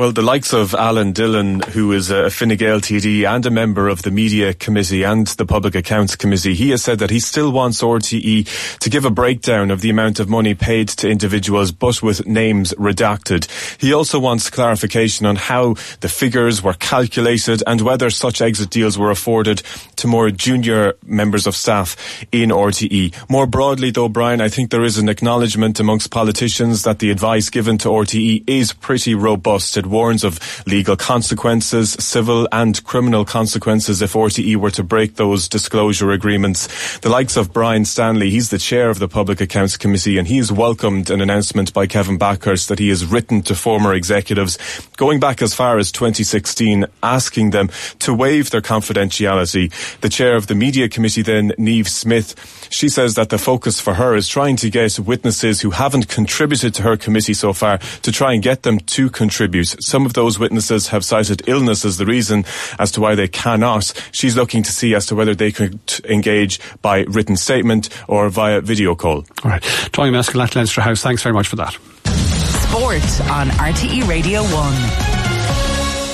Well, 0.00 0.12
the 0.12 0.22
likes 0.22 0.54
of 0.54 0.74
Alan 0.74 1.12
Dillon, 1.12 1.60
who 1.60 1.92
is 1.92 2.08
a 2.08 2.30
Fine 2.30 2.56
Gael 2.56 2.80
TD 2.80 3.28
and 3.28 3.44
a 3.44 3.50
member 3.50 3.86
of 3.86 4.00
the 4.00 4.10
Media 4.10 4.54
Committee 4.54 5.02
and 5.02 5.26
the 5.26 5.44
Public 5.44 5.74
Accounts 5.74 6.16
Committee, 6.16 6.54
he 6.54 6.70
has 6.70 6.82
said 6.82 7.00
that 7.00 7.10
he 7.10 7.20
still 7.20 7.52
wants 7.52 7.82
RTE 7.82 8.78
to 8.78 8.88
give 8.88 9.04
a 9.04 9.10
breakdown 9.10 9.70
of 9.70 9.82
the 9.82 9.90
amount 9.90 10.18
of 10.18 10.26
money 10.26 10.54
paid 10.54 10.88
to 10.88 11.10
individuals, 11.10 11.70
but 11.70 12.02
with 12.02 12.26
names 12.26 12.72
redacted. 12.78 13.46
He 13.78 13.92
also 13.92 14.18
wants 14.18 14.48
clarification 14.48 15.26
on 15.26 15.36
how 15.36 15.74
the 16.00 16.08
figures 16.08 16.62
were 16.62 16.72
calculated 16.72 17.62
and 17.66 17.82
whether 17.82 18.08
such 18.08 18.40
exit 18.40 18.70
deals 18.70 18.96
were 18.96 19.10
afforded 19.10 19.58
to 19.96 20.06
more 20.06 20.30
junior 20.30 20.94
members 21.04 21.46
of 21.46 21.54
staff 21.54 22.24
in 22.32 22.48
RTE. 22.48 23.28
More 23.28 23.46
broadly, 23.46 23.90
though, 23.90 24.08
Brian, 24.08 24.40
I 24.40 24.48
think 24.48 24.70
there 24.70 24.82
is 24.82 24.96
an 24.96 25.10
acknowledgement 25.10 25.78
amongst 25.78 26.10
politicians 26.10 26.84
that 26.84 27.00
the 27.00 27.10
advice 27.10 27.50
given 27.50 27.76
to 27.76 27.90
RTE 27.90 28.48
is 28.48 28.72
pretty 28.72 29.14
robust. 29.14 29.76
It 29.76 29.89
warns 29.90 30.24
of 30.24 30.38
legal 30.66 30.96
consequences, 30.96 31.92
civil 31.92 32.48
and 32.52 32.82
criminal 32.84 33.24
consequences 33.24 34.02
if 34.02 34.12
RTE 34.12 34.56
were 34.56 34.70
to 34.70 34.82
break 34.82 35.16
those 35.16 35.48
disclosure 35.48 36.12
agreements. 36.12 36.98
The 36.98 37.08
likes 37.08 37.36
of 37.36 37.52
Brian 37.52 37.84
Stanley, 37.84 38.30
he's 38.30 38.50
the 38.50 38.58
chair 38.58 38.90
of 38.90 38.98
the 38.98 39.08
Public 39.08 39.40
Accounts 39.40 39.76
Committee, 39.76 40.18
and 40.18 40.28
he's 40.28 40.52
welcomed 40.52 41.10
an 41.10 41.20
announcement 41.20 41.72
by 41.72 41.86
Kevin 41.86 42.18
Bakhurst 42.18 42.68
that 42.68 42.78
he 42.78 42.88
has 42.88 43.04
written 43.04 43.42
to 43.42 43.54
former 43.54 43.94
executives, 43.94 44.58
going 44.96 45.20
back 45.20 45.42
as 45.42 45.54
far 45.54 45.78
as 45.78 45.92
2016, 45.92 46.86
asking 47.02 47.50
them 47.50 47.68
to 47.98 48.14
waive 48.14 48.50
their 48.50 48.60
confidentiality. 48.60 49.72
The 50.00 50.08
chair 50.08 50.36
of 50.36 50.46
the 50.46 50.54
Media 50.54 50.88
Committee 50.88 51.22
then, 51.22 51.50
Niamh 51.58 51.88
Smyth, 51.88 52.68
she 52.70 52.88
says 52.88 53.14
that 53.14 53.30
the 53.30 53.38
focus 53.38 53.80
for 53.80 53.94
her 53.94 54.14
is 54.14 54.28
trying 54.28 54.56
to 54.56 54.70
get 54.70 54.98
witnesses 54.98 55.60
who 55.60 55.70
haven't 55.70 56.08
contributed 56.08 56.74
to 56.74 56.82
her 56.82 56.96
committee 56.96 57.34
so 57.34 57.52
far 57.52 57.78
to 58.02 58.12
try 58.12 58.32
and 58.32 58.42
get 58.42 58.62
them 58.62 58.78
to 58.80 59.10
contribute. 59.10 59.79
Some 59.80 60.06
of 60.06 60.12
those 60.12 60.38
witnesses 60.38 60.88
have 60.88 61.04
cited 61.04 61.42
illness 61.48 61.84
as 61.84 61.96
the 61.96 62.06
reason 62.06 62.44
as 62.78 62.90
to 62.92 63.00
why 63.00 63.14
they 63.14 63.28
cannot. 63.28 63.92
She's 64.12 64.36
looking 64.36 64.62
to 64.62 64.72
see 64.72 64.94
as 64.94 65.06
to 65.06 65.14
whether 65.14 65.34
they 65.34 65.52
could 65.52 65.80
engage 66.04 66.60
by 66.82 67.00
written 67.02 67.36
statement 67.36 67.88
or 68.08 68.28
via 68.28 68.60
video 68.60 68.94
call. 68.94 69.24
All 69.44 69.50
right. 69.50 69.62
Tommy 69.92 70.10
Meskill 70.10 70.54
Leinster 70.54 70.80
House, 70.80 71.02
thanks 71.02 71.22
very 71.22 71.32
much 71.34 71.48
for 71.48 71.56
that. 71.56 71.72
Sport 72.04 73.30
on 73.30 73.48
RTE 73.48 74.06
Radio 74.08 74.42
1. 74.42 75.09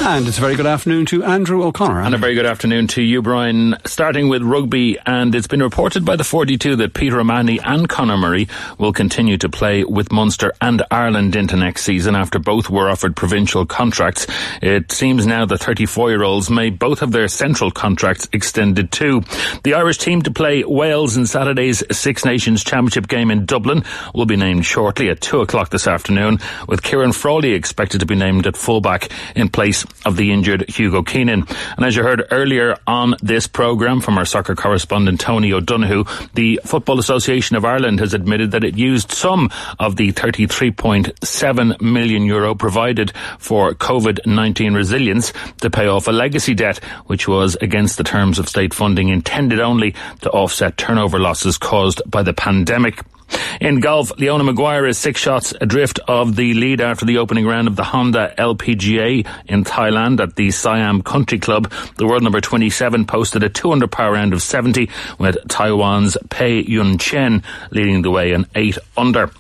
And 0.09 0.29
it's 0.29 0.39
a 0.39 0.41
very 0.41 0.55
good 0.55 0.67
afternoon 0.67 1.05
to 1.07 1.25
Andrew 1.25 1.65
O'Connor. 1.65 2.01
And 2.03 2.15
a 2.15 2.19
very 2.19 2.37
good 2.37 2.47
afternoon 2.47 2.87
to 2.89 3.03
you, 3.03 3.23
Brian. 3.23 3.75
Starting 3.85 4.29
with 4.29 4.41
rugby, 4.41 4.97
and 5.05 5.35
it's 5.35 5.49
been 5.49 5.61
reported 5.61 6.05
by 6.05 6.15
the 6.15 6.23
42 6.23 6.77
that 6.77 6.95
Peter 6.95 7.19
O'Mahony 7.19 7.59
and 7.59 7.89
Conor 7.89 8.17
Murray 8.17 8.47
will 8.79 8.93
continue 8.93 9.37
to 9.39 9.49
play 9.49 9.83
with 9.83 10.13
Munster 10.13 10.53
and 10.61 10.85
Ireland 10.93 11.35
into 11.35 11.57
next 11.57 11.83
season 11.83 12.15
after 12.15 12.39
both 12.39 12.71
were 12.71 12.89
offered 12.89 13.17
provincial 13.17 13.67
contracts. 13.67 14.29
It 14.63 14.93
seems 14.93 15.27
now 15.27 15.45
the 15.45 15.59
34 15.59 16.11
year 16.11 16.23
olds 16.23 16.51
may 16.51 16.71
both 16.71 17.01
have 17.01 17.11
their 17.11 17.27
central 17.27 17.73
contracts 17.73 18.29
extended 18.33 18.93
too. 18.93 19.23
The 19.65 19.75
Irish 19.75 19.99
team 19.99 20.23
to 20.23 20.31
play 20.31 20.63
Wales 20.63 21.17
in 21.17 21.27
Saturday's 21.27 21.83
Six 21.91 22.25
Nations 22.25 22.63
Championship 22.63 23.09
game 23.09 23.33
in 23.33 23.45
Dublin 23.45 23.83
will 24.15 24.27
be 24.27 24.37
named 24.37 24.67
shortly 24.67 25.09
at 25.09 25.21
2 25.21 25.41
o'clock 25.41 25.71
this 25.71 25.89
afternoon, 25.89 26.39
with 26.69 26.83
Ciarán 26.83 27.13
Frawley 27.13 27.55
expected 27.55 27.99
to 27.99 28.07
be 28.07 28.15
named 28.15 28.47
at 28.47 28.57
fullback 28.57 29.09
in 29.35 29.49
place 29.49 29.85
of 30.05 30.17
the 30.17 30.33
injured 30.33 30.69
Hugo 30.69 31.03
Keenan. 31.03 31.47
And 31.77 31.85
as 31.85 31.97
you 31.97 32.03
heard 32.03 32.25
earlier 32.31 32.77
on 32.87 33.17
this 33.23 33.47
programme 33.47 34.01
from 34.01 34.19
our 34.19 34.25
soccer 34.25 34.55
correspondent 34.55 35.21
Tony 35.21 35.53
O'Donoghue, 35.53 36.05
the 36.35 36.61
Football 36.65 36.99
Association 36.99 37.57
of 37.57 37.65
Ireland 37.65 38.01
has 38.01 38.15
admitted 38.15 38.51
that 38.53 38.65
it 38.65 38.77
used 38.77 39.11
some 39.11 39.51
of 39.79 39.97
the 39.97 40.13
33.7 40.13 41.81
million 41.81 42.25
euro 42.25 42.55
provided 42.55 43.13
for 43.39 43.73
COVID-19 43.73 44.75
resilience 44.75 45.33
to 45.61 45.71
pay 45.71 45.87
off 45.87 46.09
a 46.09 46.13
legacy 46.13 46.55
debt, 46.55 46.79
which 47.07 47.27
was 47.27 47.57
against 47.61 47.97
the 47.97 48.05
terms 48.05 48.39
of 48.39 48.49
state 48.49 48.75
funding 48.75 49.09
intended 49.09 49.61
only 49.61 49.95
to 50.21 50.31
offset 50.31 50.77
turnover 50.77 51.19
losses 51.19 51.59
caused 51.59 52.03
by 52.11 52.23
the 52.23 52.35
pandemic. 52.35 53.03
In 53.61 53.81
golf, 53.81 54.13
Leona 54.19 54.45
Maguire 54.45 54.87
is 54.87 54.99
six 54.99 55.21
shots 55.21 55.55
adrift 55.61 55.99
of 56.07 56.37
the 56.37 56.55
lead 56.55 56.81
after 56.81 57.07
the 57.07 57.19
opening 57.19 57.47
round 57.47 57.69
of 57.69 57.77
the 57.77 57.85
Honda 57.85 58.35
LPGA 58.37 59.27
in 59.47 59.65
Thailand 59.65 60.21
at 60.21 60.37
the 60.37 60.51
Siam 60.51 61.03
Country 61.03 61.39
Club. 61.39 61.73
The 61.97 62.07
world 62.07 62.23
number 62.23 62.41
27 62.41 63.07
posted 63.07 63.43
a 63.43 63.49
200 63.49 63.91
par 63.91 64.13
round 64.13 64.33
of 64.33 64.43
70 64.43 64.91
with 65.19 65.37
Taiwan's 65.49 66.17
Pei 66.29 66.61
Yun 66.61 66.99
Chen 66.99 67.43
leading 67.71 68.03
the 68.03 68.11
way 68.11 68.33
in 68.33 68.47
8 68.55 68.79
under. 68.97 69.31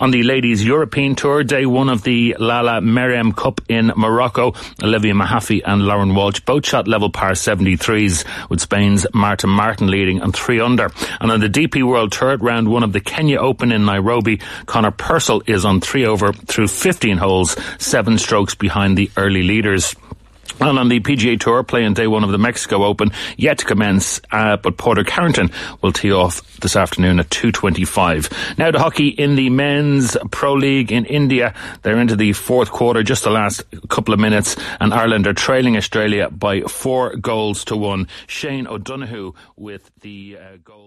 On 0.00 0.10
the 0.10 0.22
ladies' 0.22 0.64
European 0.64 1.14
Tour, 1.14 1.44
day 1.44 1.66
one 1.66 1.88
of 1.88 2.02
the 2.02 2.36
Lalla 2.38 2.80
Meryem 2.80 3.34
Cup 3.34 3.60
in 3.68 3.92
Morocco, 3.96 4.54
Olivia 4.82 5.14
Mahaffey 5.14 5.62
and 5.64 5.82
Lauren 5.86 6.14
Walsh 6.14 6.40
both 6.40 6.66
shot 6.66 6.88
level 6.88 7.10
par 7.10 7.32
73s, 7.32 8.24
with 8.50 8.60
Spain's 8.60 9.06
Martin 9.14 9.50
Martin 9.50 9.88
leading 9.88 10.22
on 10.22 10.32
three 10.32 10.60
under. 10.60 10.90
And 11.20 11.30
on 11.30 11.40
the 11.40 11.48
DP 11.48 11.82
World 11.82 12.12
Tour, 12.12 12.36
round 12.38 12.68
one 12.68 12.82
of 12.82 12.92
the 12.92 13.00
Kenya 13.00 13.38
Open 13.38 13.72
in 13.72 13.84
Nairobi, 13.84 14.40
Conor 14.66 14.90
Purcell 14.90 15.42
is 15.46 15.64
on 15.64 15.80
three 15.80 16.06
over 16.06 16.32
through 16.32 16.68
15 16.68 17.18
holes, 17.18 17.56
seven 17.78 18.18
strokes 18.18 18.54
behind 18.54 18.96
the 18.98 19.10
early 19.16 19.42
leaders. 19.42 19.94
And 20.60 20.78
on 20.78 20.88
the 20.88 21.00
PGA 21.00 21.38
Tour, 21.38 21.62
playing 21.62 21.94
day 21.94 22.06
one 22.06 22.24
of 22.24 22.30
the 22.30 22.38
Mexico 22.38 22.84
Open, 22.84 23.10
yet 23.36 23.58
to 23.58 23.64
commence, 23.64 24.20
uh, 24.30 24.56
but 24.56 24.76
Pádraig 24.76 25.10
Harrington 25.10 25.50
will 25.82 25.92
tee 25.92 26.12
off 26.12 26.58
this 26.60 26.76
afternoon 26.76 27.18
at 27.20 27.28
2.25. 27.28 28.56
Now 28.58 28.70
to 28.70 28.78
hockey 28.78 29.08
in 29.08 29.34
the 29.34 29.50
Men's 29.50 30.16
Pro 30.30 30.54
League 30.54 30.92
in 30.92 31.04
India. 31.06 31.54
They're 31.82 31.98
into 31.98 32.16
the 32.16 32.32
fourth 32.32 32.70
quarter, 32.70 33.02
just 33.02 33.24
the 33.24 33.30
last 33.30 33.62
couple 33.88 34.14
of 34.14 34.20
minutes, 34.20 34.56
and 34.80 34.94
Ireland 34.94 35.26
are 35.26 35.34
trailing 35.34 35.76
Australia 35.76 36.30
by 36.30 36.60
four 36.62 37.16
goals 37.16 37.64
to 37.66 37.76
one. 37.76 38.06
Shane 38.26 38.66
O'Donoghue 38.66 39.32
with 39.56 39.90
the 40.00 40.38
uh, 40.40 40.56
goal. 40.64 40.83